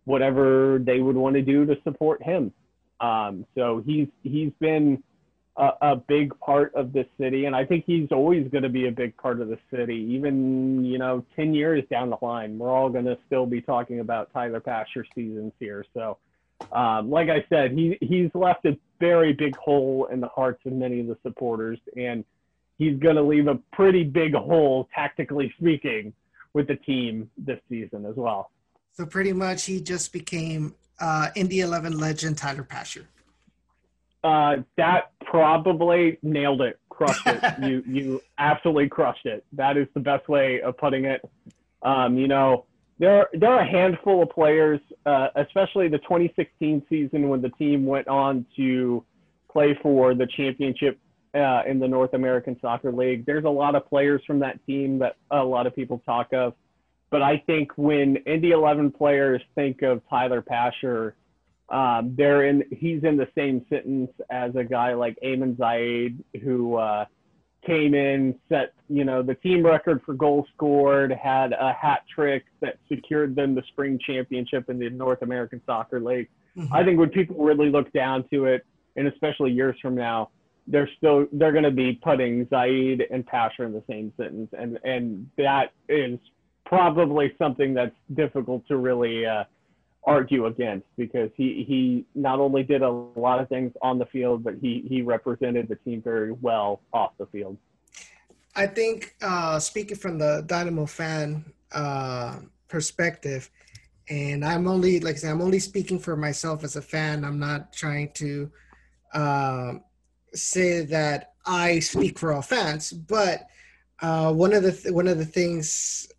whatever 0.05 0.81
they 0.85 0.99
would 0.99 1.16
want 1.16 1.37
to 1.37 1.43
do 1.43 1.64
to 1.64 1.77
support 1.85 2.21
him. 2.25 2.53
Um, 3.01 3.47
so 3.55 3.85
he's 3.87 4.09
he's 4.25 4.51
been 4.59 5.01
a, 5.57 5.70
a 5.82 5.96
big 5.96 6.38
part 6.40 6.74
of 6.74 6.92
the 6.92 7.07
city, 7.18 7.46
and 7.46 7.55
I 7.55 7.64
think 7.64 7.84
he's 7.86 8.09
always 8.11 8.48
going 8.48 8.62
to 8.62 8.68
be 8.68 8.88
a 8.88 8.92
big 8.92 9.16
part 9.16 9.40
of 9.40 9.48
the 9.48 9.59
city. 9.70 9.96
Even 10.11 10.84
you 10.84 10.98
know, 10.98 11.24
ten 11.36 11.55
years 11.55 11.84
down 11.90 12.11
the 12.11 12.18
line, 12.22 12.59
we're 12.59 12.70
all 12.70 12.88
going 12.88 13.05
to 13.07 13.18
still 13.26 13.46
be 13.46 13.61
talking 13.61 14.01
about 14.01 14.32
Tyler 14.32 14.61
Pasher 14.61 15.05
seasons 15.14 15.53
here. 15.59 15.84
So, 15.94 16.18
um, 16.72 17.11
like 17.11 17.28
I 17.28 17.44
said, 17.48 17.72
he 17.72 17.98
he's 18.01 18.30
left 18.34 18.64
a 18.64 18.76
very 19.01 19.32
big 19.32 19.57
hole 19.57 20.09
in 20.12 20.20
the 20.20 20.28
hearts 20.28 20.61
of 20.66 20.72
many 20.72 21.01
of 21.01 21.07
the 21.09 21.16
supporters, 21.22 21.78
and 21.96 22.24
he's 22.78 22.98
going 22.98 23.16
to 23.16 23.22
leave 23.22 23.46
a 23.48 23.57
pretty 23.72 24.05
big 24.05 24.34
hole, 24.34 24.88
tactically 24.94 25.53
speaking, 25.59 26.12
with 26.55 26.68
the 26.68 26.76
team 26.76 27.30
this 27.36 27.61
season 27.68 28.07
as 28.07 28.16
well. 28.16 28.51
So 28.92 29.07
pretty 29.07 29.32
much, 29.32 29.64
he 29.66 29.80
just 29.80 30.12
became 30.12 30.74
uh, 31.01 31.28
Indy 31.34 31.61
11 31.61 31.98
legend 31.98 32.38
Tyler 32.38 32.62
Pasher. 32.62 33.07
Uh, 34.23 34.57
that 34.77 35.12
probably 35.25 36.18
nailed 36.23 36.61
it, 36.61 36.79
crushed 36.89 37.27
it. 37.27 37.43
you 37.62 37.83
you 37.87 38.23
absolutely 38.39 38.89
crushed 38.89 39.27
it. 39.27 39.45
That 39.53 39.77
is 39.77 39.89
the 39.95 40.01
best 40.01 40.29
way 40.29 40.61
of 40.61 40.77
putting 40.77 41.05
it. 41.07 41.23
Um, 41.83 42.18
you 42.18 42.29
know, 42.29 42.66
there 42.99 43.29
there 43.33 43.51
are 43.51 43.61
a 43.61 43.71
handful 43.71 44.23
of 44.23 44.31
players, 44.31 44.81
uh, 45.07 45.29
especially 45.37 45.89
the 45.89 45.99
2016 45.99 46.83
season 46.89 47.29
when 47.29 47.41
the 47.41 47.49
team 47.51 47.87
went 47.87 48.09
on 48.09 48.45
to 48.57 49.05
play 49.51 49.77
for 49.83 50.14
the 50.14 50.27
championship 50.27 50.99
uh, 51.35 51.62
in 51.66 51.79
the 51.79 51.89
North 51.89 52.14
American 52.14 52.59
Soccer 52.61 52.93
League. 52.93 53.25
There's 53.25 53.45
a 53.45 53.51
lot 53.51 53.75
of 53.75 53.89
players 53.89 54.23
from 54.27 54.41
that 54.41 54.64
team 54.66 54.99
that 54.99 55.16
a 55.31 55.43
lot 55.43 55.66
of 55.66 55.75
people 55.75 56.03
talk 56.05 56.33
of. 56.33 56.55
But 57.11 57.23
I 57.23 57.39
think 57.39 57.73
when 57.77 58.16
Indy 58.18 58.53
11 58.53 58.93
players 58.93 59.43
think 59.55 59.83
of 59.83 60.03
Tyler 60.09 60.43
Pasher, 60.43 61.16
um, 61.71 62.14
they're 62.16 62.47
in. 62.47 62.64
He's 62.71 63.05
in 63.05 63.16
the 63.16 63.29
same 63.35 63.64
sentence 63.71 64.11
as 64.31 64.55
a 64.57 64.64
guy 64.64 64.95
like 64.95 65.16
Eamon 65.25 65.57
Zayed, 65.57 66.18
who 66.43 66.77
uh, 66.77 67.05
came 67.64 67.95
in, 67.95 68.35
set 68.49 68.73
you 68.89 69.05
know 69.05 69.23
the 69.23 69.35
team 69.37 69.64
record 69.64 70.01
for 70.05 70.14
goals 70.14 70.47
scored, 70.55 71.12
had 71.12 71.53
a 71.53 71.73
hat 71.73 72.03
trick 72.12 72.45
that 72.61 72.79
secured 72.89 73.37
them 73.37 73.55
the 73.55 73.62
spring 73.68 73.99
championship 74.05 74.68
in 74.68 74.79
the 74.79 74.91
North 74.91 75.23
American 75.23 75.61
Soccer 75.64 76.01
League. 76.01 76.29
Mm-hmm. 76.57 76.75
I 76.75 76.85
think 76.85 76.99
when 76.99 77.11
people 77.11 77.37
really 77.37 77.71
look 77.71 77.93
down 77.93 78.25
to 78.33 78.47
it, 78.47 78.66
and 78.97 79.07
especially 79.07 79.53
years 79.53 79.77
from 79.81 79.95
now, 79.95 80.31
they're 80.66 80.91
still 80.97 81.27
they're 81.33 81.53
going 81.53 81.64
to 81.64 81.71
be 81.71 81.93
putting 82.03 82.47
Zayed 82.47 83.03
and 83.12 83.25
Pasher 83.25 83.64
in 83.64 83.73
the 83.73 83.85
same 83.89 84.12
sentence, 84.16 84.51
and 84.59 84.79
and 84.83 85.29
that 85.37 85.73
is 85.89 86.18
probably 86.66 87.33
something 87.39 87.75
that's 87.75 87.95
difficult 88.14 88.66
to 88.68 88.77
really 88.77 89.27
uh, 89.27 89.45
argue 90.05 90.46
against 90.46 90.86
because 90.96 91.30
he 91.36 91.64
he 91.66 92.05
not 92.14 92.40
only 92.40 92.62
did 92.62 92.82
a 92.82 92.90
lot 92.90 93.40
of 93.40 93.48
things 93.48 93.72
on 93.82 93.98
the 93.98 94.07
field, 94.07 94.42
but 94.42 94.55
he 94.61 94.84
he 94.88 95.03
represented 95.03 95.68
the 95.68 95.76
team 95.76 96.01
very 96.03 96.32
well 96.32 96.80
off 96.92 97.12
the 97.18 97.26
field. 97.26 97.57
I 98.57 98.66
think 98.66 99.14
uh, 99.22 99.59
speaking 99.59 99.96
from 99.96 100.18
the 100.18 100.42
Dynamo 100.46 100.86
fan 100.86 101.53
uh, 101.72 102.38
perspective, 102.68 103.51
and 104.09 104.44
I'm 104.44 104.66
only 104.66 105.01
like 105.01 105.16
I 105.16 105.18
said, 105.18 105.30
I'm 105.30 105.42
only 105.42 105.61
speaking 105.61 105.98
for 105.98 106.16
myself 106.16 106.64
as 106.64 106.76
a 106.76 106.82
fan. 106.82 107.24
I'm 107.24 107.38
not 107.38 107.72
trying 107.72 108.11
to 108.14 108.51
uh, 109.12 109.74
say 110.32 110.84
that 110.86 111.34
I 111.46 111.78
speak 111.80 112.18
for 112.18 112.32
all 112.32 112.42
fans, 112.42 112.92
but 112.92 113.46
uh, 114.01 114.32
one 114.32 114.53
of 114.55 114.62
the 114.62 114.72
th- 114.72 114.94
one 114.94 115.09
of 115.09 115.18
the 115.18 115.26
things 115.26 116.11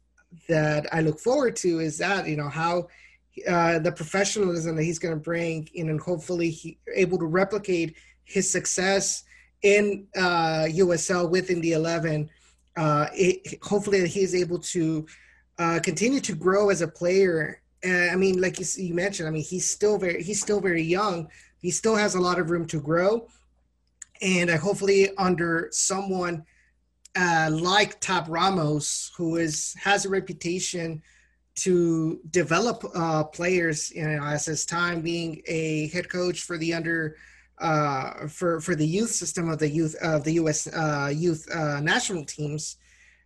that 0.48 0.88
I 0.94 1.02
look 1.02 1.20
forward 1.20 1.56
to 1.58 1.80
is 1.80 1.98
that 1.98 2.28
you 2.28 2.38
know 2.38 2.50
how 2.50 2.88
uh, 3.48 3.80
the 3.80 3.92
professionalism 3.92 4.76
that 4.76 4.84
he's 4.84 5.00
going 5.00 5.14
to 5.14 5.20
bring 5.20 5.70
in, 5.74 5.90
and 5.90 6.00
hopefully 6.00 6.50
he 6.50 6.78
able 6.96 7.18
to 7.18 7.26
replicate 7.26 7.96
his 8.24 8.50
success 8.50 9.24
in 9.62 10.08
uh, 10.16 10.66
USL 10.70 11.30
within 11.30 11.62
the 11.62 11.74
11. 11.74 12.30
Uh, 12.76 13.08
it, 13.14 13.62
hopefully 13.64 14.08
he's 14.08 14.36
able 14.36 14.60
to 14.60 15.06
uh, 15.60 15.80
continue 15.84 16.20
to 16.20 16.34
grow 16.34 16.70
as 16.70 16.82
a 16.82 16.88
player. 16.88 17.62
I 17.84 18.16
mean, 18.16 18.40
like 18.40 18.60
you, 18.60 18.66
you 18.78 18.94
mentioned, 18.94 19.28
I 19.28 19.32
mean 19.32 19.44
he's 19.44 19.70
still 19.70 19.98
very 19.98 20.22
he's 20.22 20.42
still 20.42 20.62
very 20.62 20.84
young. 20.84 21.28
He 21.60 21.72
still 21.72 21.96
has 21.96 22.16
a 22.16 22.22
lot 22.22 22.40
of 22.40 22.52
room 22.52 22.66
to 22.68 22.80
grow, 22.80 23.28
and 24.22 24.52
I 24.52 24.58
hopefully 24.58 25.10
under 25.18 25.70
someone 25.72 26.44
uh, 27.16 27.50
like 27.52 28.00
Tab 28.00 28.26
Ramos, 28.28 29.12
who 29.18 29.38
is 29.38 29.76
has 29.80 30.06
a 30.06 30.10
reputation 30.10 31.02
to 31.56 32.20
develop 32.30 32.84
uh, 32.96 33.24
players, 33.26 33.92
you 33.92 34.08
know, 34.08 34.24
as 34.24 34.46
his 34.46 34.66
time 34.66 35.02
being 35.02 35.42
a 35.48 35.90
head 35.90 36.10
coach 36.10 36.42
for 36.42 36.58
the 36.58 36.74
under 36.74 37.16
uh, 37.60 38.28
for 38.28 38.60
for 38.60 38.76
the 38.76 38.86
youth 38.86 39.12
system 39.12 39.50
of 39.50 39.60
the 39.60 39.70
youth 39.70 39.96
of 40.02 40.24
the 40.24 40.34
U.S. 40.34 40.68
Uh, 40.68 41.12
youth 41.14 41.48
uh, 41.54 41.80
national 41.80 42.26
teams. 42.26 42.78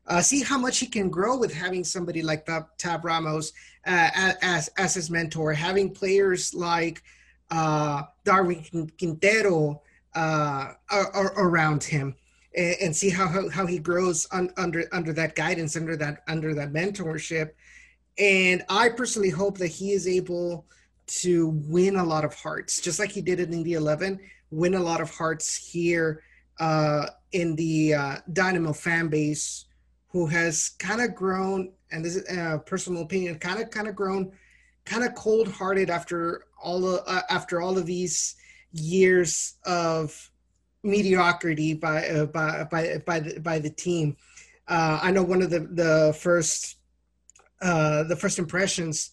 Uh, 0.07 0.21
see 0.21 0.43
how 0.43 0.57
much 0.57 0.77
he 0.79 0.85
can 0.85 1.09
grow 1.09 1.35
with 1.35 1.51
having 1.51 1.83
somebody 1.83 2.21
like 2.21 2.45
Tab, 2.77 3.05
Ramos 3.05 3.53
uh, 3.87 4.09
as 4.41 4.67
as 4.77 4.93
his 4.93 5.09
mentor, 5.09 5.53
having 5.53 5.91
players 5.91 6.53
like 6.53 7.01
Darwin 7.49 8.91
Quintero 8.99 9.81
around 10.15 11.83
him 11.83 12.15
and, 12.55 12.75
and 12.81 12.95
see 12.95 13.09
how, 13.09 13.27
how, 13.27 13.49
how 13.49 13.65
he 13.65 13.79
grows 13.79 14.27
un, 14.31 14.51
under 14.57 14.85
under 14.91 15.13
that 15.13 15.35
guidance, 15.35 15.75
under 15.75 15.95
that 15.97 16.23
under 16.27 16.53
that 16.53 16.73
mentorship. 16.73 17.51
And 18.17 18.63
I 18.69 18.89
personally 18.89 19.29
hope 19.29 19.57
that 19.57 19.67
he 19.67 19.91
is 19.91 20.07
able 20.07 20.65
to 21.07 21.49
win 21.67 21.97
a 21.97 22.03
lot 22.03 22.25
of 22.25 22.33
hearts, 22.33 22.81
just 22.81 22.99
like 22.99 23.11
he 23.11 23.21
did 23.21 23.39
in 23.39 23.63
the 23.63 23.73
11, 23.73 24.19
win 24.51 24.73
a 24.73 24.79
lot 24.79 25.01
of 25.01 25.11
hearts 25.11 25.55
here 25.55 26.23
uh, 26.59 27.07
in 27.31 27.55
the 27.55 27.93
uh, 27.93 28.15
Dynamo 28.31 28.73
fan 28.73 29.09
base, 29.09 29.65
who 30.09 30.25
has 30.27 30.69
kind 30.79 31.01
of 31.01 31.13
grown, 31.13 31.73
and 31.91 32.03
this 32.03 32.15
is 32.15 32.37
a 32.37 32.59
personal 32.59 33.03
opinion, 33.03 33.37
kind 33.37 33.61
of 33.61 33.69
kind 33.69 33.87
of 33.87 33.95
grown, 33.95 34.31
kind 34.85 35.03
of 35.03 35.13
cold 35.15 35.47
hearted 35.49 35.89
after 35.89 36.45
all 36.61 36.87
of, 36.87 37.03
uh, 37.05 37.21
after 37.29 37.61
all 37.61 37.77
of 37.77 37.85
these 37.85 38.35
years 38.71 39.55
of 39.65 40.31
mediocrity 40.83 41.73
by 41.73 42.07
uh, 42.07 42.25
by 42.25 42.63
by 42.71 42.97
by 43.05 43.19
the, 43.19 43.39
by 43.39 43.59
the 43.59 43.69
team. 43.69 44.15
Uh, 44.67 44.99
I 45.01 45.11
know 45.11 45.23
one 45.23 45.41
of 45.41 45.49
the 45.49 45.59
the 45.59 46.17
first 46.17 46.74
uh, 47.61 48.03
the 48.03 48.15
first 48.15 48.39
impressions 48.39 49.11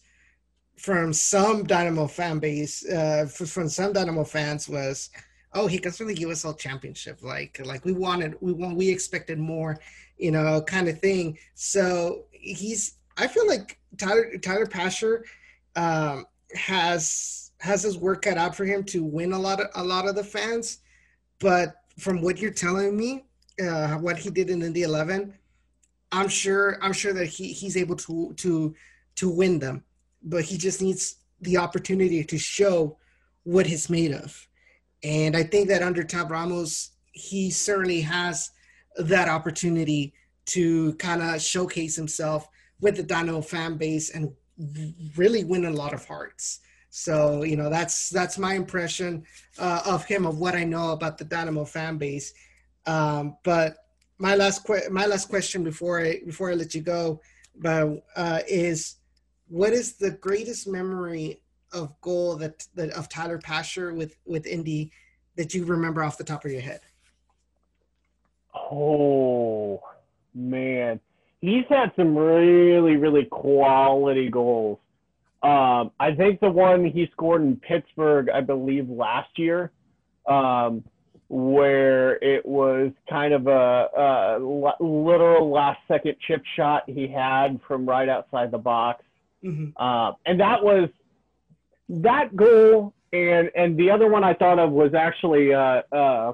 from 0.77 1.13
some 1.13 1.63
Dynamo 1.63 2.07
fan 2.07 2.39
base 2.39 2.87
uh, 2.89 3.25
from 3.25 3.69
some 3.69 3.93
Dynamo 3.93 4.23
fans 4.23 4.67
was, 4.67 5.09
oh, 5.53 5.67
he 5.67 5.77
comes 5.77 5.97
from 5.97 6.07
the 6.07 6.15
USL 6.15 6.57
Championship. 6.57 7.21
Like 7.21 7.61
like 7.63 7.85
we 7.85 7.93
wanted 7.93 8.35
we 8.41 8.53
want 8.53 8.75
we 8.75 8.89
expected 8.89 9.39
more, 9.39 9.79
you 10.17 10.31
know, 10.31 10.61
kind 10.61 10.87
of 10.87 10.99
thing. 10.99 11.37
So 11.53 12.25
he's 12.31 12.95
I 13.17 13.27
feel 13.27 13.47
like 13.47 13.79
Tyler 13.97 14.37
Tyler 14.41 14.65
Pasher 14.65 15.25
um, 15.75 16.25
has 16.55 17.51
has 17.59 17.83
his 17.83 17.97
work 17.97 18.23
cut 18.23 18.37
out 18.37 18.55
for 18.55 18.65
him 18.65 18.83
to 18.83 19.03
win 19.03 19.31
a 19.31 19.39
lot 19.39 19.61
of 19.61 19.67
a 19.75 19.83
lot 19.83 20.07
of 20.07 20.15
the 20.15 20.23
fans 20.23 20.79
but 21.43 21.75
from 21.99 22.21
what 22.21 22.39
you're 22.39 22.51
telling 22.51 22.95
me, 22.95 23.25
uh, 23.61 23.95
what 23.95 24.17
he 24.17 24.29
did 24.29 24.49
in 24.49 24.71
the 24.71 24.83
11, 24.83 25.33
I'm 26.13 26.29
sure 26.29 26.77
I'm 26.81 26.93
sure 26.93 27.11
that 27.13 27.25
he 27.25 27.51
he's 27.51 27.75
able 27.75 27.95
to 27.97 28.33
to 28.37 28.75
to 29.15 29.29
win 29.29 29.59
them, 29.59 29.83
but 30.21 30.43
he 30.43 30.57
just 30.57 30.81
needs 30.81 31.17
the 31.41 31.57
opportunity 31.57 32.23
to 32.23 32.37
show 32.37 32.97
what 33.43 33.65
he's 33.65 33.89
made 33.89 34.13
of. 34.13 34.47
And 35.03 35.35
I 35.35 35.43
think 35.43 35.67
that 35.67 35.81
under 35.81 36.03
Tab 36.03 36.31
Ramos, 36.31 36.91
he 37.11 37.49
certainly 37.51 37.99
has 38.01 38.51
that 38.95 39.27
opportunity 39.27 40.13
to 40.45 40.93
kind 40.95 41.21
of 41.21 41.41
showcase 41.41 41.95
himself 41.95 42.47
with 42.79 42.95
the 42.95 43.03
Dynamo 43.03 43.41
fan 43.41 43.75
base 43.75 44.11
and 44.11 44.31
really 45.17 45.43
win 45.43 45.65
a 45.65 45.71
lot 45.71 45.93
of 45.93 46.05
hearts. 46.05 46.59
So 46.91 47.41
you 47.41 47.57
know 47.57 47.71
that's 47.71 48.09
that's 48.09 48.37
my 48.37 48.53
impression 48.53 49.23
uh, 49.57 49.81
of 49.83 50.05
him 50.05 50.27
of 50.27 50.37
what 50.37 50.53
I 50.53 50.63
know 50.63 50.91
about 50.91 51.17
the 51.17 51.25
Dynamo 51.25 51.65
fan 51.65 51.97
base. 51.97 52.33
Um, 52.85 53.37
but 53.43 53.77
my 54.23 54.35
last 54.35 54.65
que- 54.65 54.89
my 54.89 55.05
last 55.05 55.27
question 55.27 55.65
before 55.65 55.99
I 55.99 56.21
before 56.25 56.49
I 56.49 56.53
let 56.53 56.73
you 56.73 56.81
go, 56.81 57.19
but 57.57 58.05
uh, 58.15 58.39
is 58.47 58.95
what 59.49 59.73
is 59.73 59.97
the 59.97 60.11
greatest 60.11 60.65
memory 60.65 61.41
of 61.73 61.99
goal 61.99 62.37
that, 62.37 62.65
that 62.75 62.91
of 62.91 63.09
Tyler 63.09 63.37
Pasher 63.37 63.93
with 63.93 64.15
with 64.25 64.45
Indy 64.47 64.91
that 65.35 65.53
you 65.53 65.65
remember 65.65 66.01
off 66.05 66.17
the 66.17 66.23
top 66.23 66.45
of 66.45 66.51
your 66.51 66.61
head? 66.61 66.79
Oh 68.55 69.81
man, 70.33 71.01
he's 71.41 71.65
had 71.67 71.91
some 71.97 72.17
really 72.17 72.95
really 72.95 73.25
quality 73.25 74.29
goals. 74.29 74.79
Um, 75.43 75.91
I 75.99 76.15
think 76.15 76.39
the 76.39 76.49
one 76.49 76.85
he 76.85 77.09
scored 77.11 77.41
in 77.41 77.57
Pittsburgh, 77.57 78.29
I 78.29 78.39
believe 78.39 78.89
last 78.89 79.37
year, 79.37 79.73
um, 80.25 80.85
where 81.35 82.23
it 82.23 82.45
was 82.45 82.91
kind 83.09 83.33
of 83.33 83.47
a, 83.47 83.89
a 83.97 84.77
literal 84.79 85.49
last 85.49 85.79
second 85.87 86.15
chip 86.27 86.43
shot 86.55 86.83
he 86.85 87.07
had 87.07 87.59
from 87.67 87.89
right 87.89 88.07
outside 88.07 88.51
the 88.51 88.57
box. 88.59 89.03
Mm-hmm. 89.43 89.69
Uh, 89.75 90.11
and 90.27 90.39
that 90.39 90.63
was 90.63 90.89
that 91.89 92.35
goal. 92.35 92.93
And, 93.13 93.49
and 93.55 93.75
the 93.75 93.89
other 93.89 94.07
one 94.07 94.23
I 94.23 94.35
thought 94.35 94.59
of 94.59 94.69
was 94.73 94.93
actually 94.93 95.51
uh, 95.55 95.81
uh, 95.91 96.33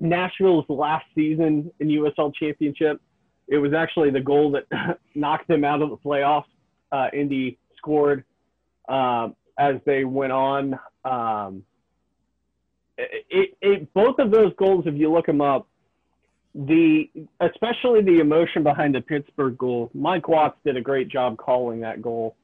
Nashville's 0.00 0.64
last 0.68 1.06
season 1.14 1.70
in 1.78 1.86
USL 1.86 2.34
Championship. 2.34 3.00
It 3.46 3.58
was 3.58 3.74
actually 3.74 4.10
the 4.10 4.20
goal 4.20 4.50
that 4.52 4.98
knocked 5.14 5.46
them 5.46 5.64
out 5.64 5.82
of 5.82 5.90
the 5.90 5.98
playoffs. 5.98 6.46
Uh, 6.90 7.10
Indy 7.12 7.58
scored 7.76 8.24
um, 8.88 9.36
as 9.56 9.76
they 9.84 10.04
went 10.04 10.32
on. 10.32 10.80
Um, 11.04 11.62
it, 12.98 13.56
it, 13.60 13.94
both 13.94 14.18
of 14.18 14.30
those 14.30 14.52
goals, 14.56 14.84
if 14.86 14.94
you 14.94 15.12
look 15.12 15.26
them 15.26 15.40
up, 15.40 15.66
the 16.54 17.10
especially 17.40 18.02
the 18.02 18.18
emotion 18.20 18.62
behind 18.62 18.94
the 18.94 19.02
Pittsburgh 19.02 19.58
goal, 19.58 19.90
Mike 19.92 20.28
Watts 20.28 20.56
did 20.64 20.76
a 20.76 20.80
great 20.80 21.08
job 21.08 21.36
calling 21.36 21.80
that 21.80 22.00
goal. 22.00 22.34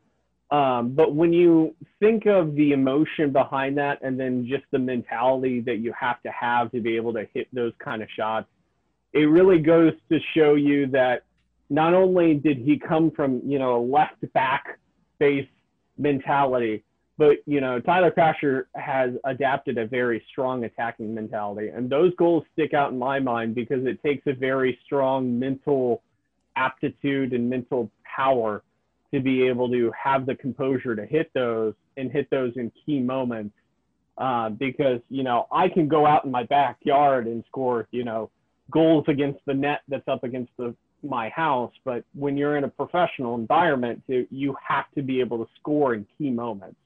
Um, 0.50 0.90
but 0.90 1.14
when 1.14 1.32
you 1.32 1.74
think 1.98 2.26
of 2.26 2.54
the 2.54 2.72
emotion 2.72 3.32
behind 3.32 3.78
that, 3.78 4.02
and 4.02 4.20
then 4.20 4.46
just 4.46 4.64
the 4.70 4.78
mentality 4.78 5.60
that 5.60 5.78
you 5.78 5.94
have 5.98 6.22
to 6.24 6.30
have 6.30 6.70
to 6.72 6.80
be 6.80 6.96
able 6.96 7.14
to 7.14 7.26
hit 7.32 7.48
those 7.54 7.72
kind 7.82 8.02
of 8.02 8.08
shots, 8.14 8.48
it 9.14 9.30
really 9.30 9.58
goes 9.58 9.94
to 10.10 10.18
show 10.34 10.54
you 10.54 10.88
that 10.88 11.22
not 11.70 11.94
only 11.94 12.34
did 12.34 12.58
he 12.58 12.78
come 12.78 13.10
from 13.10 13.40
you 13.46 13.58
know 13.58 13.76
a 13.76 13.82
left 13.82 14.30
back 14.34 14.78
base 15.18 15.48
mentality. 15.96 16.84
But 17.18 17.38
you 17.46 17.60
know, 17.60 17.78
Tyler 17.78 18.10
Pasher 18.10 18.68
has 18.74 19.10
adapted 19.24 19.78
a 19.78 19.86
very 19.86 20.24
strong 20.30 20.64
attacking 20.64 21.14
mentality, 21.14 21.68
and 21.68 21.88
those 21.90 22.14
goals 22.16 22.44
stick 22.52 22.74
out 22.74 22.92
in 22.92 22.98
my 22.98 23.20
mind 23.20 23.54
because 23.54 23.84
it 23.86 24.02
takes 24.02 24.26
a 24.26 24.32
very 24.32 24.78
strong 24.84 25.38
mental 25.38 26.02
aptitude 26.56 27.32
and 27.32 27.48
mental 27.48 27.90
power 28.04 28.62
to 29.12 29.20
be 29.20 29.46
able 29.46 29.70
to 29.70 29.92
have 29.92 30.24
the 30.24 30.34
composure 30.34 30.96
to 30.96 31.04
hit 31.04 31.30
those 31.34 31.74
and 31.96 32.10
hit 32.10 32.30
those 32.30 32.52
in 32.56 32.72
key 32.84 32.98
moments. 32.98 33.54
Uh, 34.18 34.50
because 34.50 35.00
you 35.08 35.22
know, 35.22 35.46
I 35.50 35.68
can 35.68 35.88
go 35.88 36.06
out 36.06 36.24
in 36.24 36.30
my 36.30 36.44
backyard 36.44 37.26
and 37.26 37.44
score, 37.48 37.88
you 37.90 38.04
know, 38.04 38.30
goals 38.70 39.04
against 39.08 39.40
the 39.46 39.54
net 39.54 39.82
that's 39.88 40.06
up 40.08 40.24
against 40.24 40.52
the 40.56 40.74
my 41.02 41.28
house, 41.30 41.72
but 41.84 42.04
when 42.14 42.36
you're 42.36 42.56
in 42.56 42.64
a 42.64 42.68
professional 42.68 43.34
environment, 43.34 44.02
you 44.06 44.56
have 44.66 44.84
to 44.94 45.02
be 45.02 45.20
able 45.20 45.44
to 45.44 45.50
score 45.58 45.94
in 45.94 46.06
key 46.16 46.30
moments. 46.30 46.76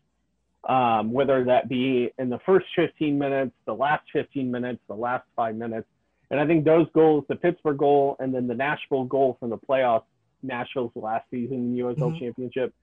Um, 0.66 1.12
whether 1.12 1.44
that 1.44 1.68
be 1.68 2.10
in 2.18 2.28
the 2.28 2.38
first 2.44 2.66
15 2.74 3.18
minutes, 3.18 3.52
the 3.66 3.74
last 3.74 4.04
15 4.12 4.50
minutes, 4.50 4.80
the 4.88 4.94
last 4.94 5.24
five 5.36 5.54
minutes. 5.54 5.86
And 6.30 6.40
I 6.40 6.46
think 6.46 6.64
those 6.64 6.86
goals, 6.92 7.24
the 7.28 7.36
Pittsburgh 7.36 7.78
goal 7.78 8.16
and 8.18 8.34
then 8.34 8.46
the 8.46 8.54
Nashville 8.54 9.04
goal 9.04 9.36
from 9.38 9.50
the 9.50 9.58
playoffs, 9.58 10.04
Nashville's 10.42 10.92
last 10.94 11.24
season 11.30 11.56
in 11.56 11.76
the 11.76 11.82
USL 11.82 11.96
mm-hmm. 11.96 12.18
Championship, 12.18 12.74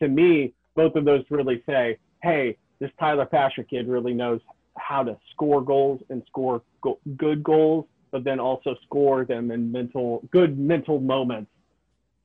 to 0.00 0.08
me, 0.08 0.54
both 0.74 0.94
of 0.96 1.04
those 1.04 1.24
really 1.30 1.62
say, 1.66 1.98
hey, 2.22 2.56
this 2.78 2.90
Tyler 2.98 3.26
Pasher 3.26 3.62
kid 3.62 3.88
really 3.88 4.14
knows 4.14 4.40
how 4.76 5.02
to 5.02 5.16
score 5.32 5.62
goals 5.62 6.00
and 6.10 6.22
score 6.26 6.62
go- 6.82 6.98
good 7.16 7.42
goals, 7.42 7.86
but 8.10 8.24
then 8.24 8.38
also 8.38 8.74
score 8.84 9.24
them 9.24 9.50
in 9.50 9.72
mental, 9.72 10.26
good 10.30 10.58
mental 10.58 11.00
moments. 11.00 11.50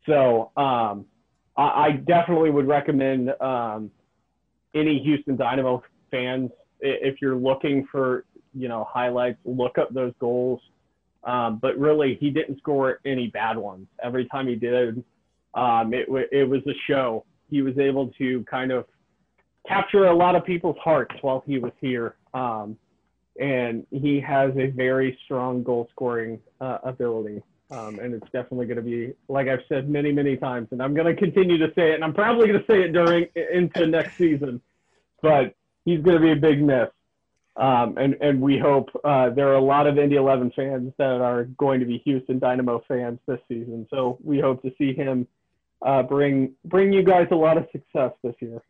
So 0.05 0.51
um, 0.55 1.05
I, 1.57 1.86
I, 1.86 1.91
definitely 1.91 2.51
would 2.51 2.68
recommend 2.68 3.30
um, 3.41 3.91
any 4.76 4.99
Houston 4.99 5.36
Dynamo 5.36 5.84
fans, 6.11 6.51
if 6.82 7.21
you're 7.21 7.36
looking 7.36 7.88
for, 7.91 8.26
you 8.53 8.67
know, 8.67 8.86
highlights, 8.89 9.39
look 9.45 9.78
up 9.78 9.93
those 9.93 10.13
goals. 10.19 10.59
Um, 11.23 11.57
but 11.59 11.78
really, 11.80 12.17
he 12.19 12.30
didn't 12.30 12.59
score 12.59 12.99
any 13.05 13.28
bad 13.28 13.57
ones. 13.57 13.88
Every 14.03 14.26
time 14.28 14.47
he 14.47 14.55
did, 14.55 15.03
um, 15.55 15.93
it, 15.93 16.07
it 16.32 16.47
was 16.47 16.61
a 16.67 16.76
show. 16.88 17.26
He 17.49 17.61
was 17.61 17.78
able 17.80 18.09
to 18.19 18.43
kind 18.43 18.71
of 18.71 18.86
capture 19.67 20.05
a 20.05 20.15
lot 20.15 20.36
of 20.36 20.45
people's 20.45 20.78
hearts 20.84 21.15
while 21.21 21.43
he 21.47 21.57
was 21.57 21.71
here. 21.82 22.15
Um, 22.34 22.78
and 23.39 23.86
he 23.91 24.19
has 24.21 24.51
a 24.57 24.67
very 24.67 25.17
strong 25.26 25.63
goal 25.63 25.88
scoring 25.91 26.39
uh, 26.61 26.78
ability. 26.84 27.41
Um, 27.72 27.99
and 27.99 28.13
it's 28.13 28.26
definitely 28.26 28.68
going 28.68 28.78
to 28.78 28.84
be, 28.84 29.13
like 29.28 29.47
I've 29.47 29.63
said 29.68 29.89
many, 29.89 30.11
many 30.11 30.38
times, 30.38 30.68
and 30.72 30.84
I'm 30.84 30.93
going 30.93 31.07
to 31.07 31.20
continue 31.20 31.57
to 31.57 31.74
say 31.74 31.91
it, 31.91 31.95
and 31.95 32.03
I'm 32.03 32.13
probably 32.13 32.47
going 32.47 32.59
to 32.59 32.66
say 32.68 32.84
it 32.84 32.93
during 32.93 33.28
into 33.36 33.88
next 33.88 34.18
season. 34.18 34.61
But 35.22 35.55
he's 35.84 36.01
going 36.01 36.18
to 36.18 36.22
be 36.22 36.32
a 36.32 36.36
big 36.36 36.61
miss, 36.61 36.89
um, 37.55 37.97
and 37.97 38.16
and 38.22 38.39
we 38.39 38.59
hope 38.59 38.89
uh, 39.03 39.32
there 39.32 39.47
are 39.47 39.55
a 39.55 39.61
lot 39.61 39.88
of 39.88 39.97
Indy 39.97 40.16
11 40.16 40.51
fans 40.55 40.93
that 40.99 41.22
are 41.22 41.45
going 41.45 41.80
to 41.80 41.88
be 41.88 41.97
Houston 42.05 42.38
Dynamo 42.38 42.84
fans 42.88 43.20
this 43.28 43.39
season. 43.47 43.88
So 43.89 44.20
we 44.24 44.39
hope 44.39 44.61
to 44.61 44.72
see 44.78 44.93
him 44.93 45.28
uh, 45.84 46.03
bring 46.03 46.53
bring 46.66 46.93
you 46.93 47.01
guys 47.01 47.28
a 47.32 47.36
lot 47.36 47.57
of 47.57 47.68
success 47.72 48.11
this 48.24 48.36
year. 48.41 48.61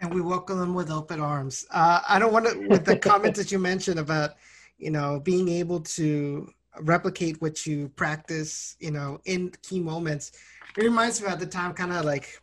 And 0.00 0.12
we 0.12 0.20
welcome 0.20 0.58
them 0.58 0.74
with 0.74 0.90
open 0.90 1.20
arms. 1.20 1.66
Uh, 1.70 2.00
I 2.08 2.18
don't 2.18 2.32
want 2.32 2.46
to, 2.46 2.66
with 2.66 2.84
the 2.84 2.98
comment 2.98 3.36
that 3.36 3.52
you 3.52 3.58
mentioned 3.58 3.98
about, 3.98 4.32
you 4.76 4.90
know, 4.90 5.20
being 5.20 5.48
able 5.48 5.80
to 5.80 6.52
replicate 6.80 7.40
what 7.40 7.66
you 7.66 7.88
practice, 7.90 8.76
you 8.80 8.90
know, 8.90 9.20
in 9.24 9.52
key 9.62 9.80
moments. 9.80 10.32
It 10.76 10.84
reminds 10.84 11.22
me 11.22 11.28
of 11.28 11.38
the 11.38 11.46
time, 11.46 11.72
kind 11.74 11.92
of 11.92 12.04
like 12.04 12.40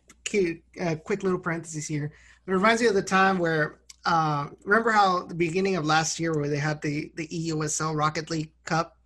uh, 0.80 0.96
quick 1.04 1.22
little 1.22 1.38
parentheses 1.38 1.86
here. 1.86 2.12
It 2.46 2.50
reminds 2.50 2.82
me 2.82 2.88
of 2.88 2.94
the 2.94 3.02
time 3.02 3.38
where 3.38 3.80
uh, 4.04 4.48
remember 4.64 4.90
how 4.90 5.24
the 5.24 5.34
beginning 5.34 5.76
of 5.76 5.84
last 5.84 6.18
year 6.18 6.34
where 6.34 6.48
they 6.48 6.58
had 6.58 6.80
the 6.82 7.12
the 7.16 7.28
EUSL 7.28 7.96
Rocket 7.96 8.30
League 8.30 8.50
Cup. 8.64 8.96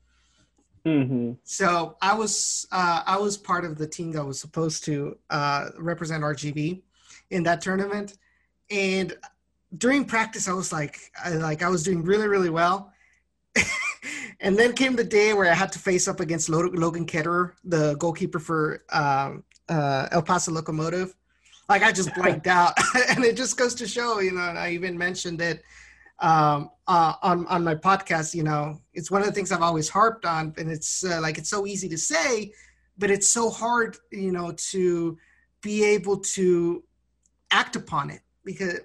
Mm-hmm. 0.87 1.33
So 1.45 1.97
I 2.01 2.15
was 2.15 2.67
uh, 2.73 3.03
I 3.07 3.19
was 3.19 3.37
part 3.37 3.65
of 3.65 3.77
the 3.77 3.87
team 3.87 4.13
that 4.13 4.25
was 4.25 4.41
supposed 4.41 4.85
to 4.85 5.19
uh, 5.31 5.71
represent 5.79 6.23
RGV 6.23 6.83
in 7.31 7.43
that 7.43 7.61
tournament, 7.61 8.17
and 8.71 9.15
during 9.77 10.05
practice 10.05 10.49
I 10.49 10.53
was 10.53 10.73
like 10.73 10.99
I, 11.23 11.31
like 11.31 11.63
I 11.63 11.69
was 11.69 11.83
doing 11.83 12.03
really 12.03 12.29
really 12.29 12.51
well. 12.51 12.93
and 14.41 14.57
then 14.57 14.73
came 14.73 14.97
the 14.97 15.05
day 15.05 15.33
where 15.33 15.51
I 15.51 15.55
had 15.55 15.73
to 15.73 15.79
face 15.79 16.09
up 16.09 16.21
against 16.21 16.49
Logan 16.49 17.07
Ketterer, 17.07 17.53
the 17.65 17.95
goalkeeper 17.95 18.39
for 18.39 18.85
um, 18.91 19.45
uh, 19.69 20.09
El 20.13 20.23
Paso 20.23 20.53
Locomotive. 20.53 21.15
Like 21.69 21.83
I 21.83 21.93
just 21.93 22.15
blanked 22.15 22.47
out, 22.59 22.75
and 23.09 23.25
it 23.25 23.37
just 23.37 23.57
goes 23.57 23.75
to 23.77 23.87
show, 23.87 24.21
you 24.21 24.33
know. 24.33 24.49
And 24.49 24.59
I 24.59 24.71
even 24.71 24.97
mentioned 24.97 25.41
it 25.41 25.63
um, 26.21 26.71
uh, 26.87 27.15
on 27.23 27.47
on 27.47 27.65
my 27.65 27.75
podcast. 27.75 28.35
You 28.35 28.45
know, 28.45 28.81
it's 28.95 29.11
one 29.11 29.23
of 29.23 29.27
the 29.27 29.33
things 29.33 29.53
I've 29.53 29.63
always 29.63 29.89
harped 29.89 30.25
on, 30.25 30.55
and 30.59 30.71
it's 30.71 31.05
uh, 31.05 31.21
like 31.21 31.39
it's 31.39 31.51
so 31.51 31.67
easy 31.67 31.89
to 31.89 31.99
say, 31.99 32.53
but 32.99 33.11
it's 33.11 33.29
so 33.29 33.51
hard, 33.51 33.97
you 34.13 34.33
know, 34.33 34.53
to 34.71 35.19
be 35.63 35.85
able 35.85 36.19
to 36.19 36.85
act 37.51 37.77
upon 37.77 38.11
it 38.11 38.21
because 38.45 38.81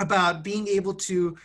about 0.00 0.42
being 0.42 0.66
able 0.66 0.94
to 0.94 1.36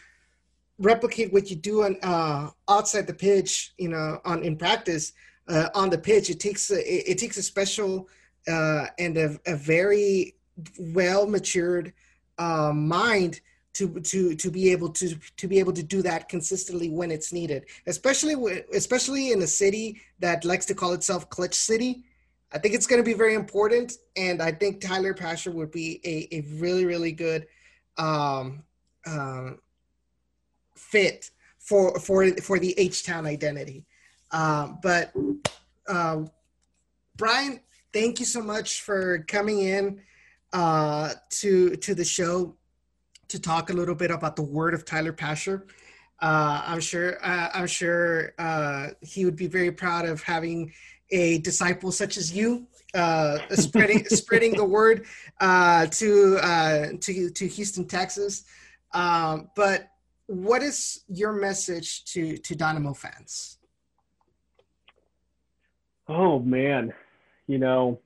replicate 0.79 1.31
what 1.31 1.49
you 1.49 1.55
do 1.55 1.83
on 1.83 1.97
uh, 2.03 2.49
outside 2.69 3.07
the 3.07 3.13
pitch, 3.13 3.73
you 3.77 3.89
know, 3.89 4.19
on 4.25 4.43
in 4.43 4.57
practice 4.57 5.13
uh, 5.47 5.69
on 5.73 5.89
the 5.89 5.97
pitch. 5.97 6.29
It 6.29 6.39
takes 6.39 6.71
a, 6.71 6.79
it, 6.79 7.11
it 7.11 7.17
takes 7.17 7.37
a 7.37 7.43
special 7.43 8.09
uh, 8.47 8.87
and 8.99 9.17
a, 9.17 9.37
a 9.45 9.55
very 9.55 10.35
well 10.79 11.27
matured 11.27 11.93
uh, 12.37 12.71
mind 12.73 13.41
to 13.73 13.99
to 13.99 14.35
to 14.35 14.49
be 14.49 14.71
able 14.71 14.89
to 14.89 15.15
to 15.37 15.47
be 15.47 15.59
able 15.59 15.73
to 15.73 15.83
do 15.83 16.01
that 16.01 16.29
consistently 16.29 16.89
when 16.89 17.11
it's 17.11 17.33
needed, 17.33 17.65
especially 17.87 18.63
especially 18.73 19.31
in 19.31 19.41
a 19.41 19.47
city 19.47 20.01
that 20.19 20.45
likes 20.45 20.65
to 20.65 20.75
call 20.75 20.93
itself 20.93 21.29
clutch 21.29 21.53
city. 21.53 22.03
I 22.53 22.57
think 22.57 22.73
it's 22.73 22.87
going 22.87 23.01
to 23.01 23.05
be 23.05 23.17
very 23.17 23.33
important, 23.33 23.97
and 24.15 24.41
I 24.41 24.51
think 24.51 24.79
Tyler 24.79 25.13
Pasher 25.13 25.51
would 25.51 25.71
be 25.71 25.99
a, 26.05 26.35
a 26.37 26.41
really 26.57 26.85
really 26.85 27.11
good 27.11 27.47
um, 27.97 28.63
um, 29.05 29.59
fit 30.91 31.31
for 31.59 31.99
for 31.99 32.29
for 32.37 32.59
the 32.59 32.73
H 32.77 33.03
Town 33.05 33.25
identity. 33.25 33.85
Um, 34.31 34.79
but 34.81 35.13
um, 35.87 36.29
Brian, 37.15 37.59
thank 37.93 38.19
you 38.19 38.25
so 38.25 38.41
much 38.41 38.81
for 38.81 39.19
coming 39.27 39.59
in 39.59 40.01
uh, 40.53 41.13
to 41.41 41.75
to 41.77 41.95
the 41.95 42.05
show 42.05 42.55
to 43.27 43.39
talk 43.39 43.69
a 43.69 43.73
little 43.73 43.95
bit 43.95 44.11
about 44.11 44.35
the 44.35 44.43
word 44.43 44.73
of 44.73 44.85
Tyler 44.85 45.13
Pasher. 45.13 45.67
Uh, 46.21 46.61
I'm 46.65 46.79
sure 46.79 47.17
uh, 47.23 47.49
I'm 47.53 47.67
sure 47.67 48.33
uh, 48.37 48.89
he 49.01 49.25
would 49.25 49.35
be 49.35 49.47
very 49.47 49.71
proud 49.71 50.05
of 50.05 50.21
having 50.21 50.71
a 51.11 51.39
disciple 51.39 51.91
such 51.91 52.17
as 52.17 52.33
you 52.33 52.67
uh, 52.93 53.39
spreading 53.51 54.05
spreading 54.05 54.55
the 54.55 54.65
word 54.65 55.05
uh, 55.41 55.87
to 55.87 56.37
uh, 56.41 56.87
to 57.01 57.29
to 57.29 57.47
Houston, 57.47 57.85
Texas. 57.85 58.43
Um, 58.93 59.49
but 59.55 59.89
what 60.27 60.63
is 60.63 61.03
your 61.07 61.31
message 61.31 62.03
to 62.05 62.37
to 62.37 62.55
Dynamo 62.55 62.93
fans? 62.93 63.57
Oh 66.07 66.39
man, 66.39 66.93
you 67.47 67.57
know, 67.57 67.99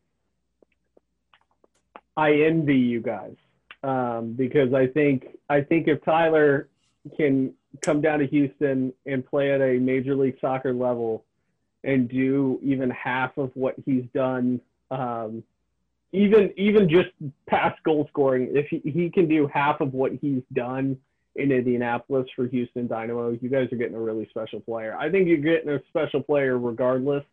I 2.15 2.33
envy 2.33 2.77
you 2.77 3.01
guys 3.01 3.35
um, 3.83 4.33
because 4.33 4.73
I 4.73 4.87
think 4.87 5.27
I 5.49 5.61
think 5.61 5.87
if 5.87 6.03
Tyler 6.03 6.69
can 7.15 7.53
come 7.81 8.01
down 8.01 8.19
to 8.19 8.27
Houston 8.27 8.93
and 9.05 9.25
play 9.25 9.51
at 9.53 9.61
a 9.61 9.79
major 9.79 10.15
league 10.15 10.37
soccer 10.41 10.73
level 10.73 11.23
and 11.83 12.09
do 12.09 12.59
even 12.61 12.89
half 12.89 13.37
of 13.37 13.51
what 13.53 13.75
he's 13.85 14.03
done, 14.13 14.59
um, 14.91 15.43
even 16.11 16.53
even 16.57 16.89
just 16.89 17.09
past 17.47 17.81
goal 17.83 18.07
scoring, 18.09 18.49
if 18.53 18.67
he, 18.67 18.81
he 18.89 19.09
can 19.09 19.27
do 19.27 19.47
half 19.47 19.79
of 19.79 19.93
what 19.93 20.11
he's 20.21 20.43
done 20.51 20.97
in 21.39 21.51
Indianapolis 21.51 22.27
for 22.35 22.47
Houston 22.47 22.87
Dynamo, 22.87 23.31
you 23.41 23.49
guys 23.49 23.71
are 23.71 23.77
getting 23.77 23.95
a 23.95 23.99
really 23.99 24.27
special 24.29 24.59
player. 24.59 24.95
I 24.97 25.09
think 25.09 25.27
you're 25.27 25.37
getting 25.37 25.69
a 25.69 25.79
special 25.89 26.21
player 26.21 26.57
regardless, 26.57 27.23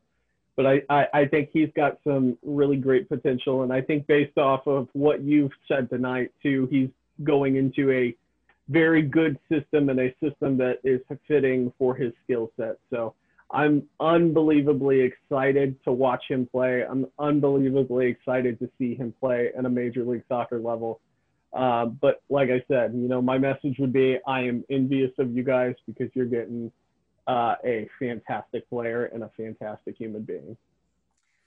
but 0.56 0.66
I, 0.66 0.82
I, 0.88 1.06
I 1.12 1.24
think 1.26 1.50
he's 1.52 1.70
got 1.76 1.98
some 2.04 2.38
really 2.42 2.76
great 2.76 3.08
potential. 3.08 3.62
And 3.62 3.72
I 3.72 3.80
think 3.80 4.06
based 4.06 4.38
off 4.38 4.66
of 4.66 4.88
what 4.92 5.22
you've 5.22 5.52
said 5.68 5.90
tonight, 5.90 6.32
too, 6.42 6.68
he's 6.70 6.88
going 7.24 7.56
into 7.56 7.90
a 7.90 8.14
very 8.68 9.02
good 9.02 9.38
system 9.50 9.88
and 9.88 10.00
a 10.00 10.14
system 10.22 10.56
that 10.58 10.78
is 10.82 11.00
fitting 11.28 11.72
for 11.78 11.94
his 11.94 12.12
skill 12.24 12.50
set. 12.56 12.76
So 12.90 13.14
I'm 13.50 13.84
unbelievably 14.00 15.00
excited 15.00 15.76
to 15.84 15.92
watch 15.92 16.24
him 16.28 16.46
play. 16.46 16.84
I'm 16.84 17.06
unbelievably 17.18 18.06
excited 18.06 18.58
to 18.58 18.70
see 18.78 18.94
him 18.94 19.14
play 19.20 19.50
at 19.56 19.64
a 19.64 19.70
major 19.70 20.04
league 20.04 20.24
soccer 20.28 20.58
level. 20.58 21.00
Uh, 21.56 21.86
but 21.86 22.20
like 22.28 22.50
I 22.50 22.62
said, 22.68 22.92
you 22.94 23.08
know, 23.08 23.22
my 23.22 23.38
message 23.38 23.76
would 23.78 23.92
be 23.92 24.18
I 24.26 24.42
am 24.42 24.62
envious 24.68 25.10
of 25.18 25.34
you 25.34 25.42
guys 25.42 25.74
because 25.86 26.10
you're 26.14 26.26
getting 26.26 26.70
uh, 27.26 27.54
a 27.64 27.88
fantastic 27.98 28.68
player 28.68 29.06
and 29.06 29.24
a 29.24 29.30
fantastic 29.36 29.96
human 29.96 30.22
being. 30.22 30.56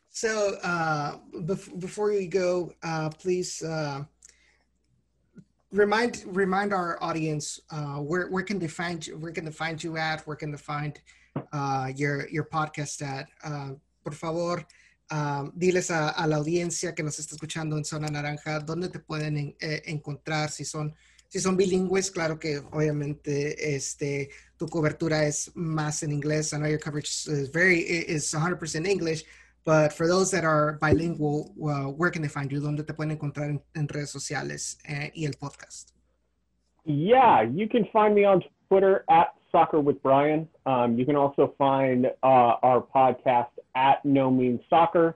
So 0.10 0.58
uh, 0.64 1.18
bef- 1.36 1.80
before 1.80 2.12
you 2.12 2.28
go, 2.28 2.74
uh, 2.82 3.10
please 3.10 3.62
uh, 3.62 4.04
remind 5.72 6.24
remind 6.26 6.74
our 6.74 6.98
audience 7.04 7.60
where 8.00 8.28
where 8.30 8.44
can 8.44 8.58
they 8.58 8.68
find 8.68 9.06
you, 9.06 9.16
where 9.18 9.32
can 9.32 9.46
they 9.46 9.52
find 9.52 9.82
you 9.84 9.98
at, 9.98 10.26
where 10.26 10.36
can 10.36 10.50
they 10.52 10.58
find 10.58 11.00
your 11.96 12.28
your 12.30 12.46
podcast 12.46 13.04
at. 13.04 13.28
por 14.04 14.14
favor, 14.14 14.66
Um, 15.12 15.52
diles 15.56 15.90
a, 15.90 16.28
la 16.28 16.36
audiencia 16.36 16.94
que 16.94 17.02
nos 17.02 17.18
está 17.18 17.34
escuchando 17.34 17.76
en 17.78 17.84
Zona 17.84 18.10
Naranja 18.10 18.60
dónde 18.60 18.90
te 18.90 19.00
pueden 19.00 19.38
en, 19.38 19.56
eh, 19.60 19.82
encontrar 19.86 20.52
si 20.52 20.66
son 20.66 20.94
si 21.28 21.40
son 21.40 21.56
bilingües, 21.56 22.12
claro 22.12 22.40
que 22.40 22.58
obviamente 22.72 23.76
este, 23.76 24.30
tu 24.58 24.68
cobertura 24.68 25.26
es 25.26 25.52
más 25.56 26.02
en 26.02 26.12
inglés. 26.12 26.54
I 26.54 26.58
know 26.58 26.68
your 26.68 26.80
coverage 26.80 27.28
is 27.28 27.52
very 27.52 27.82
is 27.82 28.34
100% 28.34 28.88
English, 28.88 29.24
but 29.64 29.94
for 29.94 30.08
those 30.08 30.32
that 30.32 30.44
are 30.44 30.80
bilingual, 30.82 31.54
where 31.56 32.12
can 32.12 32.24
they 32.24 32.30
find 32.30 32.52
you? 32.52 32.60
¿Dónde 32.60 32.84
te 32.84 32.94
pueden 32.94 33.12
encontrar 33.12 33.50
en, 33.50 33.62
en 33.76 33.88
redes 33.88 34.10
sociales 34.10 34.80
eh, 34.88 35.12
y 35.14 35.26
el 35.26 35.34
podcast? 35.40 35.92
Yeah, 36.86 37.44
you 37.44 37.68
can 37.70 37.86
find 37.94 38.16
me 38.16 38.26
on 38.26 38.44
Twitter 38.68 39.04
at 39.08 39.28
Soccer 39.52 39.80
with 39.80 40.02
Brian. 40.02 40.48
Um, 40.66 40.98
you 40.98 41.06
can 41.06 41.16
also 41.16 41.54
find 41.58 42.08
uh, 42.24 42.56
our 42.62 42.82
podcast 42.82 43.50
at 43.76 44.04
No 44.06 44.30
Means 44.32 44.62
Soccer. 44.70 45.16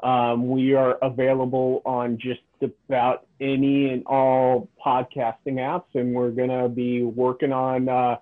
Um, 0.00 0.48
we 0.48 0.74
are 0.74 0.96
available 1.02 1.82
on 1.84 2.18
just 2.18 2.40
about 2.88 3.26
any 3.40 3.90
and 3.90 4.04
all 4.06 4.68
podcasting 4.84 5.54
apps, 5.54 5.86
and 5.94 6.14
we're 6.14 6.30
going 6.30 6.50
to 6.50 6.68
be 6.68 7.02
working 7.02 7.52
on 7.52 7.88
uh, 7.88 8.16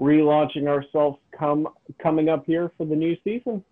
relaunching 0.00 0.66
ourselves 0.66 1.18
come 1.36 1.68
coming 2.02 2.28
up 2.28 2.44
here 2.46 2.72
for 2.76 2.86
the 2.86 2.96
new 2.96 3.16
season. 3.24 3.64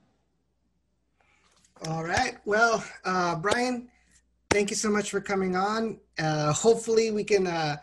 All 1.86 2.04
right. 2.04 2.36
Well, 2.44 2.82
uh, 3.04 3.36
Brian, 3.36 3.88
thank 4.50 4.70
you 4.70 4.76
so 4.76 4.90
much 4.90 5.10
for 5.10 5.20
coming 5.20 5.56
on. 5.56 5.98
Uh, 6.18 6.52
hopefully, 6.52 7.10
we 7.10 7.24
can 7.24 7.46
uh, 7.46 7.76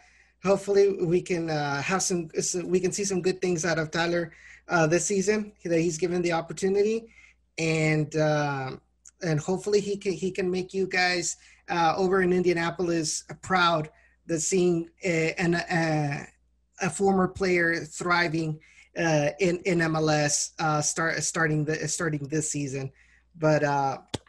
hopefully 0.44 0.94
we 1.04 1.22
can 1.22 1.50
uh, 1.50 1.82
have 1.82 2.02
some 2.02 2.30
we 2.66 2.80
can 2.80 2.92
see 2.92 3.04
some 3.04 3.22
good 3.22 3.42
things 3.42 3.66
out 3.66 3.80
of 3.80 3.92
Tyler 3.92 4.32
uh, 4.68 4.88
this 4.88 5.06
season 5.06 5.54
that 5.64 5.80
he's 5.80 5.98
given 5.98 6.22
the 6.22 6.34
opportunity, 6.34 7.08
and 7.58 8.16
uh, 8.16 8.72
and 9.22 9.40
hopefully 9.40 9.80
he 9.80 9.98
can 9.98 10.14
he 10.14 10.32
can 10.32 10.50
make 10.50 10.74
you 10.74 10.88
guys 10.88 11.38
uh, 11.70 11.94
over 11.98 12.22
in 12.22 12.34
Indianapolis 12.34 13.24
proud 13.42 13.90
that 14.26 14.40
seeing 14.40 14.90
a, 15.04 15.34
a, 15.38 16.28
a 16.82 16.90
former 16.90 17.28
player 17.28 17.76
thriving 17.76 18.60
uh, 18.98 19.30
in 19.40 19.58
in 19.66 19.80
MLS 19.80 20.52
uh, 20.60 20.82
start 20.82 21.22
starting 21.24 21.66
the 21.66 21.88
starting 21.88 22.28
this 22.28 22.50
season. 22.52 22.92
But 23.36 23.64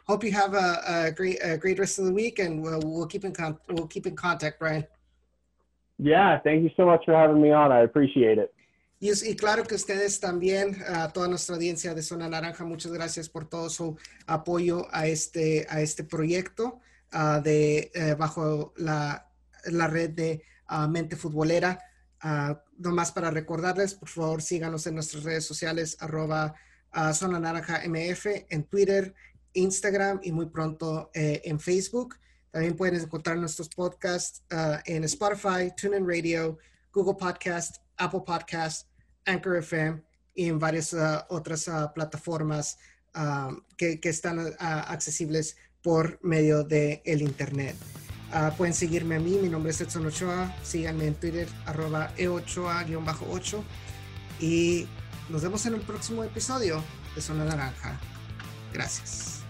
hope 0.07 0.23
you 0.23 0.31
have 0.31 0.53
a, 0.53 0.81
a, 0.87 1.11
great 1.11 1.39
a 1.43 1.57
great 1.57 1.79
rest 1.79 1.99
of 1.99 2.05
the 2.05 2.13
week, 2.13 2.39
and 2.39 2.61
we'll, 2.61 2.81
we'll 2.83 3.07
keep 3.07 3.25
in 3.25 3.33
con- 3.33 3.59
we'll 3.69 3.87
keep 3.87 4.07
in 4.07 4.15
contact, 4.15 4.59
Brian. 4.59 4.85
Yeah, 5.97 6.39
thank 6.43 6.63
you 6.63 6.69
so 6.75 6.85
much 6.85 7.05
for 7.05 7.13
having 7.13 7.41
me 7.41 7.51
on. 7.51 7.71
I 7.71 7.81
appreciate 7.81 8.37
it. 8.37 8.51
Y, 8.99 9.35
claro 9.35 9.63
que 9.63 9.75
ustedes 9.75 10.19
también, 10.19 10.77
a 10.87 11.09
toda 11.09 11.27
nuestra 11.27 11.55
audiencia 11.55 11.93
de 11.93 12.01
Zona 12.01 12.27
Naranja, 12.27 12.63
muchas 12.63 12.91
gracias 12.91 13.29
por 13.29 13.45
todo 13.47 13.69
su 13.69 13.97
apoyo 14.25 14.87
a 14.91 15.05
este, 15.07 15.67
a 15.69 15.81
este 15.81 16.03
proyecto 16.03 16.79
uh, 17.13 17.41
de, 17.41 17.91
uh, 17.93 18.17
bajo 18.17 18.73
la, 18.77 19.27
la, 19.65 19.87
red 19.87 20.11
de 20.11 20.41
uh, 20.69 20.87
Mente 20.87 21.15
Futbolera. 21.17 21.77
nomás 22.77 23.11
para 23.11 23.29
recordarles, 23.29 23.93
por 23.93 24.09
favor, 24.09 24.41
síganos 24.41 24.87
en 24.87 24.95
nuestras 24.95 25.23
redes 25.23 25.45
sociales, 25.45 25.97
arroba 25.99 26.55
Zona 27.13 27.39
Naranja 27.39 27.81
MF, 27.85 28.25
en 28.49 28.63
Twitter, 28.63 29.13
Instagram 29.55 30.19
y 30.23 30.31
muy 30.31 30.47
pronto 30.47 31.09
eh, 31.13 31.41
en 31.45 31.59
Facebook. 31.59 32.15
También 32.55 32.77
pueden 32.77 32.95
encontrar 32.95 33.35
nuestros 33.35 33.67
podcasts 33.67 34.41
uh, 34.49 34.77
en 34.85 35.03
Spotify, 35.03 35.73
TuneIn 35.75 36.07
Radio, 36.07 36.57
Google 36.93 37.15
Podcast, 37.15 37.79
Apple 37.97 38.21
Podcast, 38.25 38.87
Anchor 39.25 39.57
FM 39.57 40.01
y 40.33 40.47
en 40.47 40.57
varias 40.57 40.93
uh, 40.93 41.19
otras 41.27 41.67
uh, 41.67 41.91
plataformas 41.93 42.77
que, 43.75 43.99
están 44.03 44.39
accesibles 44.59 45.57
por 45.83 46.17
medio 46.23 46.63
del 46.63 47.01
el 47.03 47.21
Internet. 47.23 47.75
Pueden 48.57 48.73
seguirme 48.73 49.15
a 49.15 49.19
mí, 49.19 49.37
mi 49.41 49.49
nombre 49.49 49.71
es 49.71 49.81
Edson 49.81 50.05
Ochoa, 50.05 50.55
síganme 50.63 51.07
en 51.07 51.15
Twitter, 51.15 51.49
arroba 51.65 52.13
e8a-8 52.15 53.63
y 54.39 54.87
nos 55.29 55.41
vemos 55.41 55.65
en 55.65 55.75
el 55.75 55.81
próximo 55.81 56.23
episodio 56.23 56.81
de 57.15 57.21
Zona 57.21 57.43
Naranja. 57.43 57.99
Gracias. 58.73 59.44